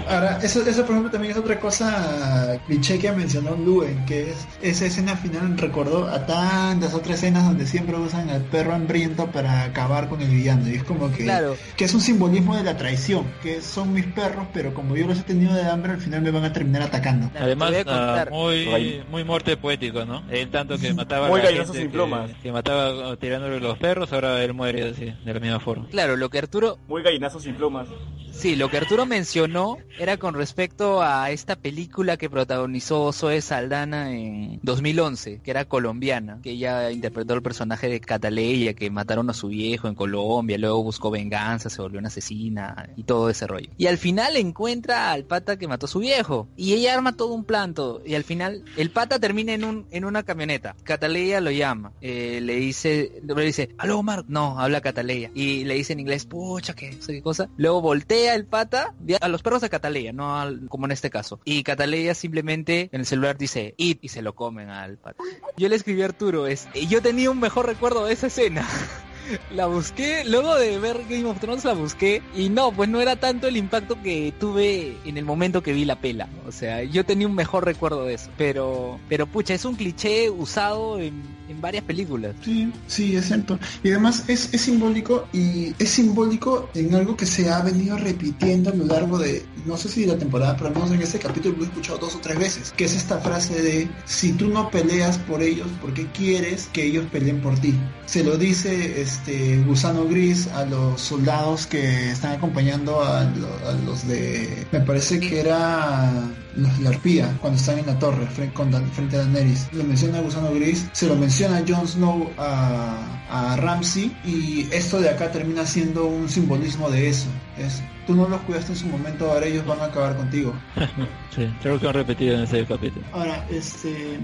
[0.08, 4.46] Ahora, eso, eso por ejemplo también es otra cosa cliché que mencionó Luen, que es
[4.62, 9.64] esa escena final recordó a tantas otras escenas donde siempre usan al perro hambriento para
[9.64, 10.68] acabar con el villano.
[10.68, 11.56] Y es como que, Claro.
[11.76, 15.18] que es un simbolismo de la traición, que son mis perros, pero como yo los
[15.20, 17.30] he tenido de hambre, al final me van a terminar atacando.
[17.38, 20.22] Además, ah, muy, muy muerte poético, ¿no?
[20.30, 22.30] Él tanto que mataba Muy a la gente sin que, plumas.
[22.42, 25.88] que mataba tirándole los perros, ahora él muere así, de la misma forma.
[25.88, 27.88] Claro, lo que Arturo, Muy gallinazos sin plumas.
[28.34, 34.12] Sí, lo que Arturo mencionó era con respecto a esta película que protagonizó Zoe Saldana
[34.12, 39.34] en 2011, que era colombiana, que ella interpretó el personaje de Cataleya, que mataron a
[39.34, 43.70] su viejo en Colombia, luego buscó venganza, se volvió una asesina y todo ese rollo.
[43.78, 47.32] Y al final encuentra al pata que mató a su viejo y ella arma todo
[47.32, 48.02] un plan, todo.
[48.04, 50.74] y al final el pata termina en un en una camioneta.
[50.82, 55.74] Cataleya lo llama, eh, le dice, le dice, aló Omar, no, habla Cataleya y le
[55.74, 57.48] dice en inglés, pucha, que no sé qué cosa.
[57.56, 61.40] Luego voltea el pata a los perros de Cataleya, no al, como en este caso.
[61.44, 65.22] Y Cataleya simplemente en el celular dice it y se lo comen al pata.
[65.56, 68.66] Yo le escribí a Arturo, es, yo tenía un mejor recuerdo de esa escena.
[69.54, 73.16] la busqué, luego de ver Game of Thrones la busqué y no, pues no era
[73.16, 76.28] tanto el impacto que tuve en el momento que vi la pela.
[76.46, 78.30] O sea, yo tenía un mejor recuerdo de eso.
[78.36, 82.34] Pero, pero pucha, es un cliché usado en, en varias películas.
[82.42, 83.58] Sí, sí, es cierto.
[83.82, 88.70] Y además es, es simbólico y es simbólico en algo que se ha venido repitiendo
[88.70, 91.18] a lo largo de, no sé si de la temporada, pero al menos en este
[91.18, 94.48] capítulo lo he escuchado dos o tres veces, que es esta frase de, si tú
[94.48, 97.74] no peleas por ellos, ¿por qué quieres que ellos peleen por ti?
[98.06, 103.72] Se lo dice este Gusano Gris a los soldados que están acompañando a, lo- a
[103.84, 106.12] los de, me parece que era
[106.56, 109.68] la arpía, cuando están en la torre frente, con Dan- frente a Daenerys.
[109.72, 112.96] Lo menciona Gusano Gris, se lo menciona Jon Snow a,
[113.30, 117.26] a Ramsey y esto de acá termina siendo un simbolismo de eso.
[117.58, 120.54] Es, tú no los cuidaste en su momento, ahora ellos van a acabar contigo.
[121.34, 123.04] Sí, creo que han repetido en ese capítulo.
[123.12, 124.20] Ahora, este,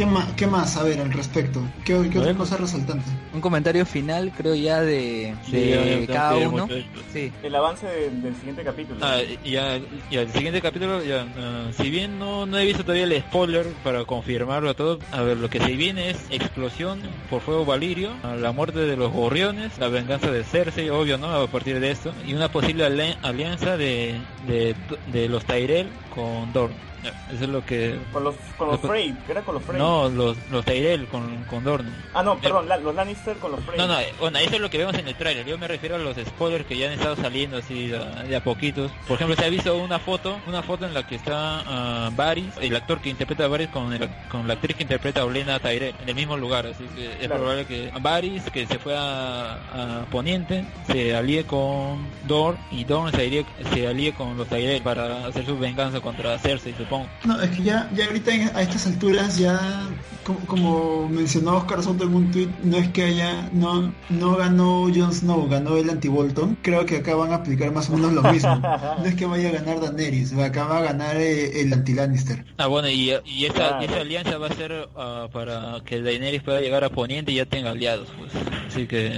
[0.00, 1.62] ¿qué más, qué más a ver al respecto?
[1.84, 3.04] ¿Qué, qué otra cosa resaltante?
[3.34, 6.66] Un comentario final, creo ya de, Sí, de ya- ya cada uno.
[7.12, 7.30] Sí.
[7.42, 8.98] El avance de- del siguiente capítulo.
[9.02, 9.78] Ah, ya,
[10.10, 13.66] ya, el siguiente capítulo, ya, ah, si bien no, no he visto todavía el spoiler
[13.84, 18.36] para confirmarlo todo, a ver, lo que se viene es explosión por fuego valirio, ah,
[18.36, 21.26] la muerte de los gorriones, la venganza de Cersei, obvio, ¿no?
[21.30, 24.74] A partir de esto, y una posible ali- alianza de, de,
[25.08, 26.72] de los Tyrell con Dorn.
[27.32, 27.98] Eso es lo que...
[28.12, 29.78] Con los, con los Frey, ¿qué era con los Frey?
[29.78, 31.86] No, los, los Tyrell con, con Dorn.
[32.14, 33.78] Ah, no, perdón, la- los Lannister con los Frey.
[33.78, 35.46] No, no, eh, bueno, eso es lo que vemos en el tráiler.
[35.46, 37.98] Yo me refiero a los spoilers que ya han estado saliendo así de,
[38.28, 38.90] de a poquitos.
[39.06, 42.54] Por ejemplo, se ha visto una foto, una foto en la que está ah, Varys,
[42.60, 45.58] el actor que interpreta a Varys con, el- con la actriz que interpreta a Olena
[45.58, 46.66] Tyrell, en el mismo lugar.
[46.66, 47.36] Así que es Claro.
[47.36, 53.10] probable que Varys, que se fue a, a Poniente, se alíe con Dorn y Dorn
[53.12, 57.08] se alíe, se alíe con los Tyrell para hacer su venganza contra Cersei, supongo.
[57.24, 59.58] No, es que ya, ya ahorita en- a estas alturas ya,
[60.24, 64.82] como, como mencionó Oscar Soto en un tweet, no es que haya, no, no ganó
[64.94, 66.58] Jon Snow, ganó el anti-Bolton.
[66.62, 68.56] Creo que acá van a aplicar más o menos lo mismo.
[68.56, 72.44] No es que vaya a ganar Daenerys, acá va a ganar eh, el anti-Lannister.
[72.58, 73.82] Ah, bueno, y, y esa, Claro.
[73.82, 77.36] y esa alianza va a ser ah, para que Daenerys pueda llegar a Poniente y
[77.36, 78.30] ya tenga aliados, pues.
[78.68, 79.12] Así que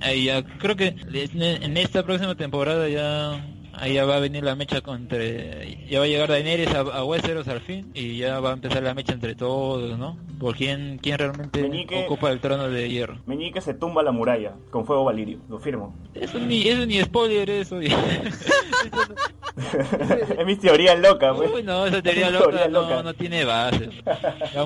[0.00, 3.44] ahí ya creo que en esta próxima temporada ya
[3.80, 6.80] ahí ya va a venir la mecha con- entre ya va a llegar Daenerys a,
[6.80, 10.18] a Westeros al fin y ya va a empezar la mecha entre todos, ¿no?
[10.38, 13.18] Por quién quién realmente Meñique- ocupa el trono de hierro.
[13.26, 15.94] Meñique se tumba la muralla con fuego valirio, lo firmo.
[16.14, 17.78] Eso ni eso ni spoiler eso.
[20.38, 21.50] Es mi teoría loca, pues.
[21.52, 23.02] Uy, no, esa teoría Es loca, teoría no, loca.
[23.02, 23.90] no tiene base.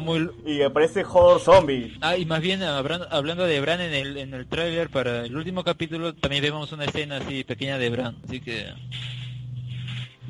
[0.02, 1.96] Muy Y aparece Hodor Zombie.
[2.00, 5.36] Ah, y más bien hablando, hablando de Bran en el, en el tráiler para el
[5.36, 8.66] último capítulo también vemos una escena así pequeña de Bran, así que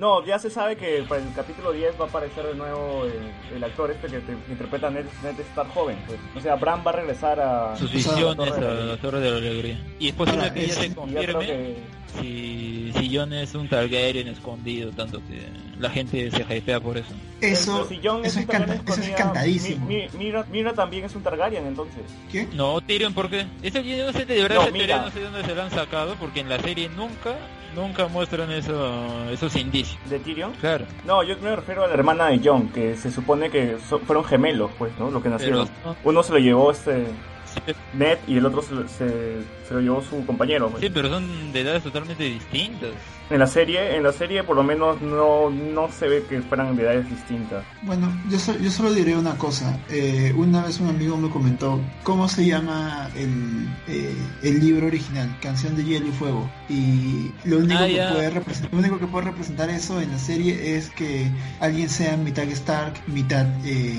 [0.03, 3.57] No, ya se sabe que para el capítulo 10 va a aparecer de nuevo el,
[3.57, 5.97] el actor este que, te- que interpreta a Ned, Ned Stark joven.
[6.09, 6.19] Pues.
[6.37, 7.77] O sea, Bran va a regresar a...
[7.77, 9.81] sus visiones a la Torre de la Alegría.
[10.01, 11.77] Y es posible Ahora, que ya se confirme que...
[12.21, 15.47] si, si Jon es un Targaryen escondido, tanto que
[15.79, 17.13] la gente se hypea por eso.
[17.41, 19.87] Eso, si eso, un es eso es escondida, cantadísimo.
[19.87, 22.03] Mi- mi- Mira, Mira también es un Targaryen entonces.
[22.33, 22.49] ¿Qué?
[22.55, 23.47] No, Tyrion, ¿por qué?
[23.63, 25.01] Eso yo no sé, de verdad No, mira.
[25.03, 27.37] no sé de dónde se la han sacado, porque en la serie nunca,
[27.75, 29.99] nunca muestran eso, esos indicios.
[30.09, 30.53] ¿De Tyrion?
[30.61, 30.87] Claro.
[31.07, 34.25] No, yo me refiero a la hermana de Jon, que se supone que so- fueron
[34.25, 35.11] gemelos, pues, ¿no?
[35.11, 35.69] Lo que nacieron.
[35.83, 37.07] Pero- Uno se lo llevó este
[37.93, 40.69] Ned y el otro se, lo- se, se lo llevó su compañero.
[40.71, 40.81] pues.
[40.83, 42.91] sí, pero son de edades totalmente distintas.
[43.33, 46.77] En la serie, en la serie por lo menos no, no se ve que fueran
[46.77, 47.65] de edades distintas.
[47.83, 49.79] Bueno, yo, so- yo solo diré una cosa.
[49.89, 55.35] Eh, una vez un amigo me comentó cómo se llama el, eh, el libro original,
[55.41, 56.51] Canción de Hielo y Fuego.
[56.69, 60.19] Y lo único, Ah, que puede represen- lo único que puede representar eso en la
[60.19, 61.27] serie es que
[61.61, 63.99] alguien sea mitad Stark, mitad, eh,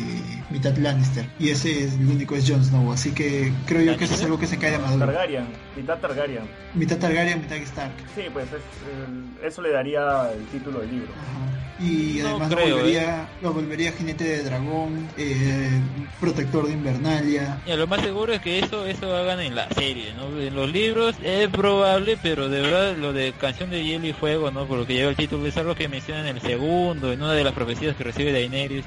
[0.52, 1.26] mitad Lannister.
[1.40, 2.92] Y ese es el único es Jon Snow.
[2.94, 5.08] Así que creo yo que eso es algo que se cae de maduro.
[5.08, 6.44] Targaryen, mitad Targaryen.
[6.76, 7.94] Mitad Targaryen, mitad Stark.
[8.16, 11.12] Sí, pues es, el- eso le daría el título del libro.
[11.14, 11.44] Ajá.
[11.80, 15.82] Y No además creo, lo, volvería, lo volvería jinete de dragón, eh,
[16.20, 17.60] protector de Invernalia.
[17.66, 20.40] Ya, lo más seguro es que eso eso hagan en la serie, ¿no?
[20.40, 24.52] En los libros es probable, pero de verdad lo de Canción de Hielo y Fuego,
[24.52, 24.66] ¿no?
[24.66, 27.34] Por lo que lleva el título, es algo que mencionan en el segundo, en una
[27.34, 28.86] de las profecías que recibe Daenerys,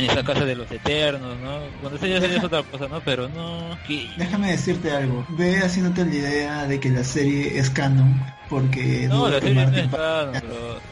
[0.00, 1.72] en esa casa de los eternos, ¿no?
[1.78, 3.02] Cuando eso ya sería es otra cosa, ¿no?
[3.02, 3.78] Pero no...
[3.82, 9.08] que- Déjame decirte algo, ve haciéndote la idea de que la serie es canon, porque
[9.08, 10.82] No, dudo la que serie no Martin es pa- canon, pero...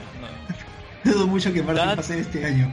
[1.02, 2.72] dudo mucho que Martin pase este año.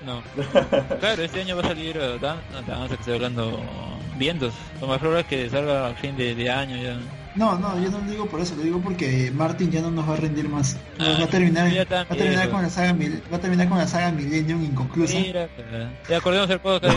[0.00, 0.44] No, no.
[0.98, 4.72] Claro, este año va a salir uh, Dan, Dan, que estoy hablando Vientos.
[4.80, 7.06] Lo más probable es que salga a fin de, de año ya.
[7.36, 10.08] No, no, yo no lo digo por eso, lo digo porque Martin ya no nos
[10.08, 10.76] va a rendir más.
[10.98, 13.78] Ah, va a terminar, va a terminar con la saga Mil- va a terminar con
[13.78, 15.18] la saga Millennium inconclusa.
[15.18, 15.48] Mira,
[16.08, 16.96] ya acordemos el podcast.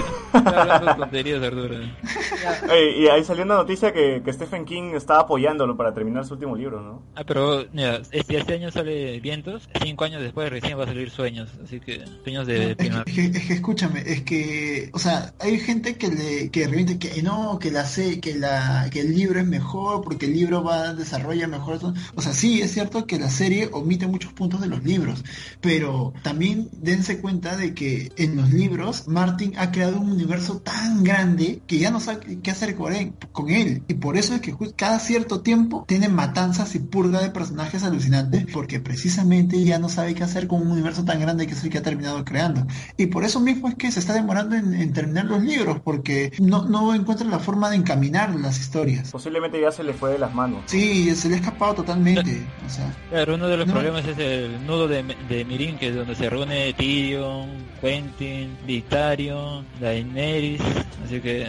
[0.98, 1.76] Tonterías, Arturo.
[2.72, 6.36] Ey, y ahí salió una noticia que, que Stephen King está apoyándolo para terminar su
[6.36, 7.04] último libro, ¿no?
[7.16, 11.10] Ah, pero mira, este, este año sale Vientos, cinco años después recién va a salir
[11.10, 13.04] Sueños, así que Sueños de Es que, primavera.
[13.12, 17.22] es que- es que escúchame, es que, o sea, hay gente que le que que
[17.24, 20.94] no, que la sé, que la que el libro es mejor porque el libro va
[20.94, 21.80] desarrolla mejor,
[22.16, 25.24] o sea, sí es cierto que la serie omite muchos puntos de los libros,
[25.62, 31.04] pero también dense cuenta de que en los libros Martin ha creado un universo tan
[31.04, 35.00] grande que ya no sabe qué hacer con él, y por eso es que cada
[35.00, 40.24] cierto tiempo tiene matanzas y purga de personajes alucinantes porque precisamente ya no sabe qué
[40.24, 42.66] hacer con un universo tan grande que es el que ha terminado creando.
[42.98, 46.32] Y por eso mismo es que se está demorando en, en terminar los libros, porque
[46.40, 49.12] no, no encuentra la forma de encaminar las historias.
[49.12, 50.62] Posiblemente ya se le fue de las manos.
[50.68, 52.46] Sí, se le ha escapado totalmente.
[52.70, 53.74] O sea, Claro, uno de los No.
[53.74, 57.50] problemas es el nudo de, de Mirin, que es donde se reúne Tyrion,
[57.82, 60.62] Quentin, Victarion, Daenerys,
[61.04, 61.48] así que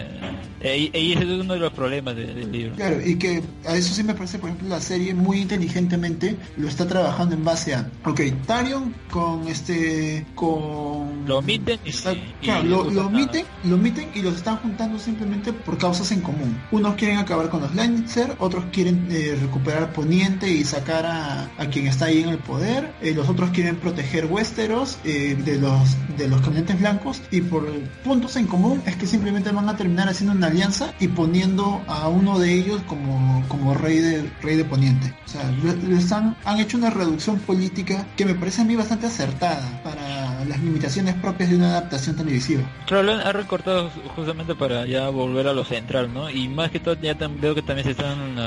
[0.62, 2.74] eh, y, y ese es uno de los problemas de- del libro.
[2.76, 6.68] claro, y que a eso sí me parece, por ejemplo, la serie muy inteligentemente lo
[6.68, 11.24] está trabajando en base a, ok, Tarion con este, con...
[11.26, 14.56] Lo omiten y, Está- y- claro, y lo, lo omiten, lo omiten y los están
[14.59, 16.59] juntando simplemente por causas en común.
[16.70, 21.66] Unos quieren acabar con los Lannister, otros quieren eh, recuperar Poniente y sacar a, a
[21.66, 25.97] quien está ahí en el poder, eh, los otros quieren proteger Westeros eh, de los
[26.16, 27.66] de los caminantes blancos y por
[28.05, 32.09] puntos en común es que simplemente van a terminar haciendo una alianza y poniendo a
[32.09, 35.15] uno de ellos como, como rey de rey de Poniente.
[35.27, 39.07] O sea, lo están, han hecho una reducción política que me parece a mí bastante
[39.07, 42.62] acertada para las limitaciones propias de una adaptación televisiva.
[42.87, 46.28] Claro, lo han ha recortado ju- justamente para ya volver a lo central, ¿no?
[46.31, 48.39] Y más que todo ya veo que también se están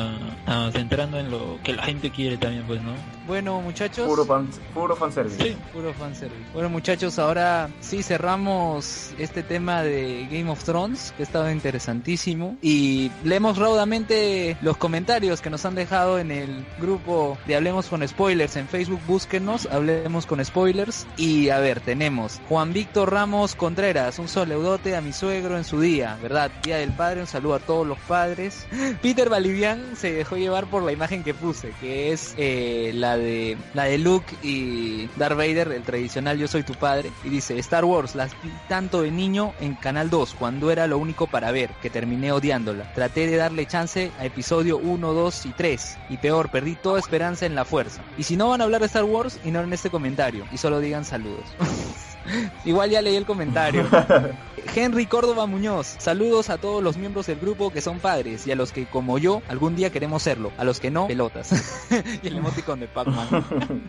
[0.71, 2.93] centrando en lo que la gente quiere también, pues, ¿no?
[3.27, 4.07] Bueno, muchachos.
[4.07, 5.41] Puro, fan, puro fanservice.
[5.41, 5.57] Sí.
[5.71, 6.43] Puro fanservice.
[6.53, 12.57] Bueno, muchachos, ahora sí cerramos este tema de Game of Thrones, que ha estado interesantísimo.
[12.61, 18.05] Y leemos raudamente los comentarios que nos han dejado en el grupo de Hablemos con
[18.07, 18.99] Spoilers en Facebook.
[19.07, 21.07] Búsquenos, Hablemos con Spoilers.
[21.17, 25.79] Y a ver, tenemos Juan Víctor Ramos Contreras, un saludote a mi suegro en su
[25.79, 26.51] día, ¿verdad?
[26.63, 28.67] Día del Padre, un saludo a todos los padres.
[29.01, 33.57] Peter Balivian se dejó llevar por la imagen que puse, que es eh, la de
[33.73, 37.85] la de Luke y Darth Vader, el tradicional Yo soy tu padre, y dice Star
[37.85, 41.69] Wars, las vi tanto de niño en Canal 2, cuando era lo único para ver,
[41.81, 42.91] que terminé odiándola.
[42.93, 47.45] Traté de darle chance a episodio 1, 2 y 3, y peor, perdí toda esperanza
[47.45, 48.01] en la fuerza.
[48.17, 51.05] Y si no van a hablar de Star Wars, ignoren este comentario, y solo digan
[51.05, 51.45] saludos.
[52.65, 53.85] Igual ya leí el comentario.
[54.75, 58.55] Henry Córdoba Muñoz, saludos a todos los miembros del grupo que son padres y a
[58.55, 61.51] los que como yo algún día queremos serlo, a los que no, pelotas.
[62.23, 63.83] y el emoticon de Pac-Man.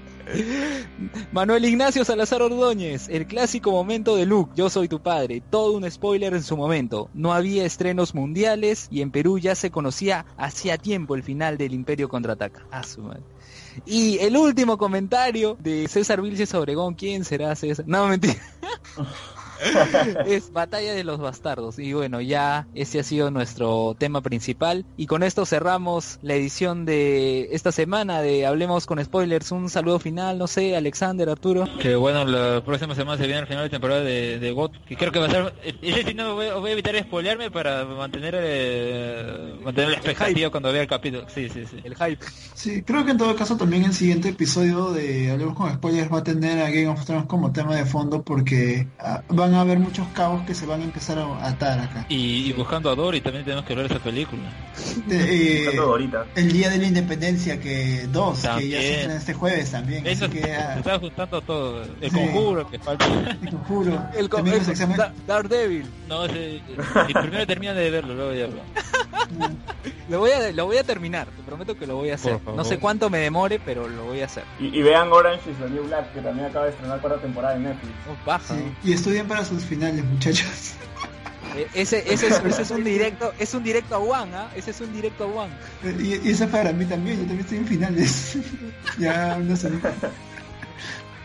[1.32, 5.90] Manuel Ignacio Salazar Ordóñez, el clásico momento de Luke, yo soy tu padre, todo un
[5.90, 7.08] spoiler en su momento.
[7.14, 11.72] No había estrenos mundiales y en Perú ya se conocía hacía tiempo el final del
[11.72, 12.66] Imperio contraataca.
[12.70, 13.22] A su madre.
[13.84, 17.84] Y el último comentario de César Vilches Obregón, ¿quién será César?
[17.88, 18.36] No, mentira.
[20.26, 21.78] es Batalla de los Bastardos.
[21.78, 24.84] Y bueno, ya ese ha sido nuestro tema principal.
[24.96, 29.52] Y con esto cerramos la edición de esta semana de Hablemos con Spoilers.
[29.52, 31.66] Un saludo final, no sé, Alexander, Arturo.
[31.80, 34.96] Que bueno, la próxima semana se viene el final de temporada de, de GOT, que
[34.96, 35.54] creo que va a ser...
[35.82, 40.72] Ese sí no voy, voy a evitar spoilearme para mantener eh, mantener la expectativa cuando
[40.72, 41.26] vea el capítulo.
[41.28, 41.78] Sí, sí, sí.
[41.84, 42.24] El hype.
[42.54, 46.18] Sí, creo que en todo caso también el siguiente episodio de Hablemos con Spoilers va
[46.18, 49.22] a tener a Game of Thrones como tema de fondo porque ah,
[49.54, 52.04] van a haber muchos cabos que se van a empezar a atar acá.
[52.08, 54.42] Y, y buscando a Dory también tenemos que hablar de esa película.
[55.06, 56.26] De- eh, Buscando ahorita.
[56.34, 60.06] el Día de la Independencia que dos, que ya se estrena este jueves también.
[60.06, 61.82] Eso así se que ah, está juntando todo.
[62.00, 62.16] El Sí.
[62.16, 63.06] conjuro que falta.
[63.40, 64.02] te lo juro.
[64.16, 65.86] El, co- también el- exámenes- Da- Daredevil.
[66.08, 66.60] No, ese,
[67.08, 68.46] y primero terminan de verlo, luego ya.
[70.08, 72.38] Lo voy a, lo voy a terminar, te prometo que lo voy a hacer.
[72.54, 74.44] No sé cuánto me demore, pero lo voy a hacer.
[74.60, 77.56] Y, y vean Orange is the New Black, que también acaba de estrenar cuarta temporada
[77.56, 77.92] en Netflix.
[78.10, 78.54] Oh, baja.
[78.54, 80.74] Sí, Y estudien para sus finales, muchachos.
[81.56, 84.50] Eh, Ese, ese, es, ese es un directo, es un directo a One, ¿ah?
[84.56, 85.52] Ese es un directo a One.
[86.00, 88.38] Y, y eso para mí también, yo también estoy en finales.
[88.98, 89.70] ya, no sé.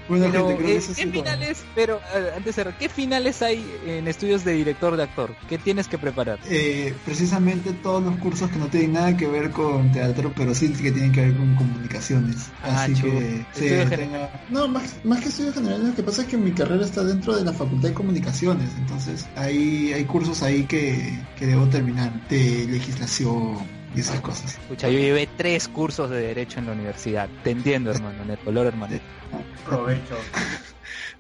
[0.10, 1.14] Bueno, Pero, gente, creo que eh, eso es ¿qué todo.
[1.24, 2.02] finales, pero
[2.36, 5.36] antes de cerrar, ¿qué finales hay en estudios de director de actor?
[5.48, 6.40] ¿Qué tienes que preparar?
[6.50, 10.74] Eh, precisamente todos los cursos que no tienen nada que ver con teatro, pero sí
[10.74, 12.48] que tienen que ver con comunicaciones.
[12.64, 13.20] Ah, Así chulo.
[13.20, 16.52] que sí, tenga- No, más, más que estudios generales, lo que pasa es que mi
[16.52, 21.46] carrera está dentro de la Facultad de Comunicaciones, entonces hay, hay cursos ahí que, que
[21.46, 23.58] debo terminar, de legislación
[23.96, 24.58] y esas cosas.
[24.58, 27.28] Escucha, yo llevé tres cursos de derecho en la universidad.
[27.44, 28.98] Te entiendo, hermano, en el color, hermano.
[29.66, 30.16] Provecho.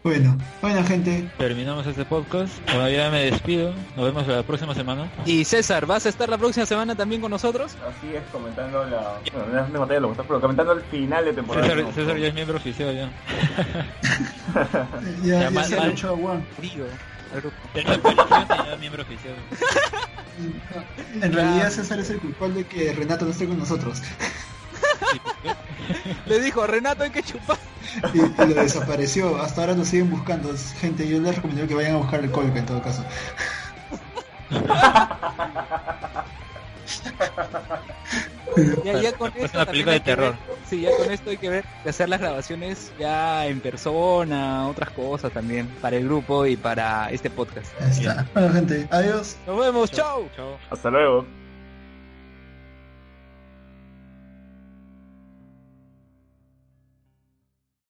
[0.02, 2.58] Bueno, bueno gente, Terminamos este podcast.
[2.60, 3.74] Todavía me despido.
[3.98, 5.12] Nos vemos la próxima semana.
[5.26, 7.76] Y César, ¿vas a estar la próxima semana también con nosotros?
[7.86, 9.20] Así es, comentando la...
[9.34, 11.68] Bueno, no es de lo pero comentando el final de temporada.
[11.68, 11.92] César, ¿no?
[11.92, 13.10] César ya es miembro oficial ya.
[15.22, 16.44] ya, Ya, ya mal- se ha mal.
[17.34, 17.56] Al grupo.
[17.74, 19.36] Tenía miembro oficial.
[21.22, 24.02] En realidad César es el culpable de que Renato no esté con nosotros.
[26.28, 27.58] Le dijo, Renato, hay que chupar.
[28.14, 29.42] Y, y lo desapareció.
[29.42, 30.54] Hasta ahora lo siguen buscando.
[30.80, 33.04] Gente, yo les recomiendo que vayan a buscar el Colca en todo caso.
[38.84, 40.32] Ya, ya con Es esto una película hay de que terror.
[40.32, 44.68] ver- sí, ya con esto hay que ver de hacer las grabaciones ya en persona,
[44.68, 47.68] otras cosas también para el grupo y para este podcast.
[47.80, 48.26] Ahí está.
[48.34, 49.38] Bueno, gente, adiós.
[49.46, 49.92] Nos vemos.
[49.92, 50.28] Chao.
[50.72, 51.26] Hasta luego.